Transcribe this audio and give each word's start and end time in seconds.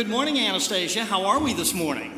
good 0.00 0.08
morning, 0.08 0.38
Anastasia. 0.38 1.04
How 1.04 1.26
are 1.26 1.38
we 1.38 1.52
this 1.52 1.74
morning? 1.74 2.10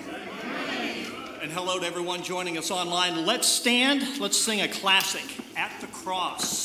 And 1.43 1.51
hello 1.51 1.81
to 1.81 1.85
everyone 1.85 2.23
joining 2.23 2.57
us 2.57 2.71
online. 2.71 3.27
Let's 3.27 3.49
stand, 3.49 4.21
let's 4.21 4.39
sing 4.39 4.61
a 4.61 4.69
classic, 4.69 5.25
At 5.57 5.73
the 5.81 5.89
Cross. 5.89 6.62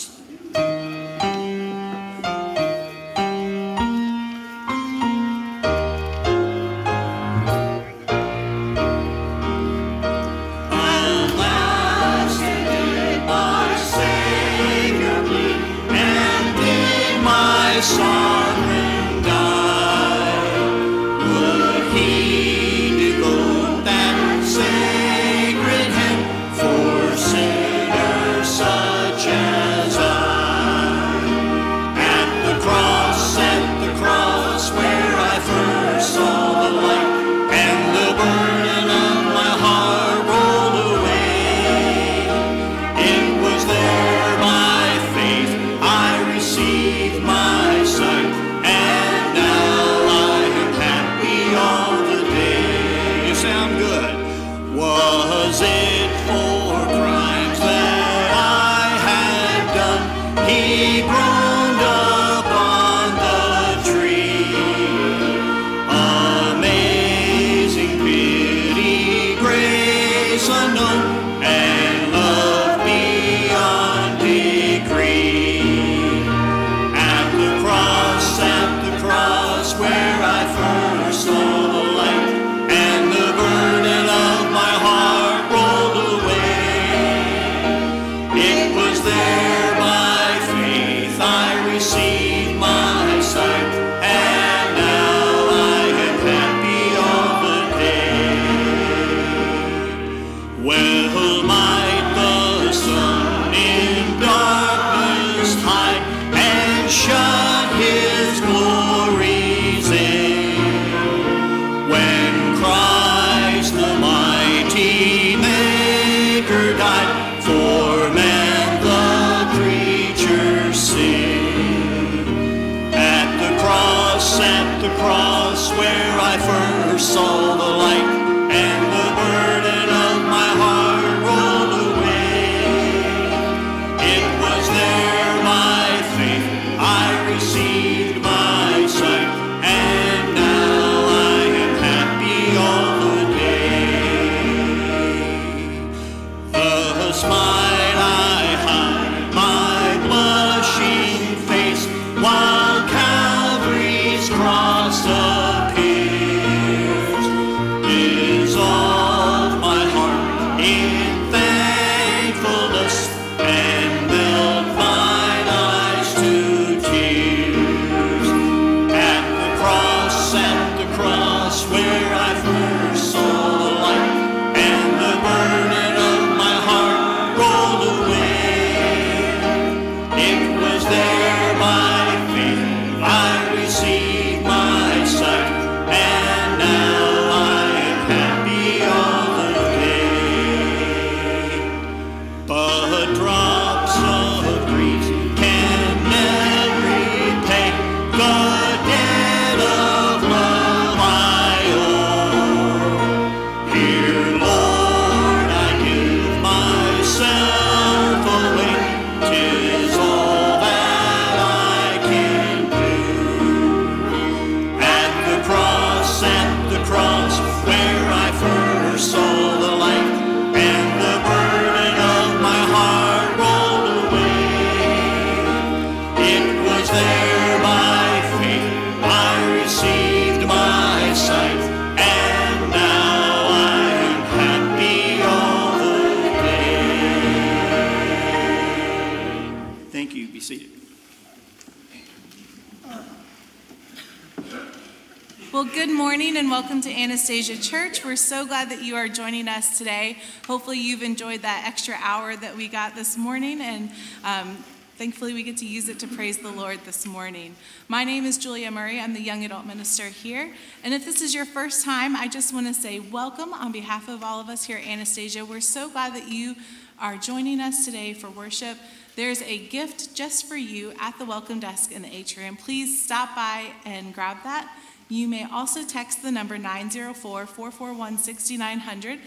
And 246.37 246.51
welcome 246.51 246.81
to 246.81 246.91
Anastasia 246.91 247.59
Church. 247.59 248.05
We're 248.05 248.15
so 248.15 248.45
glad 248.45 248.69
that 248.69 248.83
you 248.83 248.95
are 248.95 249.07
joining 249.07 249.47
us 249.47 249.79
today. 249.79 250.19
Hopefully, 250.45 250.77
you've 250.77 251.01
enjoyed 251.01 251.41
that 251.41 251.63
extra 251.65 251.95
hour 251.99 252.35
that 252.35 252.55
we 252.55 252.67
got 252.67 252.93
this 252.93 253.17
morning, 253.17 253.59
and 253.59 253.89
um, 254.23 254.63
thankfully, 254.97 255.33
we 255.33 255.41
get 255.41 255.57
to 255.57 255.65
use 255.65 255.89
it 255.89 255.97
to 255.97 256.07
praise 256.07 256.37
the 256.37 256.51
Lord 256.51 256.77
this 256.85 257.07
morning. 257.07 257.55
My 257.87 258.03
name 258.03 258.23
is 258.23 258.37
Julia 258.37 258.69
Murray. 258.69 258.99
I'm 258.99 259.15
the 259.15 259.19
young 259.19 259.45
adult 259.45 259.65
minister 259.65 260.03
here. 260.03 260.53
And 260.83 260.93
if 260.93 261.05
this 261.05 261.23
is 261.23 261.33
your 261.33 261.45
first 261.45 261.83
time, 261.83 262.15
I 262.15 262.27
just 262.27 262.53
want 262.53 262.67
to 262.67 262.73
say 262.75 262.99
welcome 262.99 263.51
on 263.51 263.71
behalf 263.71 264.07
of 264.07 264.21
all 264.21 264.39
of 264.39 264.47
us 264.47 264.63
here 264.63 264.77
at 264.77 264.85
Anastasia. 264.85 265.43
We're 265.43 265.59
so 265.59 265.89
glad 265.89 266.13
that 266.13 266.27
you 266.27 266.55
are 266.99 267.17
joining 267.17 267.59
us 267.59 267.83
today 267.83 268.13
for 268.13 268.29
worship. 268.29 268.77
There's 269.15 269.41
a 269.41 269.57
gift 269.57 270.13
just 270.13 270.45
for 270.45 270.55
you 270.55 270.93
at 270.99 271.17
the 271.17 271.25
welcome 271.25 271.59
desk 271.59 271.91
in 271.91 272.03
the 272.03 272.15
atrium. 272.15 272.57
Please 272.57 273.03
stop 273.03 273.35
by 273.35 273.71
and 273.85 274.13
grab 274.13 274.37
that. 274.43 274.71
You 275.09 275.27
may 275.29 275.45
also 275.49 275.85
text 275.85 276.21
the 276.21 276.31
number 276.31 276.57
904 276.57 277.45
441 277.45 278.17
6900 278.17 279.19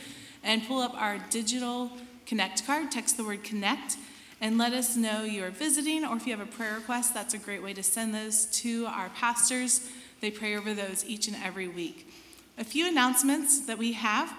and 0.42 0.66
pull 0.66 0.80
up 0.80 0.94
our 0.94 1.18
digital 1.30 1.90
Connect 2.26 2.66
card. 2.66 2.90
Text 2.90 3.16
the 3.16 3.24
word 3.24 3.42
Connect 3.42 3.96
and 4.40 4.58
let 4.58 4.72
us 4.72 4.96
know 4.96 5.24
you're 5.24 5.50
visiting 5.50 6.04
or 6.04 6.16
if 6.16 6.26
you 6.26 6.36
have 6.36 6.46
a 6.46 6.50
prayer 6.50 6.74
request. 6.74 7.14
That's 7.14 7.34
a 7.34 7.38
great 7.38 7.62
way 7.62 7.72
to 7.72 7.82
send 7.82 8.14
those 8.14 8.46
to 8.60 8.86
our 8.86 9.08
pastors 9.10 9.88
They 10.20 10.30
pray 10.30 10.54
over 10.54 10.74
those 10.74 11.04
each 11.06 11.28
and 11.28 11.36
every 11.42 11.66
week. 11.66 12.12
A 12.58 12.64
few 12.64 12.86
announcements 12.86 13.60
that 13.60 13.78
we 13.78 13.92
have. 13.92 14.30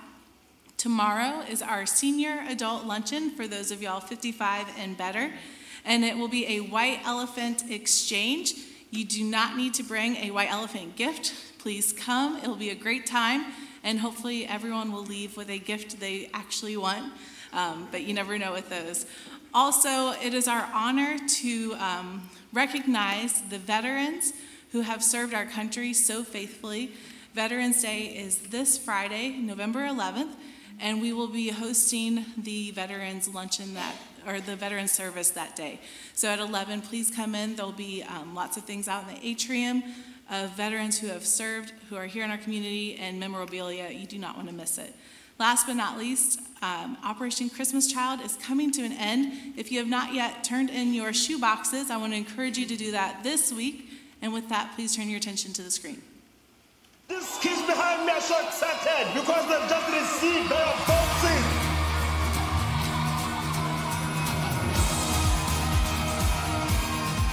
Tomorrow 0.78 1.42
is 1.50 1.64
our 1.64 1.88
senior 1.88 2.44
adult 2.48 2.86
luncheon 2.86 3.32
for 3.32 3.48
those 3.48 3.72
of 3.72 3.82
y'all 3.82 4.00
55 4.00 4.68
and 4.78 4.96
better, 4.96 5.32
and 5.86 6.04
it 6.04 6.18
will 6.18 6.28
be 6.28 6.58
a 6.58 6.60
white 6.60 7.00
elephant 7.04 7.64
exchange. 7.70 8.54
You 8.92 9.06
do 9.06 9.24
not 9.24 9.56
need 9.56 9.74
to 9.76 9.84
bring 9.84 10.18
a 10.18 10.32
white 10.32 10.52
elephant 10.52 10.98
gift. 10.98 11.34
Please 11.60 11.94
come. 11.94 12.36
It'll 12.40 12.58
be 12.58 12.72
a 12.72 12.76
great 12.76 13.06
time, 13.06 13.46
and 13.86 13.98
hopefully, 13.98 14.46
everyone 14.46 14.92
will 14.92 15.06
leave 15.06 15.38
with 15.38 15.50
a 15.50 15.60
gift 15.60 16.02
they 16.02 16.30
actually 16.34 16.76
want, 16.76 17.14
um, 17.54 17.88
but 17.90 18.02
you 18.02 18.14
never 18.14 18.38
know 18.38 18.52
with 18.52 18.68
those. 18.68 19.06
Also, 19.54 20.12
it 20.22 20.34
is 20.34 20.46
our 20.46 20.68
honor 20.74 21.18
to 21.26 21.74
um, 21.76 22.30
recognize 22.52 23.42
the 23.44 23.58
veterans 23.58 24.34
who 24.74 24.82
have 24.82 25.02
served 25.02 25.34
our 25.34 25.46
country 25.46 25.94
so 25.94 26.22
faithfully. 26.22 26.92
Veterans 27.34 27.82
Day 27.82 28.08
is 28.08 28.40
this 28.40 28.78
Friday, 28.78 29.38
November 29.38 29.88
11th, 29.88 30.34
and 30.82 31.02
we 31.02 31.14
will 31.14 31.30
be 31.30 31.48
hosting 31.48 32.26
the 32.36 32.72
veterans 32.72 33.34
luncheon 33.34 33.74
that 33.74 33.96
or 34.28 34.40
the 34.40 34.56
veteran 34.56 34.88
service 34.88 35.30
that 35.32 35.56
day. 35.56 35.80
So 36.14 36.30
at 36.30 36.40
11, 36.40 36.82
please 36.82 37.12
come 37.12 37.36
in. 37.36 37.56
There'll 37.56 37.72
be 37.72 38.04
um, 38.04 38.36
lots 38.36 38.58
of 38.58 38.64
things 38.64 38.88
out 38.88 39.08
in 39.08 39.16
the 39.16 39.28
atrium 39.28 39.84
of 40.30 40.52
veterans 40.52 40.98
who 41.00 41.08
have 41.08 41.26
served, 41.26 41.74
who 41.90 41.96
are 41.96 42.06
here 42.06 42.24
in 42.24 42.32
our 42.32 42.38
community, 42.38 42.96
and 42.96 43.20
memorabilia. 43.20 43.90
You 43.90 44.08
do 44.08 44.18
not 44.18 44.36
want 44.36 44.48
to 44.48 44.54
miss 44.54 44.78
it. 44.78 44.96
Last 45.40 45.66
but 45.66 45.74
not 45.74 45.98
least, 45.98 46.40
um, 46.62 46.98
Operation 47.04 47.50
Christmas 47.50 47.92
Child 47.92 48.22
is 48.22 48.36
coming 48.36 48.72
to 48.72 48.84
an 48.84 48.92
end. 48.94 49.56
If 49.58 49.72
you 49.72 49.80
have 49.80 49.88
not 49.88 50.14
yet 50.14 50.44
turned 50.44 50.70
in 50.70 50.94
your 50.94 51.14
shoe 51.14 51.40
boxes, 51.40 51.90
I 51.90 51.98
want 51.98 52.14
to 52.14 52.18
encourage 52.18 52.58
you 52.58 52.68
to 52.68 52.78
do 52.78 52.92
that 52.92 53.24
this 53.24 53.52
week. 53.52 53.90
And 54.22 54.34
with 54.34 54.50
that, 54.50 54.74
please 54.76 54.96
turn 54.96 55.10
your 55.10 55.18
attention 55.18 55.52
to 55.54 55.64
the 55.64 55.72
screen. 55.72 56.02
These 57.08 57.40
kids 57.42 57.62
behind 57.64 58.06
me 58.06 58.14
are 58.14 58.22
so 58.22 58.40
excited 58.46 59.14
because 59.14 59.50
they've 59.50 59.70
just 59.70 59.88
received 59.92 60.50
their 60.50 60.74
boxing. 60.88 61.61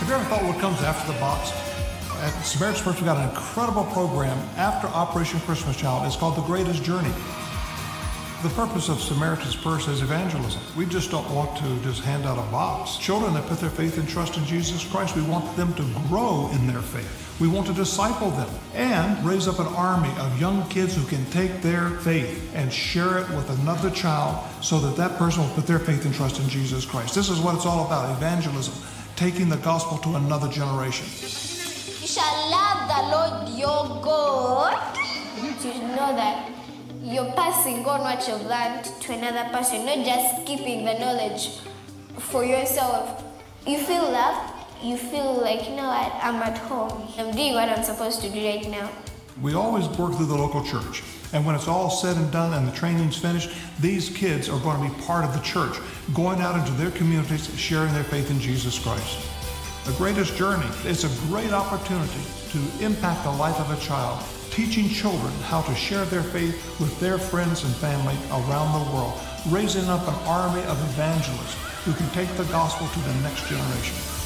You 0.09 0.14
ever 0.14 0.25
thought 0.25 0.42
what 0.42 0.59
comes 0.59 0.81
after 0.81 1.12
the 1.12 1.18
box? 1.21 1.51
At 2.23 2.31
Samaritan's 2.42 2.81
Purse, 2.81 2.97
we've 2.97 3.05
got 3.05 3.18
an 3.18 3.29
incredible 3.29 3.85
program 3.92 4.38
after 4.57 4.87
Operation 4.87 5.38
Christmas 5.40 5.77
Child. 5.77 6.07
It's 6.07 6.16
called 6.16 6.35
The 6.35 6.42
Greatest 6.42 6.83
Journey. 6.83 7.12
The 8.42 8.49
purpose 8.51 8.88
of 8.88 9.03
Samaritan's 9.03 9.55
Purse 9.55 9.87
is 9.87 10.01
evangelism. 10.01 10.62
We 10.79 10.87
just 10.87 11.11
don't 11.11 11.29
want 11.35 11.59
to 11.59 11.79
just 11.83 12.03
hand 12.03 12.25
out 12.25 12.38
a 12.38 12.51
box. 12.51 12.97
Children 12.97 13.35
that 13.35 13.47
put 13.49 13.61
their 13.61 13.68
faith 13.68 13.99
and 13.99 14.09
trust 14.09 14.38
in 14.38 14.47
Jesus 14.47 14.83
Christ, 14.83 15.14
we 15.14 15.21
want 15.23 15.55
them 15.59 15.75
to 15.75 15.83
grow 16.09 16.49
in 16.53 16.66
their 16.66 16.81
faith. 16.81 17.37
We 17.38 17.49
want 17.49 17.66
to 17.66 17.75
disciple 17.75 18.31
them 18.31 18.49
and 18.75 19.23
raise 19.27 19.47
up 19.47 19.59
an 19.59 19.66
army 19.66 20.12
of 20.18 20.40
young 20.40 20.66
kids 20.71 20.97
who 20.97 21.07
can 21.07 21.25
take 21.27 21.61
their 21.61 21.90
faith 21.99 22.51
and 22.55 22.73
share 22.73 23.18
it 23.18 23.29
with 23.31 23.51
another 23.61 23.90
child 23.90 24.42
so 24.62 24.79
that 24.81 24.97
that 24.97 25.18
person 25.18 25.42
will 25.42 25.55
put 25.55 25.66
their 25.66 25.79
faith 25.79 26.07
and 26.07 26.14
trust 26.14 26.40
in 26.40 26.49
Jesus 26.49 26.87
Christ. 26.87 27.14
This 27.14 27.29
is 27.29 27.40
what 27.40 27.55
it's 27.57 27.66
all 27.66 27.85
about 27.87 28.16
evangelism, 28.16 28.75
taking 29.18 29.48
the 29.48 29.57
gospel 29.57 29.98
to 29.98 30.14
another 30.14 30.46
generation. 30.46 31.04
You 31.04 32.07
shall 32.07 32.50
love 32.52 32.87
the 32.87 33.02
Lord 33.11 33.59
your 33.59 34.00
God. 34.00 34.94
To 35.61 35.68
know 35.96 36.14
that 36.14 36.52
you're 37.02 37.33
passing 37.33 37.85
on 37.85 38.02
what 38.02 38.28
you've 38.28 38.46
learned 38.46 38.85
to 38.85 39.12
another 39.12 39.50
person, 39.50 39.85
not 39.85 40.07
just 40.07 40.46
keeping 40.46 40.85
the 40.85 40.94
knowledge 41.00 41.59
for 42.31 42.44
yourself. 42.44 43.24
You 43.66 43.78
feel 43.78 44.04
loved, 44.04 44.54
you 44.85 44.96
feel 44.96 45.33
like, 45.42 45.68
you 45.68 45.74
know 45.74 45.88
what, 45.88 46.12
I'm 46.22 46.37
at 46.37 46.57
home. 46.59 47.09
I'm 47.18 47.33
doing 47.35 47.54
what 47.54 47.68
I'm 47.68 47.83
supposed 47.83 48.20
to 48.20 48.31
do 48.31 48.38
right 48.38 48.70
now. 48.70 48.88
We 49.40 49.55
always 49.55 49.87
work 49.96 50.14
through 50.14 50.27
the 50.27 50.37
local 50.37 50.64
church. 50.64 51.05
And 51.33 51.46
when 51.46 51.55
it's 51.55 51.68
all 51.68 51.90
said 51.90 52.16
and 52.16 52.31
done 52.33 52.55
and 52.55 52.66
the 52.66 52.72
training's 52.72 53.16
finished, 53.16 53.51
these 53.81 54.09
kids 54.09 54.48
are 54.48 54.59
going 54.61 54.83
to 54.83 54.94
be 54.94 55.03
part 55.03 55.24
of 55.24 55.33
the 55.33 55.40
church, 55.40 55.79
going 56.12 56.40
out 56.40 56.59
into 56.59 56.72
their 56.72 56.90
communities, 56.90 57.55
sharing 57.57 57.92
their 57.92 58.05
faith 58.05 58.31
in 58.31 58.40
Jesus 58.40 58.79
Christ. 58.79 59.29
The 59.87 59.92
greatest 59.92 60.35
journey. 60.37 60.66
It's 60.85 61.05
a 61.05 61.29
great 61.29 61.53
opportunity 61.53 62.22
to 62.51 62.85
impact 62.85 63.24
the 63.24 63.31
life 63.31 63.61
of 63.61 63.70
a 63.70 63.81
child, 63.85 64.24
teaching 64.51 64.88
children 64.88 65.33
how 65.44 65.62
to 65.62 65.74
share 65.74 66.05
their 66.07 66.22
faith 66.22 66.81
with 66.81 66.98
their 66.98 67.18
friends 67.18 67.62
and 67.62 67.72
family 67.77 68.16
around 68.31 68.72
the 68.72 68.90
world, 68.92 69.20
raising 69.51 69.88
up 69.88 70.07
an 70.09 70.14
army 70.27 70.62
of 70.64 70.81
evangelists 70.94 71.55
who 71.85 71.92
can 71.92 72.09
take 72.11 72.29
the 72.37 72.44
gospel 72.44 72.88
to 72.88 73.01
the 73.09 73.14
next 73.20 73.46
generation. 73.48 74.17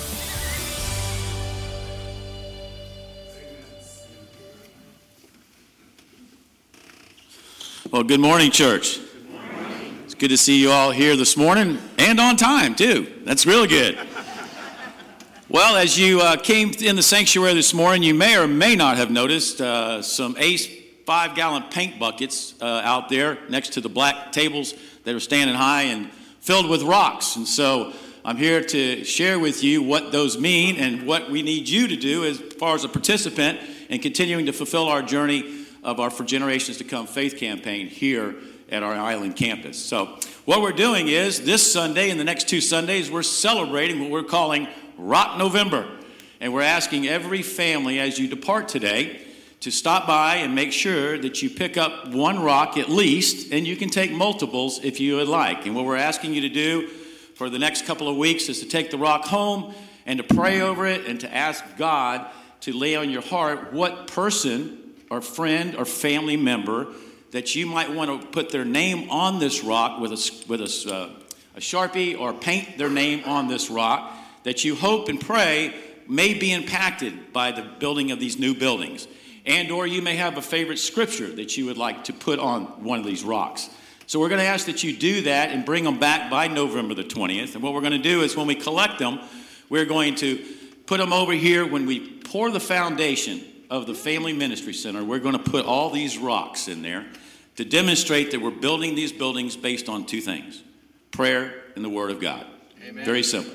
Well, 7.92 8.04
good 8.04 8.20
morning, 8.20 8.50
church. 8.50 9.00
It's 10.04 10.14
good 10.14 10.30
to 10.30 10.38
see 10.38 10.58
you 10.58 10.70
all 10.70 10.92
here 10.92 11.14
this 11.14 11.36
morning 11.36 11.76
and 11.98 12.18
on 12.18 12.38
time, 12.38 12.74
too. 12.74 13.20
That's 13.26 13.44
really 13.44 13.68
good. 13.68 13.98
Well, 15.50 15.76
as 15.76 15.98
you 15.98 16.22
uh, 16.22 16.38
came 16.38 16.70
in 16.80 16.96
the 16.96 17.02
sanctuary 17.02 17.52
this 17.52 17.74
morning, 17.74 18.02
you 18.02 18.14
may 18.14 18.38
or 18.38 18.46
may 18.46 18.76
not 18.76 18.96
have 18.96 19.10
noticed 19.10 19.60
uh, 19.60 20.00
some 20.00 20.36
Ace 20.38 20.70
five 21.04 21.34
gallon 21.34 21.64
paint 21.64 21.98
buckets 21.98 22.54
uh, 22.62 22.80
out 22.82 23.10
there 23.10 23.36
next 23.50 23.74
to 23.74 23.82
the 23.82 23.90
black 23.90 24.32
tables 24.32 24.72
that 25.04 25.14
are 25.14 25.20
standing 25.20 25.54
high 25.54 25.82
and 25.82 26.10
filled 26.40 26.70
with 26.70 26.82
rocks. 26.82 27.36
And 27.36 27.46
so 27.46 27.92
I'm 28.24 28.38
here 28.38 28.64
to 28.64 29.04
share 29.04 29.38
with 29.38 29.62
you 29.62 29.82
what 29.82 30.12
those 30.12 30.38
mean 30.38 30.76
and 30.76 31.06
what 31.06 31.30
we 31.30 31.42
need 31.42 31.68
you 31.68 31.88
to 31.88 31.96
do 31.96 32.24
as 32.24 32.38
far 32.38 32.74
as 32.74 32.84
a 32.84 32.88
participant 32.88 33.60
in 33.90 34.00
continuing 34.00 34.46
to 34.46 34.52
fulfill 34.54 34.88
our 34.88 35.02
journey 35.02 35.61
of 35.82 36.00
our 36.00 36.10
For 36.10 36.24
Generations 36.24 36.78
to 36.78 36.84
Come 36.84 37.06
faith 37.06 37.36
campaign 37.36 37.88
here 37.88 38.34
at 38.70 38.82
our 38.82 38.94
island 38.94 39.36
campus. 39.36 39.78
So, 39.78 40.18
what 40.44 40.60
we're 40.60 40.72
doing 40.72 41.08
is 41.08 41.44
this 41.44 41.72
Sunday 41.72 42.10
and 42.10 42.18
the 42.18 42.24
next 42.24 42.48
two 42.48 42.60
Sundays, 42.60 43.10
we're 43.10 43.22
celebrating 43.22 44.00
what 44.00 44.10
we're 44.10 44.22
calling 44.22 44.66
Rock 44.96 45.38
November. 45.38 45.86
And 46.40 46.52
we're 46.52 46.62
asking 46.62 47.06
every 47.06 47.42
family 47.42 48.00
as 48.00 48.18
you 48.18 48.26
depart 48.26 48.68
today 48.68 49.24
to 49.60 49.70
stop 49.70 50.08
by 50.08 50.36
and 50.36 50.56
make 50.56 50.72
sure 50.72 51.16
that 51.18 51.40
you 51.40 51.48
pick 51.48 51.76
up 51.76 52.08
one 52.08 52.42
rock 52.42 52.76
at 52.76 52.88
least, 52.88 53.52
and 53.52 53.64
you 53.64 53.76
can 53.76 53.88
take 53.88 54.10
multiples 54.10 54.82
if 54.82 54.98
you 54.98 55.16
would 55.16 55.28
like. 55.28 55.66
And 55.66 55.76
what 55.76 55.84
we're 55.84 55.96
asking 55.96 56.34
you 56.34 56.40
to 56.40 56.48
do 56.48 56.88
for 57.36 57.48
the 57.48 57.60
next 57.60 57.86
couple 57.86 58.08
of 58.08 58.16
weeks 58.16 58.48
is 58.48 58.58
to 58.60 58.68
take 58.68 58.90
the 58.90 58.98
rock 58.98 59.24
home 59.24 59.72
and 60.04 60.18
to 60.18 60.34
pray 60.34 60.60
over 60.60 60.86
it 60.86 61.06
and 61.06 61.20
to 61.20 61.32
ask 61.32 61.64
God 61.76 62.28
to 62.62 62.72
lay 62.72 62.96
on 62.96 63.08
your 63.10 63.22
heart 63.22 63.72
what 63.72 64.08
person 64.08 64.81
or 65.12 65.20
friend 65.20 65.76
or 65.76 65.84
family 65.84 66.38
member 66.38 66.86
that 67.32 67.54
you 67.54 67.66
might 67.66 67.92
want 67.92 68.22
to 68.22 68.26
put 68.28 68.48
their 68.48 68.64
name 68.64 69.10
on 69.10 69.38
this 69.38 69.62
rock 69.62 70.00
with 70.00 70.10
a, 70.10 70.44
with 70.48 70.60
a, 70.62 70.94
uh, 70.94 71.10
a 71.54 71.60
sharpie 71.60 72.18
or 72.18 72.32
paint 72.32 72.78
their 72.78 72.88
name 72.88 73.22
on 73.26 73.46
this 73.46 73.68
rock 73.68 74.10
that 74.44 74.64
you 74.64 74.74
hope 74.74 75.10
and 75.10 75.20
pray 75.20 75.74
may 76.08 76.32
be 76.32 76.50
impacted 76.50 77.30
by 77.30 77.52
the 77.52 77.60
building 77.78 78.10
of 78.10 78.20
these 78.20 78.38
new 78.38 78.54
buildings. 78.54 79.06
And 79.44 79.70
or 79.70 79.86
you 79.86 80.00
may 80.00 80.16
have 80.16 80.38
a 80.38 80.42
favorite 80.42 80.78
scripture 80.78 81.28
that 81.28 81.58
you 81.58 81.66
would 81.66 81.76
like 81.76 82.04
to 82.04 82.14
put 82.14 82.38
on 82.38 82.64
one 82.82 82.98
of 82.98 83.04
these 83.04 83.22
rocks. 83.22 83.68
So 84.06 84.18
we're 84.18 84.30
going 84.30 84.40
to 84.40 84.46
ask 84.46 84.64
that 84.64 84.82
you 84.82 84.96
do 84.96 85.22
that 85.22 85.50
and 85.50 85.66
bring 85.66 85.84
them 85.84 85.98
back 85.98 86.30
by 86.30 86.48
november 86.48 86.94
the 86.94 87.04
20th 87.04 87.54
and 87.54 87.62
what 87.62 87.74
we're 87.74 87.80
going 87.80 87.92
to 87.92 87.98
do 87.98 88.22
is 88.22 88.34
when 88.34 88.46
we 88.46 88.54
collect 88.54 88.98
them 88.98 89.20
we're 89.68 89.84
going 89.84 90.14
to 90.16 90.44
put 90.86 90.98
them 90.98 91.12
over 91.12 91.32
here 91.32 91.66
when 91.66 91.86
we 91.86 92.00
pour 92.00 92.50
the 92.50 92.60
foundation 92.60 93.42
of 93.72 93.86
the 93.86 93.94
Family 93.94 94.34
Ministry 94.34 94.74
Center, 94.74 95.02
we're 95.02 95.18
going 95.18 95.32
to 95.32 95.50
put 95.50 95.64
all 95.64 95.88
these 95.88 96.18
rocks 96.18 96.68
in 96.68 96.82
there 96.82 97.06
to 97.56 97.64
demonstrate 97.64 98.30
that 98.32 98.40
we're 98.42 98.50
building 98.50 98.94
these 98.94 99.12
buildings 99.12 99.56
based 99.56 99.88
on 99.88 100.04
two 100.04 100.20
things 100.20 100.62
prayer 101.10 101.54
and 101.74 101.82
the 101.82 101.88
Word 101.88 102.10
of 102.10 102.20
God. 102.20 102.44
Amen. 102.86 103.02
Very 103.02 103.22
simple. 103.22 103.54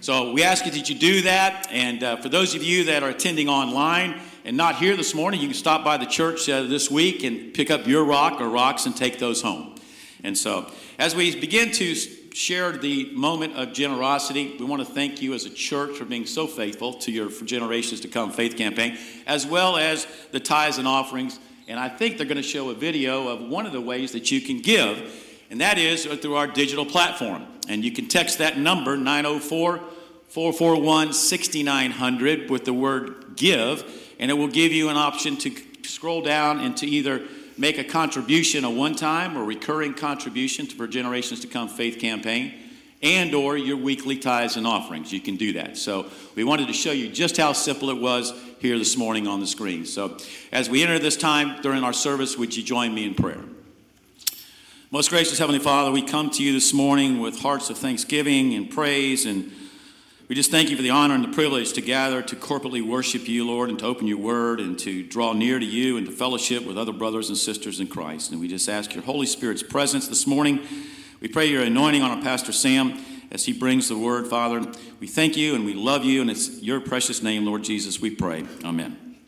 So 0.00 0.32
we 0.32 0.42
ask 0.42 0.64
you 0.64 0.72
that 0.72 0.88
you 0.88 0.98
do 0.98 1.20
that. 1.22 1.68
And 1.70 2.02
uh, 2.02 2.16
for 2.16 2.30
those 2.30 2.54
of 2.54 2.62
you 2.62 2.84
that 2.84 3.02
are 3.02 3.10
attending 3.10 3.50
online 3.50 4.18
and 4.46 4.56
not 4.56 4.76
here 4.76 4.96
this 4.96 5.14
morning, 5.14 5.38
you 5.38 5.48
can 5.48 5.54
stop 5.54 5.84
by 5.84 5.98
the 5.98 6.06
church 6.06 6.48
uh, 6.48 6.62
this 6.62 6.90
week 6.90 7.22
and 7.22 7.52
pick 7.52 7.70
up 7.70 7.86
your 7.86 8.04
rock 8.04 8.40
or 8.40 8.48
rocks 8.48 8.86
and 8.86 8.96
take 8.96 9.18
those 9.18 9.42
home. 9.42 9.74
And 10.24 10.36
so 10.36 10.70
as 10.98 11.14
we 11.14 11.38
begin 11.38 11.72
to 11.72 11.94
shared 12.34 12.80
the 12.80 13.10
moment 13.12 13.56
of 13.56 13.72
generosity. 13.72 14.56
We 14.58 14.64
want 14.64 14.86
to 14.86 14.92
thank 14.92 15.20
you 15.20 15.34
as 15.34 15.44
a 15.44 15.50
church 15.50 15.96
for 15.96 16.04
being 16.04 16.26
so 16.26 16.46
faithful 16.46 16.94
to 16.94 17.12
your 17.12 17.28
For 17.28 17.44
Generations 17.44 18.00
to 18.00 18.08
Come 18.08 18.32
faith 18.32 18.56
campaign, 18.56 18.98
as 19.26 19.46
well 19.46 19.76
as 19.76 20.06
the 20.30 20.40
tithes 20.40 20.78
and 20.78 20.88
offerings. 20.88 21.38
And 21.68 21.78
I 21.78 21.88
think 21.88 22.16
they're 22.16 22.26
going 22.26 22.36
to 22.36 22.42
show 22.42 22.70
a 22.70 22.74
video 22.74 23.28
of 23.28 23.48
one 23.48 23.66
of 23.66 23.72
the 23.72 23.80
ways 23.80 24.12
that 24.12 24.30
you 24.30 24.40
can 24.40 24.60
give, 24.60 25.44
and 25.50 25.60
that 25.60 25.78
is 25.78 26.06
through 26.06 26.34
our 26.34 26.46
digital 26.46 26.86
platform. 26.86 27.46
And 27.68 27.84
you 27.84 27.92
can 27.92 28.08
text 28.08 28.38
that 28.38 28.58
number, 28.58 28.96
904 28.96 29.80
441 30.28 31.12
6900, 31.12 32.50
with 32.50 32.64
the 32.64 32.72
word 32.72 33.36
give, 33.36 33.84
and 34.18 34.30
it 34.30 34.34
will 34.34 34.48
give 34.48 34.72
you 34.72 34.88
an 34.88 34.96
option 34.96 35.36
to 35.36 35.52
scroll 35.82 36.22
down 36.22 36.60
and 36.60 36.76
to 36.78 36.86
either 36.86 37.22
make 37.58 37.78
a 37.78 37.84
contribution, 37.84 38.64
a 38.64 38.70
one-time 38.70 39.36
or 39.36 39.44
recurring 39.44 39.94
contribution 39.94 40.66
to 40.66 40.76
For 40.76 40.86
Generations 40.86 41.40
to 41.40 41.46
Come 41.46 41.68
faith 41.68 41.98
campaign, 41.98 42.54
and 43.02 43.34
or 43.34 43.56
your 43.56 43.76
weekly 43.76 44.16
tithes 44.16 44.56
and 44.56 44.66
offerings. 44.66 45.12
You 45.12 45.20
can 45.20 45.36
do 45.36 45.54
that. 45.54 45.76
So 45.76 46.06
we 46.34 46.44
wanted 46.44 46.68
to 46.68 46.72
show 46.72 46.92
you 46.92 47.08
just 47.08 47.36
how 47.36 47.52
simple 47.52 47.90
it 47.90 48.00
was 48.00 48.32
here 48.60 48.78
this 48.78 48.96
morning 48.96 49.26
on 49.26 49.40
the 49.40 49.46
screen. 49.46 49.84
So, 49.84 50.18
as 50.52 50.70
we 50.70 50.84
enter 50.84 50.98
this 51.00 51.16
time 51.16 51.60
during 51.62 51.82
our 51.82 51.92
service, 51.92 52.38
would 52.38 52.56
you 52.56 52.62
join 52.62 52.94
me 52.94 53.04
in 53.04 53.14
prayer? 53.14 53.42
Most 54.92 55.10
gracious 55.10 55.38
Heavenly 55.38 55.58
Father, 55.58 55.90
we 55.90 56.02
come 56.02 56.30
to 56.30 56.44
you 56.44 56.52
this 56.52 56.72
morning 56.72 57.18
with 57.18 57.40
hearts 57.40 57.70
of 57.70 57.78
thanksgiving 57.78 58.54
and 58.54 58.70
praise, 58.70 59.26
and 59.26 59.50
we 60.32 60.36
just 60.36 60.50
thank 60.50 60.70
you 60.70 60.76
for 60.76 60.82
the 60.82 60.88
honor 60.88 61.14
and 61.14 61.22
the 61.22 61.28
privilege 61.28 61.74
to 61.74 61.82
gather 61.82 62.22
to 62.22 62.34
corporately 62.36 62.80
worship 62.80 63.28
you, 63.28 63.46
Lord, 63.46 63.68
and 63.68 63.78
to 63.80 63.84
open 63.84 64.06
your 64.06 64.16
word 64.16 64.60
and 64.60 64.78
to 64.78 65.02
draw 65.02 65.34
near 65.34 65.58
to 65.58 65.64
you 65.66 65.98
and 65.98 66.06
to 66.06 66.12
fellowship 66.12 66.64
with 66.64 66.78
other 66.78 66.90
brothers 66.90 67.28
and 67.28 67.36
sisters 67.36 67.80
in 67.80 67.86
Christ. 67.86 68.30
And 68.30 68.40
we 68.40 68.48
just 68.48 68.66
ask 68.66 68.94
your 68.94 69.04
Holy 69.04 69.26
Spirit's 69.26 69.62
presence 69.62 70.08
this 70.08 70.26
morning. 70.26 70.60
We 71.20 71.28
pray 71.28 71.48
your 71.48 71.62
anointing 71.62 72.00
on 72.00 72.12
our 72.12 72.22
Pastor 72.22 72.50
Sam 72.50 72.98
as 73.30 73.44
he 73.44 73.52
brings 73.52 73.90
the 73.90 73.98
word, 73.98 74.26
Father. 74.26 74.64
We 75.00 75.06
thank 75.06 75.36
you 75.36 75.54
and 75.54 75.66
we 75.66 75.74
love 75.74 76.02
you, 76.02 76.22
and 76.22 76.30
it's 76.30 76.62
your 76.62 76.80
precious 76.80 77.22
name, 77.22 77.44
Lord 77.44 77.62
Jesus, 77.62 78.00
we 78.00 78.08
pray. 78.08 78.46
Amen. 78.64 79.18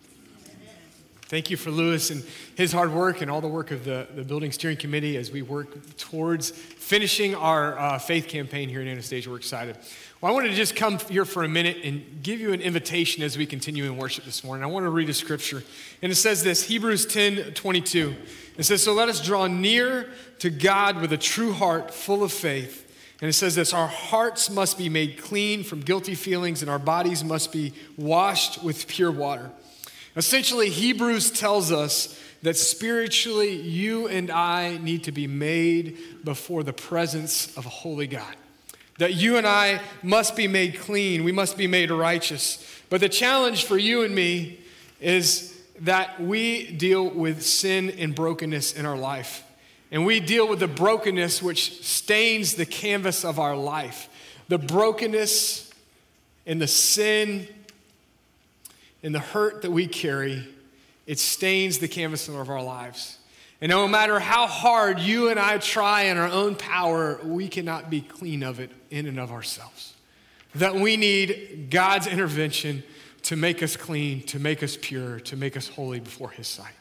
Thank 1.26 1.50
you 1.50 1.56
for 1.56 1.70
Lewis 1.70 2.10
and 2.10 2.24
his 2.54 2.72
hard 2.72 2.92
work 2.92 3.20
and 3.20 3.30
all 3.30 3.40
the 3.40 3.48
work 3.48 3.72
of 3.72 3.84
the, 3.84 4.06
the 4.14 4.22
building 4.22 4.52
steering 4.52 4.76
committee 4.76 5.16
as 5.16 5.30
we 5.30 5.42
work 5.42 5.96
towards 5.96 6.50
finishing 6.50 7.34
our 7.34 7.78
uh, 7.78 7.98
faith 7.98 8.28
campaign 8.28 8.68
here 8.68 8.80
in 8.80 8.88
Anastasia. 8.88 9.28
We're 9.28 9.36
excited. 9.36 9.76
Well, 10.20 10.32
I 10.32 10.34
wanted 10.34 10.48
to 10.48 10.54
just 10.54 10.74
come 10.74 10.98
here 10.98 11.24
for 11.24 11.44
a 11.44 11.48
minute 11.48 11.78
and 11.84 12.22
give 12.22 12.40
you 12.40 12.52
an 12.52 12.60
invitation 12.60 13.22
as 13.22 13.36
we 13.36 13.44
continue 13.44 13.84
in 13.84 13.96
worship 13.96 14.24
this 14.24 14.42
morning. 14.42 14.64
I 14.64 14.66
want 14.66 14.84
to 14.84 14.90
read 14.90 15.10
a 15.10 15.14
scripture, 15.14 15.62
and 16.00 16.10
it 16.10 16.14
says 16.14 16.42
this 16.42 16.64
Hebrews 16.64 17.06
10 17.06 17.54
22. 17.54 18.14
It 18.56 18.62
says, 18.62 18.82
So 18.82 18.94
let 18.94 19.08
us 19.08 19.20
draw 19.20 19.46
near 19.46 20.08
to 20.38 20.50
God 20.50 21.00
with 21.00 21.12
a 21.12 21.18
true 21.18 21.52
heart 21.52 21.92
full 21.92 22.22
of 22.22 22.32
faith 22.32 22.84
and 23.24 23.28
it 23.30 23.32
says 23.32 23.54
this 23.54 23.72
Our 23.72 23.88
hearts 23.88 24.50
must 24.50 24.76
be 24.76 24.90
made 24.90 25.18
clean 25.18 25.64
from 25.64 25.80
guilty 25.80 26.14
feelings, 26.14 26.60
and 26.60 26.70
our 26.70 26.78
bodies 26.78 27.24
must 27.24 27.52
be 27.52 27.72
washed 27.96 28.62
with 28.62 28.86
pure 28.86 29.10
water. 29.10 29.50
Essentially, 30.16 30.68
Hebrews 30.68 31.30
tells 31.30 31.72
us 31.72 32.20
that 32.42 32.56
spiritually, 32.56 33.52
you 33.52 34.08
and 34.08 34.30
I 34.30 34.76
need 34.78 35.04
to 35.04 35.12
be 35.12 35.26
made 35.26 35.96
before 36.24 36.62
the 36.62 36.72
presence 36.72 37.56
of 37.56 37.64
a 37.64 37.70
holy 37.70 38.06
God. 38.06 38.36
That 38.98 39.14
you 39.14 39.36
and 39.36 39.46
I 39.46 39.80
must 40.02 40.36
be 40.36 40.46
made 40.46 40.78
clean, 40.78 41.24
we 41.24 41.32
must 41.32 41.56
be 41.56 41.66
made 41.66 41.90
righteous. 41.90 42.64
But 42.90 43.00
the 43.00 43.08
challenge 43.08 43.64
for 43.64 43.76
you 43.76 44.02
and 44.02 44.14
me 44.14 44.60
is 45.00 45.60
that 45.80 46.20
we 46.20 46.70
deal 46.70 47.08
with 47.08 47.42
sin 47.42 47.90
and 47.90 48.14
brokenness 48.14 48.74
in 48.74 48.86
our 48.86 48.96
life. 48.96 49.42
And 49.90 50.06
we 50.06 50.20
deal 50.20 50.48
with 50.48 50.60
the 50.60 50.68
brokenness 50.68 51.42
which 51.42 51.84
stains 51.84 52.54
the 52.54 52.66
canvas 52.66 53.24
of 53.24 53.38
our 53.38 53.56
life. 53.56 54.08
The 54.48 54.58
brokenness 54.58 55.72
and 56.46 56.60
the 56.60 56.66
sin 56.66 57.48
and 59.02 59.14
the 59.14 59.20
hurt 59.20 59.62
that 59.62 59.70
we 59.70 59.86
carry, 59.86 60.46
it 61.06 61.18
stains 61.18 61.78
the 61.78 61.88
canvas 61.88 62.28
of 62.28 62.48
our 62.48 62.62
lives. 62.62 63.18
And 63.60 63.70
no 63.70 63.86
matter 63.86 64.18
how 64.18 64.46
hard 64.46 64.98
you 64.98 65.28
and 65.30 65.38
I 65.38 65.58
try 65.58 66.02
in 66.04 66.16
our 66.16 66.28
own 66.28 66.54
power, 66.54 67.18
we 67.22 67.48
cannot 67.48 67.88
be 67.88 68.00
clean 68.00 68.42
of 68.42 68.60
it 68.60 68.70
in 68.94 69.06
and 69.06 69.18
of 69.18 69.32
ourselves. 69.32 69.94
That 70.54 70.74
we 70.74 70.96
need 70.96 71.68
God's 71.70 72.06
intervention 72.06 72.84
to 73.22 73.36
make 73.36 73.62
us 73.62 73.76
clean, 73.76 74.22
to 74.24 74.38
make 74.38 74.62
us 74.62 74.78
pure, 74.80 75.18
to 75.20 75.36
make 75.36 75.56
us 75.56 75.68
holy 75.68 76.00
before 76.00 76.30
His 76.30 76.46
sight. 76.46 76.72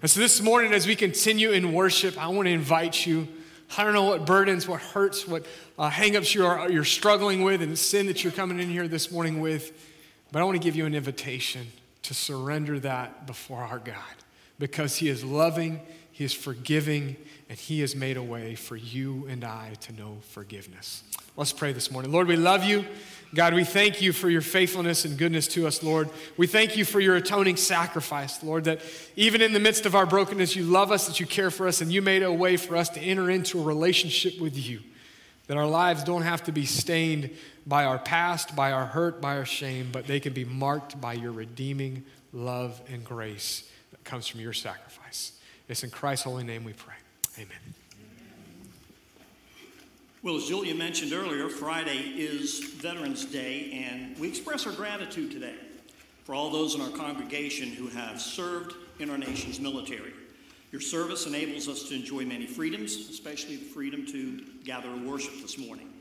And 0.00 0.10
so 0.10 0.20
this 0.20 0.40
morning, 0.40 0.72
as 0.72 0.86
we 0.86 0.96
continue 0.96 1.50
in 1.50 1.72
worship, 1.72 2.16
I 2.18 2.28
want 2.28 2.46
to 2.46 2.52
invite 2.52 3.06
you. 3.06 3.28
I 3.76 3.84
don't 3.84 3.92
know 3.92 4.04
what 4.04 4.26
burdens, 4.26 4.66
what 4.66 4.80
hurts, 4.80 5.26
what 5.26 5.46
uh, 5.78 5.90
hangups 5.90 6.34
you 6.34 6.46
are, 6.46 6.70
you're 6.70 6.84
struggling 6.84 7.42
with, 7.42 7.62
and 7.62 7.78
sin 7.78 8.06
that 8.06 8.24
you're 8.24 8.32
coming 8.32 8.58
in 8.60 8.68
here 8.68 8.88
this 8.88 9.10
morning 9.10 9.40
with. 9.40 9.72
But 10.30 10.40
I 10.40 10.44
want 10.44 10.56
to 10.56 10.62
give 10.62 10.76
you 10.76 10.86
an 10.86 10.94
invitation 10.94 11.68
to 12.02 12.14
surrender 12.14 12.78
that 12.80 13.26
before 13.26 13.62
our 13.62 13.78
God 13.78 13.96
because 14.58 14.96
He 14.96 15.08
is 15.08 15.24
loving, 15.24 15.80
He 16.12 16.24
is 16.24 16.32
forgiving, 16.32 17.16
and 17.48 17.58
He 17.58 17.80
has 17.80 17.96
made 17.96 18.16
a 18.16 18.22
way 18.22 18.54
for 18.54 18.76
you 18.76 19.26
and 19.28 19.44
I 19.44 19.74
to 19.80 19.92
know 19.92 20.18
forgiveness. 20.30 21.02
Let's 21.36 21.52
pray 21.52 21.72
this 21.72 21.90
morning. 21.90 22.12
Lord, 22.12 22.28
we 22.28 22.36
love 22.36 22.62
you. 22.62 22.84
God, 23.34 23.54
we 23.54 23.64
thank 23.64 24.02
you 24.02 24.12
for 24.12 24.28
your 24.28 24.42
faithfulness 24.42 25.06
and 25.06 25.16
goodness 25.16 25.48
to 25.48 25.66
us, 25.66 25.82
Lord. 25.82 26.10
We 26.36 26.46
thank 26.46 26.76
you 26.76 26.84
for 26.84 27.00
your 27.00 27.16
atoning 27.16 27.56
sacrifice, 27.56 28.42
Lord, 28.42 28.64
that 28.64 28.82
even 29.16 29.40
in 29.40 29.54
the 29.54 29.60
midst 29.60 29.86
of 29.86 29.94
our 29.94 30.04
brokenness, 30.04 30.54
you 30.54 30.64
love 30.64 30.92
us, 30.92 31.06
that 31.06 31.18
you 31.18 31.24
care 31.24 31.50
for 31.50 31.66
us, 31.66 31.80
and 31.80 31.90
you 31.90 32.02
made 32.02 32.22
a 32.22 32.30
way 32.30 32.58
for 32.58 32.76
us 32.76 32.90
to 32.90 33.00
enter 33.00 33.30
into 33.30 33.58
a 33.58 33.62
relationship 33.62 34.38
with 34.38 34.58
you. 34.58 34.80
That 35.46 35.56
our 35.56 35.66
lives 35.66 36.04
don't 36.04 36.22
have 36.22 36.44
to 36.44 36.52
be 36.52 36.66
stained 36.66 37.30
by 37.66 37.86
our 37.86 37.98
past, 37.98 38.54
by 38.54 38.72
our 38.72 38.84
hurt, 38.84 39.22
by 39.22 39.38
our 39.38 39.46
shame, 39.46 39.88
but 39.90 40.06
they 40.06 40.20
can 40.20 40.34
be 40.34 40.44
marked 40.44 41.00
by 41.00 41.14
your 41.14 41.32
redeeming 41.32 42.04
love 42.34 42.78
and 42.92 43.02
grace 43.02 43.66
that 43.92 44.04
comes 44.04 44.28
from 44.28 44.40
your 44.40 44.52
sacrifice. 44.52 45.32
It's 45.68 45.82
in 45.82 45.90
Christ's 45.90 46.24
holy 46.24 46.44
name 46.44 46.64
we 46.64 46.74
pray. 46.74 46.94
Amen. 47.38 47.81
Well, 50.24 50.36
as 50.36 50.46
Julia 50.46 50.76
mentioned 50.76 51.12
earlier, 51.12 51.48
Friday 51.48 51.98
is 52.16 52.60
Veterans 52.60 53.24
Day, 53.24 53.84
and 53.88 54.16
we 54.20 54.28
express 54.28 54.68
our 54.68 54.72
gratitude 54.72 55.32
today 55.32 55.56
for 56.22 56.32
all 56.32 56.48
those 56.48 56.76
in 56.76 56.80
our 56.80 56.90
congregation 56.90 57.70
who 57.70 57.88
have 57.88 58.20
served 58.20 58.76
in 59.00 59.10
our 59.10 59.18
nation's 59.18 59.58
military. 59.58 60.12
Your 60.70 60.80
service 60.80 61.26
enables 61.26 61.66
us 61.66 61.88
to 61.88 61.96
enjoy 61.96 62.24
many 62.24 62.46
freedoms, 62.46 62.94
especially 63.10 63.56
the 63.56 63.64
freedom 63.64 64.06
to 64.06 64.44
gather 64.62 64.90
and 64.90 65.10
worship 65.10 65.42
this 65.42 65.58
morning. 65.58 65.92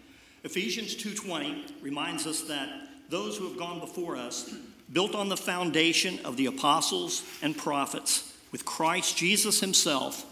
Ephesians 0.43 0.93
2:20 0.93 1.65
reminds 1.81 2.27
us 2.27 2.41
that 2.41 2.89
those 3.09 3.37
who 3.37 3.47
have 3.47 3.57
gone 3.57 3.79
before 3.79 4.17
us 4.17 4.53
built 4.93 5.15
on 5.15 5.29
the 5.29 5.37
foundation 5.37 6.19
of 6.19 6.37
the 6.37 6.45
apostles 6.45 7.23
and 7.41 7.57
prophets 7.57 8.33
with 8.51 8.65
Christ 8.65 9.17
Jesus 9.17 9.61
himself 9.61 10.27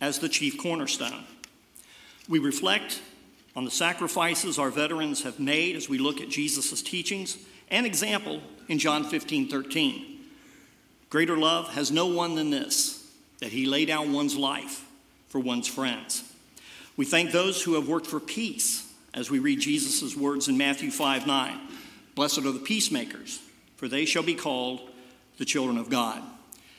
as 0.00 0.20
the 0.20 0.28
chief 0.28 0.56
cornerstone. 0.58 1.24
We 2.28 2.38
reflect 2.38 3.00
on 3.54 3.64
the 3.64 3.70
sacrifices 3.70 4.58
our 4.58 4.70
veterans 4.70 5.22
have 5.22 5.38
made 5.38 5.76
as 5.76 5.88
we 5.88 5.98
look 5.98 6.20
at 6.20 6.28
Jesus' 6.28 6.82
teachings 6.82 7.38
and 7.70 7.86
example 7.86 8.40
in 8.68 8.78
John 8.78 9.04
15 9.04 9.48
13. 9.48 10.20
Greater 11.10 11.36
love 11.36 11.68
has 11.74 11.90
no 11.90 12.06
one 12.06 12.34
than 12.34 12.50
this, 12.50 13.10
that 13.40 13.52
he 13.52 13.66
lay 13.66 13.84
down 13.84 14.12
one's 14.12 14.36
life 14.36 14.86
for 15.28 15.38
one's 15.38 15.68
friends. 15.68 16.24
We 16.96 17.04
thank 17.04 17.32
those 17.32 17.62
who 17.62 17.74
have 17.74 17.88
worked 17.88 18.06
for 18.06 18.20
peace 18.20 18.90
as 19.14 19.30
we 19.30 19.38
read 19.38 19.60
Jesus' 19.60 20.16
words 20.16 20.48
in 20.48 20.56
Matthew 20.56 20.90
5 20.90 21.26
9. 21.26 21.60
Blessed 22.14 22.38
are 22.38 22.52
the 22.52 22.58
peacemakers, 22.58 23.40
for 23.76 23.88
they 23.88 24.04
shall 24.04 24.22
be 24.22 24.34
called 24.34 24.90
the 25.38 25.44
children 25.44 25.78
of 25.78 25.90
God. 25.90 26.22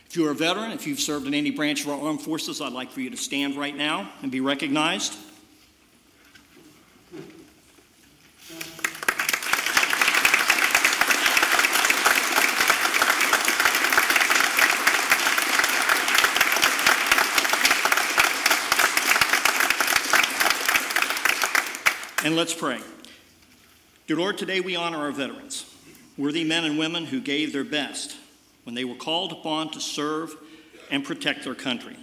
If 0.08 0.18
you're 0.18 0.32
a 0.32 0.36
veteran, 0.36 0.72
if 0.72 0.86
you've 0.86 1.00
served 1.00 1.26
in 1.26 1.34
any 1.34 1.50
branch 1.50 1.84
of 1.84 1.90
our 1.90 2.00
armed 2.00 2.22
forces, 2.22 2.62
I'd 2.62 2.72
like 2.72 2.92
for 2.92 3.02
you 3.02 3.10
to 3.10 3.18
stand 3.18 3.56
right 3.56 3.76
now 3.76 4.12
and 4.22 4.32
be 4.32 4.42
recognized. 4.42 5.16
And 22.24 22.38
let's 22.38 22.54
pray. 22.54 22.80
Dear 24.08 24.16
Lord, 24.16 24.38
today 24.38 24.62
we 24.62 24.78
honor 24.78 25.00
our 25.00 25.12
veterans, 25.12 25.66
worthy 26.18 26.46
men 26.46 26.64
and 26.64 26.80
women 26.80 27.04
who 27.04 27.20
gave 27.20 27.52
their 27.52 27.66
best 27.66 28.16
when 28.64 28.76
they 28.76 28.86
were 28.86 28.96
called 28.96 29.34
upon 29.34 29.72
to 29.72 29.82
serve 29.82 30.34
and 30.90 31.04
protect 31.04 31.44
their 31.44 31.54
country. 31.54 31.98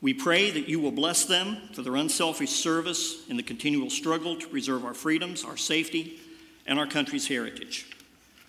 We 0.00 0.12
pray 0.12 0.50
that 0.50 0.68
you 0.68 0.80
will 0.80 0.90
bless 0.90 1.24
them 1.24 1.56
for 1.72 1.82
their 1.82 1.94
unselfish 1.94 2.50
service 2.50 3.24
in 3.28 3.36
the 3.36 3.44
continual 3.44 3.90
struggle 3.90 4.34
to 4.34 4.48
preserve 4.48 4.84
our 4.84 4.92
freedoms, 4.92 5.44
our 5.44 5.56
safety, 5.56 6.18
and 6.66 6.76
our 6.76 6.88
country's 6.88 7.28
heritage. 7.28 7.86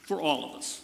For 0.08 0.20
all 0.20 0.44
of 0.44 0.56
us, 0.56 0.82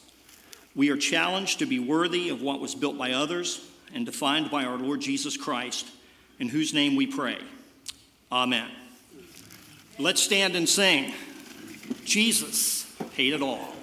we 0.76 0.92
are 0.92 0.98
challenged 0.98 1.58
to 1.60 1.66
be 1.66 1.80
worthy 1.80 2.30
of 2.30 2.44
what 2.44 2.62
was 2.62 2.76
built 2.76 3.00
by 3.00 3.14
others 3.14 3.68
and 3.92 4.06
defined 4.06 4.52
by 4.52 4.66
our 4.66 4.78
Lord 4.78 5.02
Jesus 5.02 5.36
Christ, 5.36 5.88
in 6.38 6.48
whose 6.48 6.76
name 6.76 6.96
we 6.96 7.08
pray. 7.08 7.40
Amen. 8.32 8.70
Let's 10.02 10.22
stand 10.22 10.56
and 10.56 10.68
sing. 10.70 11.14
Jesus 12.06 12.86
paid 13.18 13.34
it 13.34 13.42
all. 13.42 13.74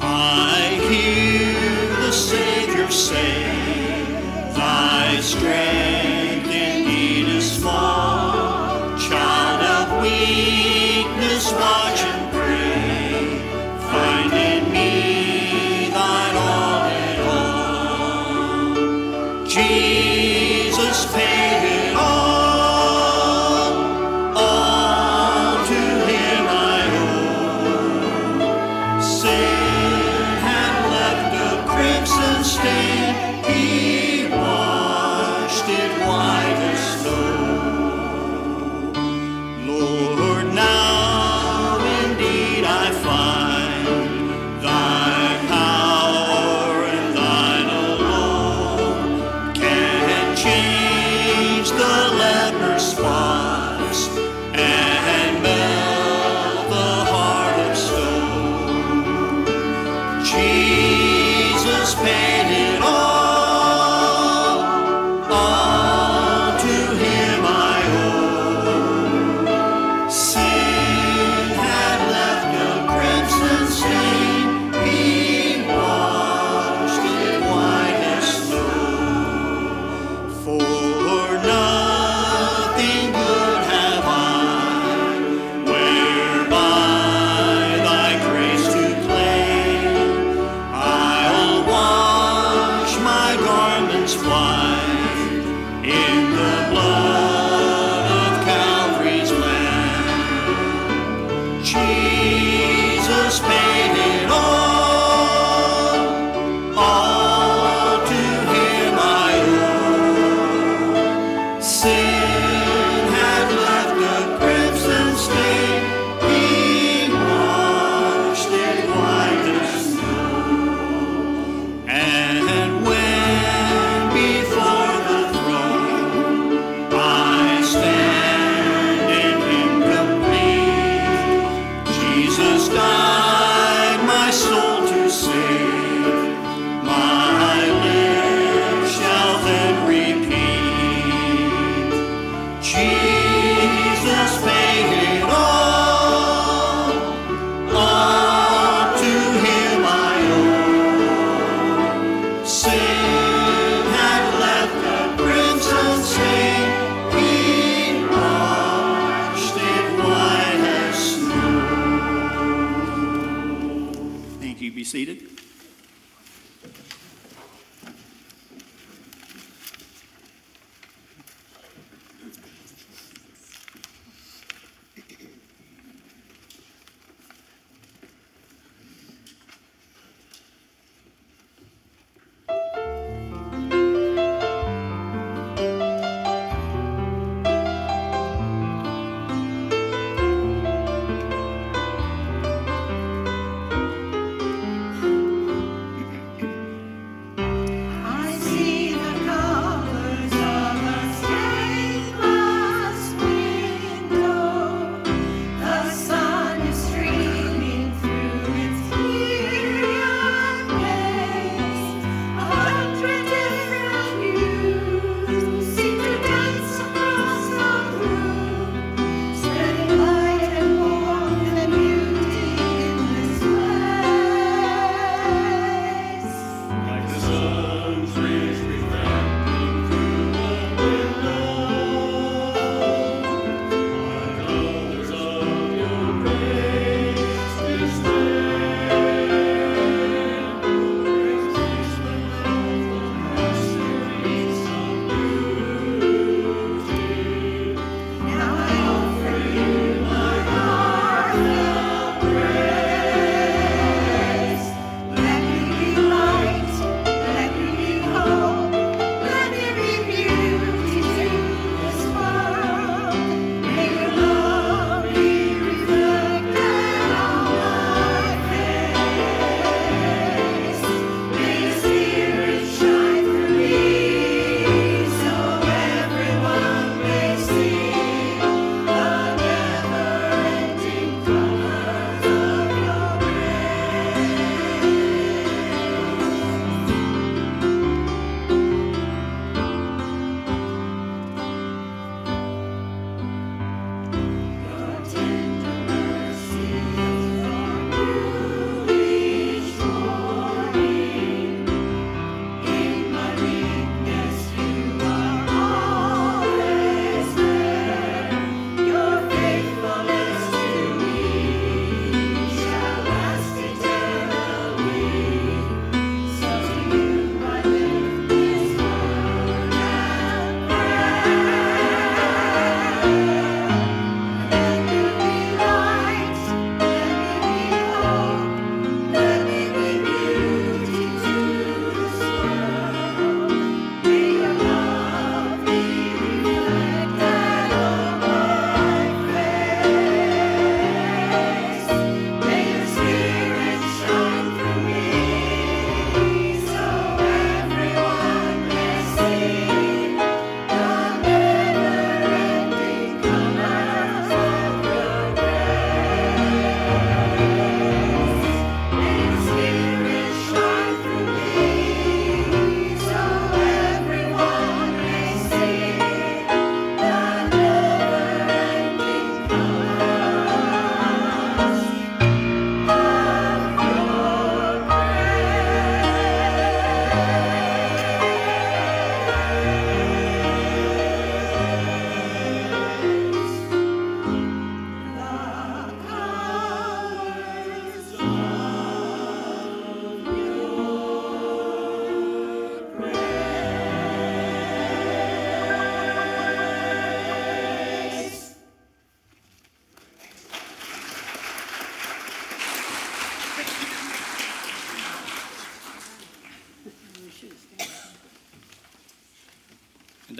I 0.00 0.80
hear 0.88 2.06
the 2.06 2.10
Savior 2.10 2.90
say, 2.90 3.42
Thy 4.54 5.20
strength 5.20 5.77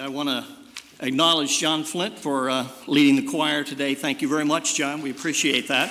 I 0.09 0.11
want 0.11 0.30
to 0.30 0.42
acknowledge 1.00 1.59
John 1.59 1.84
Flint 1.84 2.18
for 2.18 2.48
uh, 2.48 2.66
leading 2.86 3.22
the 3.22 3.30
choir 3.30 3.62
today. 3.62 3.94
Thank 3.94 4.22
you 4.22 4.28
very 4.28 4.46
much, 4.46 4.74
John. 4.74 5.02
We 5.02 5.11
appreciate 5.11 5.68
that. 5.68 5.90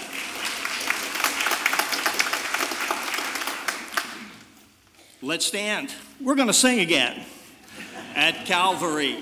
Let's 5.22 5.45
stand. 5.45 5.93
We're 6.20 6.34
going 6.34 6.47
to 6.47 6.53
sing 6.53 6.80
again 6.80 7.24
at 8.15 8.47
Calvary. 8.47 9.20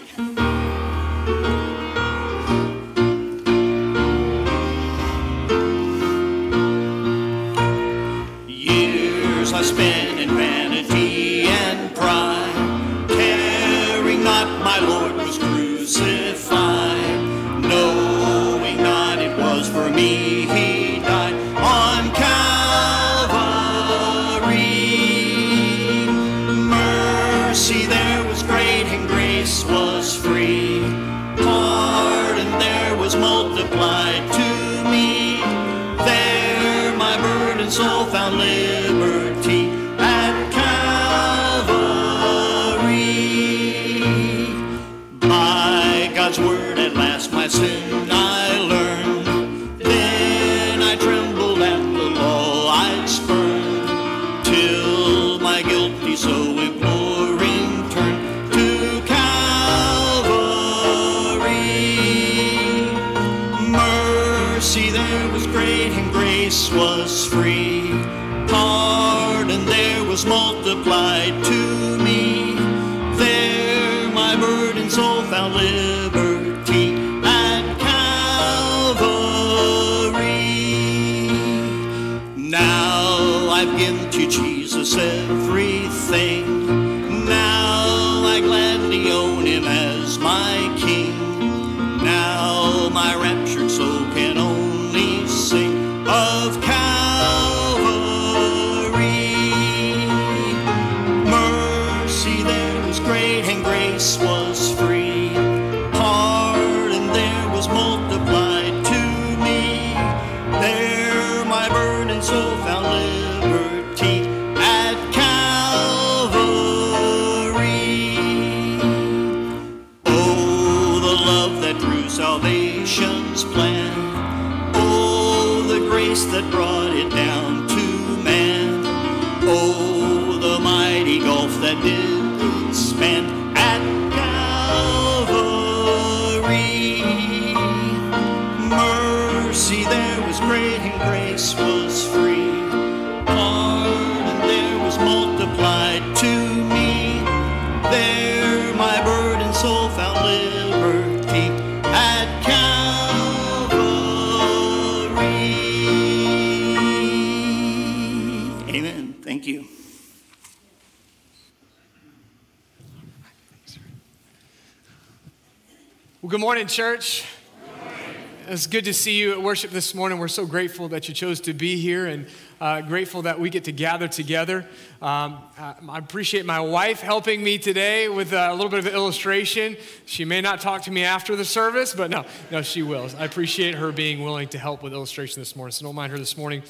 It's 168.66 168.72
good 168.72 168.86
to 168.86 168.96
see 168.96 169.20
you 169.20 169.32
at 169.32 169.44
worship 169.44 169.70
this 169.70 169.94
morning. 169.94 170.18
We're 170.18 170.28
so 170.28 170.48
grateful 170.48 170.88
that 170.88 171.08
you 171.08 171.14
chose 171.14 171.40
to 171.42 171.54
be 171.54 171.78
here 171.80 172.08
and 172.08 172.26
uh, 172.60 172.82
grateful 172.82 173.22
that 173.22 173.40
we 173.40 173.52
get 173.52 173.66
to 173.66 173.72
gather 173.72 174.08
together. 174.08 174.66
Um, 175.04 175.38
uh, 175.60 175.76
I 175.88 176.00
appreciate 176.00 176.48
my 176.48 176.60
wife 176.60 177.00
helping 177.00 177.44
me 177.44 177.60
today 177.60 178.10
with 178.10 178.34
a 178.34 178.52
little 178.54 178.70
bit 178.70 178.80
of 178.80 178.88
illustration. 178.88 179.78
She 180.08 180.26
may 180.26 180.42
not 180.42 180.62
talk 180.62 180.82
to 180.86 180.92
me 180.92 181.04
after 181.04 181.36
the 181.36 181.46
service, 181.46 181.94
but 181.94 182.10
no, 182.10 182.26
no, 182.50 182.64
she 182.64 182.82
will. 182.82 183.08
I 183.20 183.26
appreciate 183.26 183.76
her 183.76 183.92
being 183.92 184.24
willing 184.24 184.48
to 184.48 184.58
help 184.58 184.82
with 184.82 184.94
illustration 184.94 185.40
this 185.40 185.56
morning, 185.56 185.72
so 185.72 185.86
don't 185.86 185.94
mind 185.94 186.12
her 186.12 186.18
this 186.18 186.36
morning. 186.36 186.64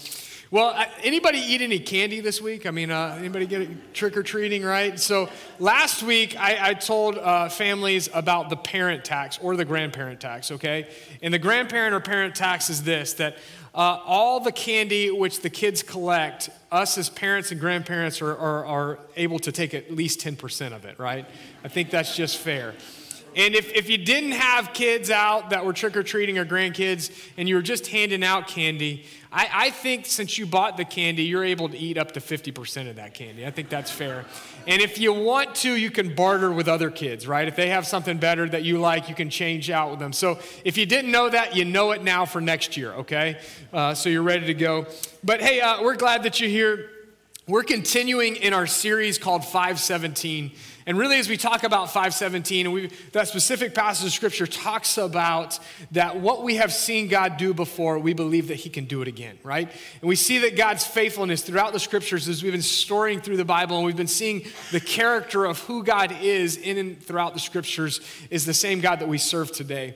Well, 0.51 0.79
anybody 1.01 1.39
eat 1.39 1.61
any 1.61 1.79
candy 1.79 2.19
this 2.19 2.39
week? 2.39 2.67
I 2.67 2.71
mean, 2.71 2.91
uh, 2.91 3.15
anybody 3.17 3.47
get 3.47 3.93
trick 3.95 4.15
or 4.15 4.21
treating, 4.21 4.63
right? 4.63 4.99
So 4.99 5.27
last 5.57 6.03
week 6.03 6.39
I, 6.39 6.69
I 6.69 6.73
told 6.75 7.17
uh, 7.17 7.49
families 7.49 8.09
about 8.13 8.51
the 8.51 8.55
parent 8.55 9.03
tax 9.03 9.39
or 9.41 9.55
the 9.55 9.65
grandparent 9.65 10.21
tax, 10.21 10.51
okay? 10.51 10.87
And 11.23 11.33
the 11.33 11.39
grandparent 11.39 11.95
or 11.95 11.99
parent 11.99 12.35
tax 12.35 12.69
is 12.69 12.83
this 12.83 13.13
that 13.13 13.37
uh, 13.73 13.99
all 14.05 14.39
the 14.39 14.51
candy 14.51 15.09
which 15.09 15.41
the 15.41 15.49
kids 15.49 15.81
collect, 15.81 16.51
us 16.71 16.97
as 16.99 17.09
parents 17.09 17.51
and 17.51 17.59
grandparents 17.59 18.21
are, 18.21 18.37
are, 18.37 18.65
are 18.65 18.99
able 19.17 19.39
to 19.39 19.51
take 19.51 19.73
at 19.73 19.91
least 19.91 20.19
10% 20.19 20.73
of 20.73 20.85
it, 20.85 20.99
right? 20.99 21.25
I 21.63 21.69
think 21.69 21.89
that's 21.89 22.15
just 22.15 22.37
fair. 22.37 22.75
And 23.35 23.53
if, 23.53 23.73
if 23.73 23.89
you 23.89 23.97
didn't 23.97 24.31
have 24.31 24.73
kids 24.73 25.09
out 25.11 25.49
that 25.49 25.65
were 25.65 25.73
trick 25.73 25.97
or 25.97 26.03
treating 26.03 26.37
or 26.37 26.45
grandkids 26.45 27.11
and 27.37 27.49
you 27.49 27.55
were 27.55 27.61
just 27.61 27.87
handing 27.87 28.23
out 28.23 28.47
candy, 28.47 29.05
I, 29.29 29.49
I 29.51 29.69
think 29.71 30.05
since 30.05 30.37
you 30.37 30.45
bought 30.45 30.77
the 30.77 30.85
candy, 30.85 31.23
you're 31.23 31.43
able 31.43 31.67
to 31.67 31.77
eat 31.77 31.97
up 31.97 32.13
to 32.13 32.21
50% 32.21 32.89
of 32.89 32.95
that 32.95 33.13
candy. 33.13 33.45
I 33.45 33.51
think 33.51 33.67
that's 33.67 33.91
fair. 33.91 34.23
And 34.65 34.81
if 34.81 34.97
you 34.97 35.11
want 35.11 35.53
to, 35.55 35.75
you 35.75 35.91
can 35.91 36.15
barter 36.15 36.49
with 36.49 36.69
other 36.69 36.89
kids, 36.89 37.27
right? 37.27 37.45
If 37.45 37.57
they 37.57 37.67
have 37.69 37.85
something 37.85 38.17
better 38.17 38.47
that 38.47 38.63
you 38.63 38.79
like, 38.79 39.09
you 39.09 39.15
can 39.15 39.29
change 39.29 39.69
out 39.69 39.91
with 39.91 39.99
them. 39.99 40.13
So 40.13 40.39
if 40.63 40.77
you 40.77 40.85
didn't 40.85 41.11
know 41.11 41.29
that, 41.29 41.57
you 41.57 41.65
know 41.65 41.91
it 41.91 42.01
now 42.01 42.25
for 42.25 42.39
next 42.39 42.77
year, 42.77 42.93
okay? 42.93 43.37
Uh, 43.73 43.93
so 43.93 44.07
you're 44.07 44.23
ready 44.23 44.45
to 44.47 44.53
go. 44.53 44.85
But 45.25 45.41
hey, 45.41 45.59
uh, 45.59 45.83
we're 45.83 45.97
glad 45.97 46.23
that 46.23 46.39
you're 46.39 46.49
here. 46.49 46.89
We're 47.47 47.63
continuing 47.63 48.37
in 48.37 48.53
our 48.53 48.65
series 48.65 49.17
called 49.17 49.43
517. 49.43 50.53
And 50.87 50.99
really, 50.99 51.17
as 51.17 51.27
we 51.27 51.35
talk 51.35 51.63
about 51.63 51.87
517, 51.87 52.71
we, 52.71 52.91
that 53.11 53.27
specific 53.27 53.73
passage 53.73 54.05
of 54.05 54.13
scripture 54.13 54.45
talks 54.45 54.99
about 54.99 55.57
that 55.91 56.19
what 56.19 56.43
we 56.43 56.57
have 56.57 56.71
seen 56.71 57.07
God 57.07 57.37
do 57.37 57.55
before, 57.55 57.97
we 57.97 58.13
believe 58.13 58.49
that 58.49 58.55
He 58.55 58.69
can 58.69 58.85
do 58.85 59.01
it 59.01 59.07
again, 59.07 59.39
right? 59.43 59.67
And 60.01 60.07
we 60.07 60.15
see 60.15 60.39
that 60.39 60.55
God's 60.55 60.85
faithfulness 60.85 61.41
throughout 61.41 61.73
the 61.73 61.79
scriptures 61.79 62.27
as 62.27 62.43
we've 62.43 62.51
been 62.51 62.61
storying 62.61 63.19
through 63.19 63.37
the 63.37 63.45
Bible 63.45 63.77
and 63.77 63.85
we've 63.85 63.95
been 63.95 64.05
seeing 64.05 64.45
the 64.71 64.79
character 64.79 65.45
of 65.45 65.59
who 65.61 65.83
God 65.83 66.15
is 66.21 66.55
in 66.55 66.77
and 66.77 67.01
throughout 67.01 67.33
the 67.33 67.39
scriptures 67.39 67.99
is 68.29 68.45
the 68.45 68.53
same 68.53 68.79
God 68.79 68.99
that 68.99 69.07
we 69.07 69.17
serve 69.17 69.51
today. 69.51 69.95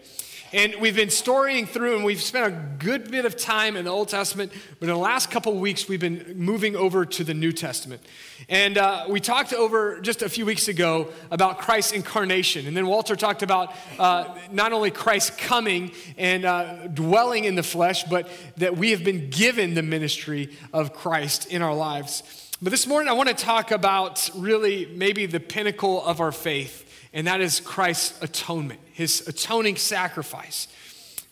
And 0.51 0.77
we've 0.81 0.95
been 0.95 1.11
storying 1.11 1.67
through, 1.67 1.97
and 1.97 2.03
we've 2.03 2.21
spent 2.21 2.47
a 2.47 2.83
good 2.83 3.11
bit 3.11 3.25
of 3.25 3.37
time 3.37 3.77
in 3.77 3.85
the 3.85 3.91
Old 3.91 4.09
Testament, 4.09 4.51
but 4.79 4.89
in 4.89 4.95
the 4.95 4.99
last 4.99 5.29
couple 5.29 5.53
of 5.53 5.59
weeks, 5.59 5.87
we've 5.87 5.99
been 5.99 6.33
moving 6.35 6.75
over 6.75 7.05
to 7.05 7.23
the 7.23 7.35
New 7.35 7.51
Testament. 7.51 8.01
And 8.47 8.79
uh, 8.79 9.05
we 9.07 9.19
talked 9.19 9.53
over 9.53 10.01
just 10.01 10.23
a 10.23 10.29
few 10.29 10.47
weeks 10.47 10.67
ago 10.67 11.09
about 11.29 11.59
Christ's 11.59 11.91
incarnation. 11.91 12.65
And 12.65 12.75
then 12.75 12.87
Walter 12.87 13.15
talked 13.15 13.43
about 13.43 13.75
uh, 13.99 14.35
not 14.51 14.73
only 14.73 14.89
Christ 14.89 15.37
coming 15.37 15.91
and 16.17 16.45
uh, 16.45 16.87
dwelling 16.87 17.43
in 17.43 17.53
the 17.53 17.61
flesh, 17.61 18.05
but 18.05 18.27
that 18.57 18.75
we 18.75 18.89
have 18.89 19.03
been 19.03 19.29
given 19.29 19.75
the 19.75 19.83
ministry 19.83 20.57
of 20.73 20.93
Christ 20.93 21.45
in 21.45 21.61
our 21.61 21.75
lives. 21.75 22.23
But 22.59 22.71
this 22.71 22.87
morning, 22.87 23.07
I 23.07 23.13
want 23.13 23.29
to 23.29 23.35
talk 23.35 23.69
about 23.69 24.31
really 24.35 24.87
maybe 24.87 25.27
the 25.27 25.39
pinnacle 25.39 26.03
of 26.03 26.19
our 26.19 26.31
faith 26.31 26.87
and 27.13 27.25
that 27.27 27.41
is 27.41 27.59
Christ's 27.59 28.21
atonement, 28.21 28.79
his 28.99 29.25
atoning 29.29 29.77
sacrifice. 29.77 30.67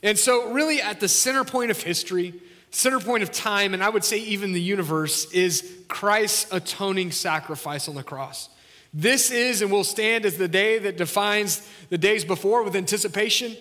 And 0.02 0.18
so, 0.18 0.54
really, 0.54 0.82
at 0.82 1.02
the 1.02 1.10
center 1.10 1.44
point 1.44 1.70
of 1.70 1.84
history, 1.84 2.34
center 2.72 2.98
point 3.02 3.24
of 3.24 3.32
time, 3.34 3.74
and 3.74 3.84
I 3.84 3.90
would 3.90 4.06
say 4.06 4.20
even 4.20 4.54
the 4.54 4.62
universe, 4.62 5.30
is 5.34 5.70
Christ's 5.90 6.54
atoning 6.54 7.12
sacrifice 7.12 7.90
on 7.90 7.96
the 7.96 8.04
cross. 8.04 8.48
This 8.94 9.32
is 9.32 9.62
and 9.62 9.70
will 9.70 9.84
stand 9.84 10.26
as 10.26 10.38
the 10.38 10.48
day 10.48 10.80
that 10.80 10.96
defines 10.96 11.70
the 11.90 11.98
days 11.98 12.24
before 12.24 12.64
with 12.64 12.74
anticipation, 12.74 13.58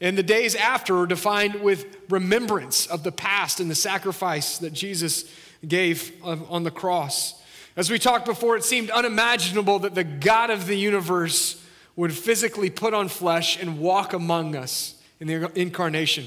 and 0.00 0.16
the 0.16 0.22
days 0.22 0.54
after 0.54 0.98
are 0.98 1.06
defined 1.06 1.56
with 1.56 1.84
remembrance 2.08 2.86
of 2.86 3.02
the 3.02 3.12
past 3.12 3.60
and 3.60 3.70
the 3.70 3.74
sacrifice 3.74 4.56
that 4.56 4.72
Jesus 4.72 5.30
gave 5.68 6.14
on 6.24 6.62
the 6.62 6.70
cross. 6.70 7.34
As 7.76 7.90
we 7.90 7.98
talked 7.98 8.24
before, 8.24 8.56
it 8.56 8.64
seemed 8.64 8.88
unimaginable 8.88 9.80
that 9.80 9.94
the 9.94 10.02
God 10.04 10.48
of 10.48 10.66
the 10.66 10.76
universe 10.76 11.62
would 12.00 12.14
physically 12.14 12.70
put 12.70 12.94
on 12.94 13.08
flesh 13.08 13.60
and 13.60 13.78
walk 13.78 14.14
among 14.14 14.56
us 14.56 14.94
in 15.20 15.26
the 15.26 15.52
incarnation. 15.54 16.26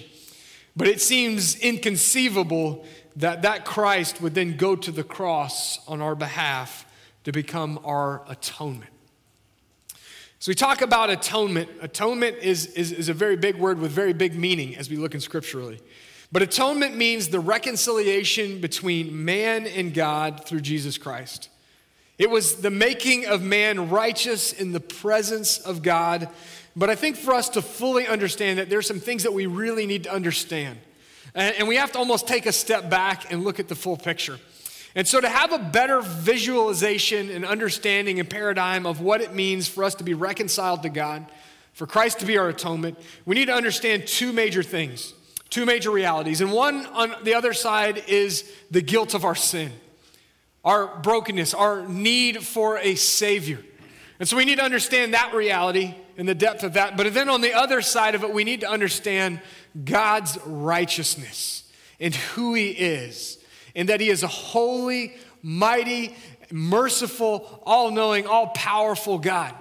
But 0.75 0.87
it 0.87 1.01
seems 1.01 1.55
inconceivable 1.55 2.85
that 3.15 3.41
that 3.41 3.65
Christ 3.65 4.21
would 4.21 4.35
then 4.35 4.55
go 4.55 4.75
to 4.75 4.91
the 4.91 5.03
cross 5.03 5.79
on 5.87 5.99
our 5.99 6.13
behalf 6.13 6.85
to 7.23 7.31
become 7.31 7.79
our 7.83 8.21
atonement. 8.27 8.91
So 10.37 10.51
we 10.51 10.53
talk 10.53 10.83
about 10.83 11.09
atonement. 11.09 11.69
Atonement 11.81 12.37
is, 12.43 12.67
is, 12.67 12.91
is 12.91 13.09
a 13.09 13.13
very 13.15 13.35
big 13.35 13.55
word 13.55 13.79
with 13.79 13.89
very 13.89 14.13
big 14.13 14.35
meaning 14.35 14.75
as 14.75 14.91
we 14.91 14.97
look 14.97 15.15
in 15.15 15.21
scripturally. 15.21 15.79
But 16.31 16.43
atonement 16.43 16.95
means 16.95 17.29
the 17.29 17.39
reconciliation 17.39 18.61
between 18.61 19.25
man 19.25 19.65
and 19.65 19.91
God 19.91 20.45
through 20.45 20.61
Jesus 20.61 20.99
Christ. 20.99 21.49
It 22.23 22.29
was 22.29 22.55
the 22.55 22.71
making 22.71 23.25
of 23.25 23.41
man 23.41 23.89
righteous 23.89 24.53
in 24.53 24.71
the 24.71 24.79
presence 24.79 25.57
of 25.57 25.81
God 25.81 26.29
But 26.75 26.89
I 26.89 26.95
think 26.95 27.17
for 27.17 27.33
us 27.33 27.49
to 27.49 27.61
fully 27.61 28.07
understand 28.07 28.59
that 28.59 28.69
there's 28.69 28.87
some 28.87 28.99
things 28.99 29.23
that 29.23 29.33
we 29.33 29.45
really 29.45 29.85
need 29.85 30.05
to 30.05 30.11
understand. 30.11 30.79
And, 31.35 31.55
and 31.57 31.67
we 31.67 31.75
have 31.75 31.91
to 31.93 31.99
almost 31.99 32.27
take 32.27 32.45
a 32.45 32.51
step 32.51 32.89
back 32.89 33.31
and 33.31 33.43
look 33.43 33.59
at 33.59 33.67
the 33.67 33.75
full 33.75 33.97
picture. 33.97 34.39
And 34.95 35.07
so, 35.07 35.19
to 35.19 35.29
have 35.29 35.51
a 35.51 35.57
better 35.57 36.01
visualization 36.01 37.31
and 37.31 37.43
understanding 37.43 38.19
and 38.19 38.29
paradigm 38.29 38.85
of 38.85 39.01
what 39.01 39.21
it 39.21 39.33
means 39.33 39.67
for 39.67 39.83
us 39.83 39.95
to 39.95 40.03
be 40.03 40.13
reconciled 40.13 40.83
to 40.83 40.89
God, 40.89 41.25
for 41.73 41.87
Christ 41.87 42.19
to 42.19 42.27
be 42.27 42.37
our 42.37 42.49
atonement, 42.49 42.99
we 43.25 43.35
need 43.35 43.45
to 43.45 43.55
understand 43.55 44.05
two 44.05 44.31
major 44.31 44.61
things, 44.61 45.13
two 45.49 45.65
major 45.65 45.89
realities. 45.89 46.41
And 46.41 46.51
one 46.51 46.85
on 46.87 47.15
the 47.23 47.33
other 47.33 47.53
side 47.53 48.03
is 48.07 48.51
the 48.69 48.81
guilt 48.81 49.15
of 49.15 49.25
our 49.25 49.33
sin, 49.33 49.71
our 50.63 50.99
brokenness, 51.01 51.53
our 51.53 51.87
need 51.87 52.43
for 52.43 52.77
a 52.77 52.95
Savior. 52.95 53.59
And 54.19 54.29
so, 54.29 54.37
we 54.37 54.45
need 54.45 54.59
to 54.59 54.63
understand 54.63 55.13
that 55.13 55.33
reality 55.33 55.95
and 56.17 56.27
the 56.27 56.35
depth 56.35 56.63
of 56.63 56.73
that. 56.73 56.95
But 56.95 57.13
then 57.13 57.29
on 57.29 57.41
the 57.41 57.53
other 57.53 57.81
side 57.81 58.15
of 58.15 58.23
it, 58.23 58.33
we 58.33 58.43
need 58.43 58.61
to 58.61 58.69
understand 58.69 59.41
God's 59.83 60.37
righteousness 60.45 61.63
and 61.99 62.13
who 62.13 62.53
He 62.53 62.69
is, 62.69 63.39
and 63.75 63.89
that 63.89 63.99
He 63.99 64.09
is 64.09 64.23
a 64.23 64.27
holy, 64.27 65.15
mighty, 65.41 66.15
merciful, 66.51 67.61
all 67.65 67.91
knowing, 67.91 68.27
all 68.27 68.47
powerful 68.47 69.17
God. 69.17 69.53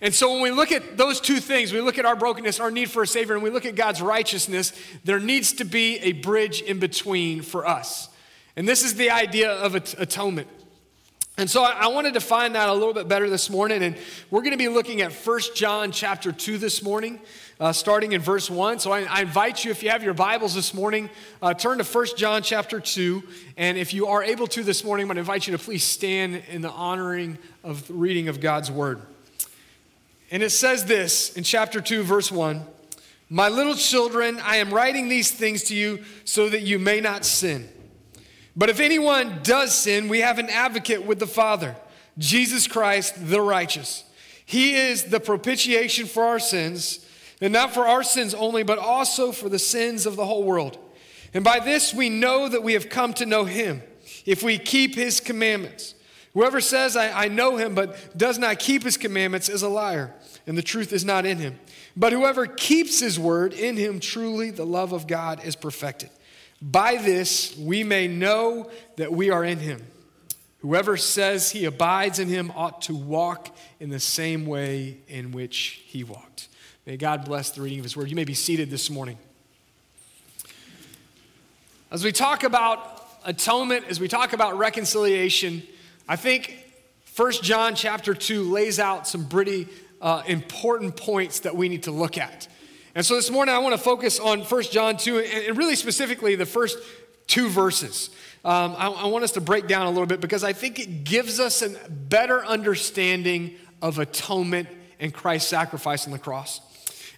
And 0.00 0.14
so 0.14 0.32
when 0.32 0.42
we 0.42 0.50
look 0.52 0.70
at 0.70 0.96
those 0.96 1.20
two 1.20 1.40
things, 1.40 1.72
we 1.72 1.80
look 1.80 1.98
at 1.98 2.06
our 2.06 2.14
brokenness, 2.14 2.60
our 2.60 2.70
need 2.70 2.90
for 2.90 3.02
a 3.02 3.06
Savior, 3.06 3.34
and 3.34 3.42
we 3.42 3.50
look 3.50 3.66
at 3.66 3.74
God's 3.74 4.00
righteousness, 4.00 4.72
there 5.02 5.18
needs 5.18 5.54
to 5.54 5.64
be 5.64 5.98
a 5.98 6.12
bridge 6.12 6.62
in 6.62 6.78
between 6.78 7.42
for 7.42 7.66
us. 7.66 8.07
And 8.58 8.66
this 8.66 8.82
is 8.82 8.96
the 8.96 9.10
idea 9.10 9.52
of 9.52 9.76
at- 9.76 9.94
atonement. 10.00 10.48
And 11.36 11.48
so 11.48 11.62
I, 11.62 11.82
I 11.82 11.86
want 11.86 12.08
to 12.08 12.12
define 12.12 12.54
that 12.54 12.68
a 12.68 12.72
little 12.72 12.92
bit 12.92 13.06
better 13.06 13.30
this 13.30 13.48
morning. 13.48 13.84
And 13.84 13.96
we're 14.32 14.40
going 14.40 14.50
to 14.50 14.58
be 14.58 14.66
looking 14.66 15.00
at 15.00 15.12
1 15.12 15.40
John 15.54 15.92
chapter 15.92 16.32
2 16.32 16.58
this 16.58 16.82
morning, 16.82 17.20
uh, 17.60 17.72
starting 17.72 18.12
in 18.12 18.20
verse 18.20 18.50
1. 18.50 18.80
So 18.80 18.90
I, 18.90 19.02
I 19.02 19.20
invite 19.20 19.64
you, 19.64 19.70
if 19.70 19.84
you 19.84 19.90
have 19.90 20.02
your 20.02 20.12
Bibles 20.12 20.56
this 20.56 20.74
morning, 20.74 21.08
uh, 21.40 21.54
turn 21.54 21.78
to 21.78 21.84
1 21.84 22.06
John 22.16 22.42
chapter 22.42 22.80
2. 22.80 23.22
And 23.56 23.78
if 23.78 23.94
you 23.94 24.08
are 24.08 24.24
able 24.24 24.48
to 24.48 24.64
this 24.64 24.82
morning, 24.82 25.04
I'm 25.04 25.06
going 25.06 25.14
to 25.14 25.20
invite 25.20 25.46
you 25.46 25.56
to 25.56 25.62
please 25.62 25.84
stand 25.84 26.42
in 26.50 26.60
the 26.60 26.70
honoring 26.70 27.38
of 27.62 27.86
the 27.86 27.94
reading 27.94 28.26
of 28.26 28.40
God's 28.40 28.72
word. 28.72 29.00
And 30.32 30.42
it 30.42 30.50
says 30.50 30.84
this 30.86 31.36
in 31.36 31.44
chapter 31.44 31.80
2, 31.80 32.02
verse 32.02 32.32
1 32.32 32.66
My 33.30 33.50
little 33.50 33.76
children, 33.76 34.40
I 34.42 34.56
am 34.56 34.74
writing 34.74 35.08
these 35.08 35.30
things 35.30 35.62
to 35.64 35.76
you 35.76 36.02
so 36.24 36.48
that 36.48 36.62
you 36.62 36.80
may 36.80 37.00
not 37.00 37.24
sin. 37.24 37.68
But 38.58 38.70
if 38.70 38.80
anyone 38.80 39.38
does 39.44 39.72
sin, 39.72 40.08
we 40.08 40.18
have 40.18 40.40
an 40.40 40.50
advocate 40.50 41.06
with 41.06 41.20
the 41.20 41.28
Father, 41.28 41.76
Jesus 42.18 42.66
Christ 42.66 43.14
the 43.28 43.40
righteous. 43.40 44.02
He 44.44 44.74
is 44.74 45.04
the 45.04 45.20
propitiation 45.20 46.06
for 46.06 46.24
our 46.24 46.40
sins, 46.40 47.06
and 47.40 47.52
not 47.52 47.72
for 47.72 47.86
our 47.86 48.02
sins 48.02 48.34
only, 48.34 48.64
but 48.64 48.78
also 48.78 49.30
for 49.30 49.48
the 49.48 49.60
sins 49.60 50.06
of 50.06 50.16
the 50.16 50.26
whole 50.26 50.42
world. 50.42 50.76
And 51.32 51.44
by 51.44 51.60
this 51.60 51.94
we 51.94 52.10
know 52.10 52.48
that 52.48 52.64
we 52.64 52.72
have 52.72 52.88
come 52.88 53.14
to 53.14 53.26
know 53.26 53.44
him, 53.44 53.80
if 54.26 54.42
we 54.42 54.58
keep 54.58 54.96
his 54.96 55.20
commandments. 55.20 55.94
Whoever 56.34 56.60
says, 56.60 56.96
I, 56.96 57.26
I 57.26 57.28
know 57.28 57.58
him, 57.58 57.76
but 57.76 58.18
does 58.18 58.40
not 58.40 58.58
keep 58.58 58.82
his 58.82 58.96
commandments 58.96 59.48
is 59.48 59.62
a 59.62 59.68
liar, 59.68 60.12
and 60.48 60.58
the 60.58 60.62
truth 60.62 60.92
is 60.92 61.04
not 61.04 61.26
in 61.26 61.38
him. 61.38 61.60
But 61.96 62.12
whoever 62.12 62.46
keeps 62.46 62.98
his 62.98 63.20
word, 63.20 63.52
in 63.52 63.76
him 63.76 64.00
truly 64.00 64.50
the 64.50 64.66
love 64.66 64.92
of 64.92 65.06
God 65.06 65.44
is 65.44 65.54
perfected. 65.54 66.10
By 66.60 66.96
this 66.96 67.56
we 67.56 67.84
may 67.84 68.08
know 68.08 68.70
that 68.96 69.12
we 69.12 69.30
are 69.30 69.44
in 69.44 69.58
him. 69.58 69.86
Whoever 70.60 70.96
says 70.96 71.50
he 71.50 71.64
abides 71.66 72.18
in 72.18 72.28
him 72.28 72.52
ought 72.56 72.82
to 72.82 72.94
walk 72.94 73.56
in 73.78 73.90
the 73.90 74.00
same 74.00 74.44
way 74.44 74.98
in 75.06 75.30
which 75.30 75.82
he 75.86 76.02
walked. 76.02 76.48
May 76.84 76.96
God 76.96 77.24
bless 77.24 77.50
the 77.50 77.62
reading 77.62 77.78
of 77.78 77.84
his 77.84 77.96
word. 77.96 78.08
You 78.08 78.16
may 78.16 78.24
be 78.24 78.34
seated 78.34 78.70
this 78.70 78.90
morning. 78.90 79.18
As 81.90 82.02
we 82.02 82.12
talk 82.12 82.42
about 82.42 83.02
atonement, 83.24 83.86
as 83.88 84.00
we 84.00 84.08
talk 84.08 84.32
about 84.32 84.58
reconciliation, 84.58 85.62
I 86.08 86.16
think 86.16 86.64
1 87.16 87.32
John 87.42 87.74
chapter 87.74 88.14
2 88.14 88.50
lays 88.50 88.78
out 88.78 89.06
some 89.06 89.28
pretty 89.28 89.68
uh, 90.00 90.22
important 90.26 90.96
points 90.96 91.40
that 91.40 91.56
we 91.56 91.68
need 91.68 91.84
to 91.84 91.90
look 91.90 92.18
at. 92.18 92.48
And 92.94 93.04
so 93.04 93.14
this 93.14 93.30
morning 93.30 93.54
I 93.54 93.58
want 93.58 93.74
to 93.74 93.82
focus 93.82 94.18
on 94.18 94.40
1 94.40 94.62
John 94.64 94.96
2 94.96 95.18
and, 95.18 95.58
really 95.58 95.76
specifically 95.76 96.34
the 96.34 96.46
first 96.46 96.78
two 97.26 97.48
verses. 97.48 98.10
Um, 98.44 98.74
I, 98.78 98.88
I 98.88 99.06
want 99.06 99.24
us 99.24 99.32
to 99.32 99.40
break 99.40 99.66
down 99.66 99.86
a 99.86 99.90
little 99.90 100.06
bit 100.06 100.20
because 100.20 100.42
I 100.42 100.52
think 100.52 100.78
it 100.78 101.04
gives 101.04 101.38
us 101.38 101.62
a 101.62 101.70
better 101.90 102.44
understanding 102.44 103.56
of 103.82 103.98
atonement 103.98 104.68
and 105.00 105.12
Christ's 105.12 105.50
sacrifice 105.50 106.06
on 106.06 106.12
the 106.12 106.18
cross. 106.18 106.60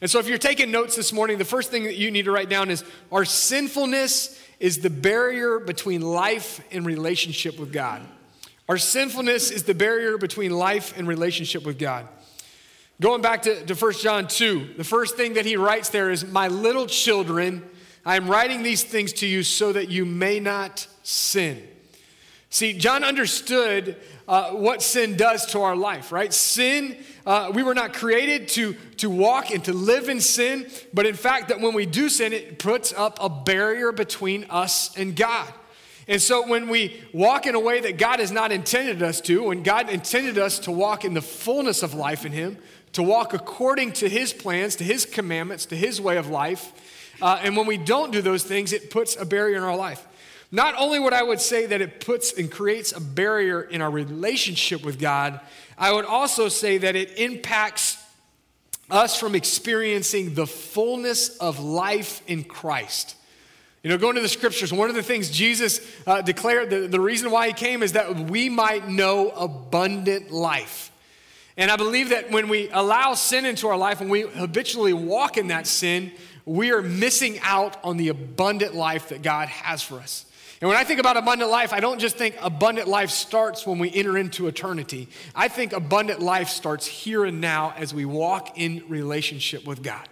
And 0.00 0.10
so 0.10 0.18
if 0.18 0.26
you're 0.26 0.38
taking 0.38 0.70
notes 0.70 0.96
this 0.96 1.12
morning, 1.12 1.38
the 1.38 1.44
first 1.44 1.70
thing 1.70 1.84
that 1.84 1.96
you 1.96 2.10
need 2.10 2.24
to 2.24 2.30
write 2.30 2.48
down 2.48 2.70
is 2.70 2.84
our 3.12 3.24
sinfulness 3.24 4.40
is 4.58 4.78
the 4.78 4.90
barrier 4.90 5.58
between 5.58 6.00
life 6.00 6.62
and 6.70 6.84
relationship 6.84 7.58
with 7.58 7.72
God. 7.72 8.02
Our 8.68 8.78
sinfulness 8.78 9.50
is 9.50 9.64
the 9.64 9.74
barrier 9.74 10.16
between 10.16 10.52
life 10.52 10.96
and 10.96 11.06
relationship 11.06 11.64
with 11.64 11.78
God. 11.78 12.08
Going 13.00 13.22
back 13.22 13.42
to, 13.42 13.64
to 13.64 13.74
1 13.74 13.92
John 13.94 14.28
2, 14.28 14.74
the 14.76 14.84
first 14.84 15.16
thing 15.16 15.32
that 15.34 15.46
he 15.46 15.56
writes 15.56 15.88
there 15.88 16.10
is, 16.10 16.26
My 16.26 16.48
little 16.48 16.86
children, 16.86 17.64
I 18.04 18.16
am 18.16 18.28
writing 18.28 18.62
these 18.62 18.84
things 18.84 19.14
to 19.14 19.26
you 19.26 19.42
so 19.42 19.72
that 19.72 19.88
you 19.88 20.04
may 20.04 20.38
not 20.38 20.86
sin. 21.02 21.66
See, 22.50 22.74
John 22.74 23.02
understood 23.02 23.96
uh, 24.28 24.50
what 24.50 24.82
sin 24.82 25.16
does 25.16 25.46
to 25.46 25.62
our 25.62 25.74
life, 25.74 26.12
right? 26.12 26.30
Sin, 26.30 26.98
uh, 27.24 27.50
we 27.54 27.62
were 27.62 27.74
not 27.74 27.94
created 27.94 28.48
to, 28.48 28.74
to 28.98 29.08
walk 29.08 29.50
and 29.50 29.64
to 29.64 29.72
live 29.72 30.10
in 30.10 30.20
sin, 30.20 30.66
but 30.92 31.06
in 31.06 31.14
fact, 31.14 31.48
that 31.48 31.60
when 31.60 31.72
we 31.72 31.86
do 31.86 32.10
sin, 32.10 32.34
it 32.34 32.58
puts 32.58 32.92
up 32.92 33.16
a 33.18 33.30
barrier 33.30 33.92
between 33.92 34.44
us 34.50 34.94
and 34.98 35.16
God. 35.16 35.50
And 36.10 36.20
so 36.20 36.46
when 36.46 36.68
we 36.68 37.00
walk 37.12 37.46
in 37.46 37.54
a 37.54 37.60
way 37.60 37.80
that 37.80 37.96
God 37.96 38.18
has 38.18 38.32
not 38.32 38.50
intended 38.50 39.00
us 39.00 39.20
to, 39.22 39.44
when 39.44 39.62
God 39.62 39.88
intended 39.88 40.38
us 40.38 40.58
to 40.60 40.72
walk 40.72 41.04
in 41.04 41.14
the 41.14 41.22
fullness 41.22 41.84
of 41.84 41.94
life 41.94 42.26
in 42.26 42.32
Him, 42.32 42.58
to 42.92 43.02
walk 43.02 43.34
according 43.34 43.92
to 43.92 44.08
His 44.08 44.32
plans, 44.32 44.76
to 44.76 44.84
His 44.84 45.06
commandments, 45.06 45.66
to 45.66 45.76
His 45.76 46.00
way 46.00 46.16
of 46.16 46.28
life, 46.28 46.72
uh, 47.22 47.38
and 47.42 47.56
when 47.56 47.66
we 47.66 47.76
don't 47.76 48.12
do 48.12 48.22
those 48.22 48.42
things, 48.42 48.72
it 48.72 48.90
puts 48.90 49.16
a 49.16 49.24
barrier 49.24 49.56
in 49.56 49.62
our 49.62 49.76
life. 49.76 50.06
Not 50.52 50.74
only 50.76 50.98
would 50.98 51.12
I 51.12 51.22
would 51.22 51.40
say 51.40 51.66
that 51.66 51.80
it 51.80 52.00
puts 52.04 52.32
and 52.32 52.50
creates 52.50 52.92
a 52.92 53.00
barrier 53.00 53.62
in 53.62 53.82
our 53.82 53.90
relationship 53.90 54.84
with 54.84 54.98
God, 54.98 55.40
I 55.78 55.92
would 55.92 56.04
also 56.04 56.48
say 56.48 56.78
that 56.78 56.96
it 56.96 57.18
impacts 57.18 58.02
us 58.90 59.16
from 59.16 59.34
experiencing 59.34 60.34
the 60.34 60.46
fullness 60.46 61.36
of 61.38 61.60
life 61.60 62.22
in 62.26 62.42
Christ. 62.42 63.14
You 63.84 63.90
know, 63.90 63.98
going 63.98 64.16
to 64.16 64.22
the 64.22 64.28
scriptures, 64.28 64.72
one 64.72 64.90
of 64.90 64.96
the 64.96 65.02
things 65.02 65.30
Jesus 65.30 65.80
uh, 66.06 66.20
declared, 66.20 66.68
the, 66.68 66.88
the 66.88 67.00
reason 67.00 67.30
why 67.30 67.46
he 67.46 67.52
came 67.52 67.82
is 67.82 67.92
that 67.92 68.14
we 68.14 68.48
might 68.48 68.88
know 68.88 69.30
abundant 69.30 70.30
life. 70.30 70.89
And 71.56 71.70
I 71.70 71.76
believe 71.76 72.10
that 72.10 72.30
when 72.30 72.48
we 72.48 72.68
allow 72.70 73.14
sin 73.14 73.44
into 73.44 73.68
our 73.68 73.76
life, 73.76 74.00
when 74.00 74.08
we 74.08 74.22
habitually 74.22 74.92
walk 74.92 75.36
in 75.36 75.48
that 75.48 75.66
sin, 75.66 76.12
we 76.44 76.72
are 76.72 76.82
missing 76.82 77.38
out 77.42 77.76
on 77.84 77.96
the 77.96 78.08
abundant 78.08 78.74
life 78.74 79.10
that 79.10 79.22
God 79.22 79.48
has 79.48 79.82
for 79.82 79.96
us. 79.96 80.26
And 80.60 80.68
when 80.68 80.76
I 80.76 80.84
think 80.84 81.00
about 81.00 81.16
abundant 81.16 81.50
life, 81.50 81.72
I 81.72 81.80
don't 81.80 81.98
just 81.98 82.16
think 82.16 82.36
abundant 82.40 82.86
life 82.86 83.10
starts 83.10 83.66
when 83.66 83.78
we 83.78 83.90
enter 83.94 84.18
into 84.18 84.46
eternity. 84.46 85.08
I 85.34 85.48
think 85.48 85.72
abundant 85.72 86.20
life 86.20 86.48
starts 86.48 86.86
here 86.86 87.24
and 87.24 87.40
now 87.40 87.72
as 87.78 87.94
we 87.94 88.04
walk 88.04 88.58
in 88.58 88.84
relationship 88.88 89.66
with 89.66 89.82
God. 89.82 90.06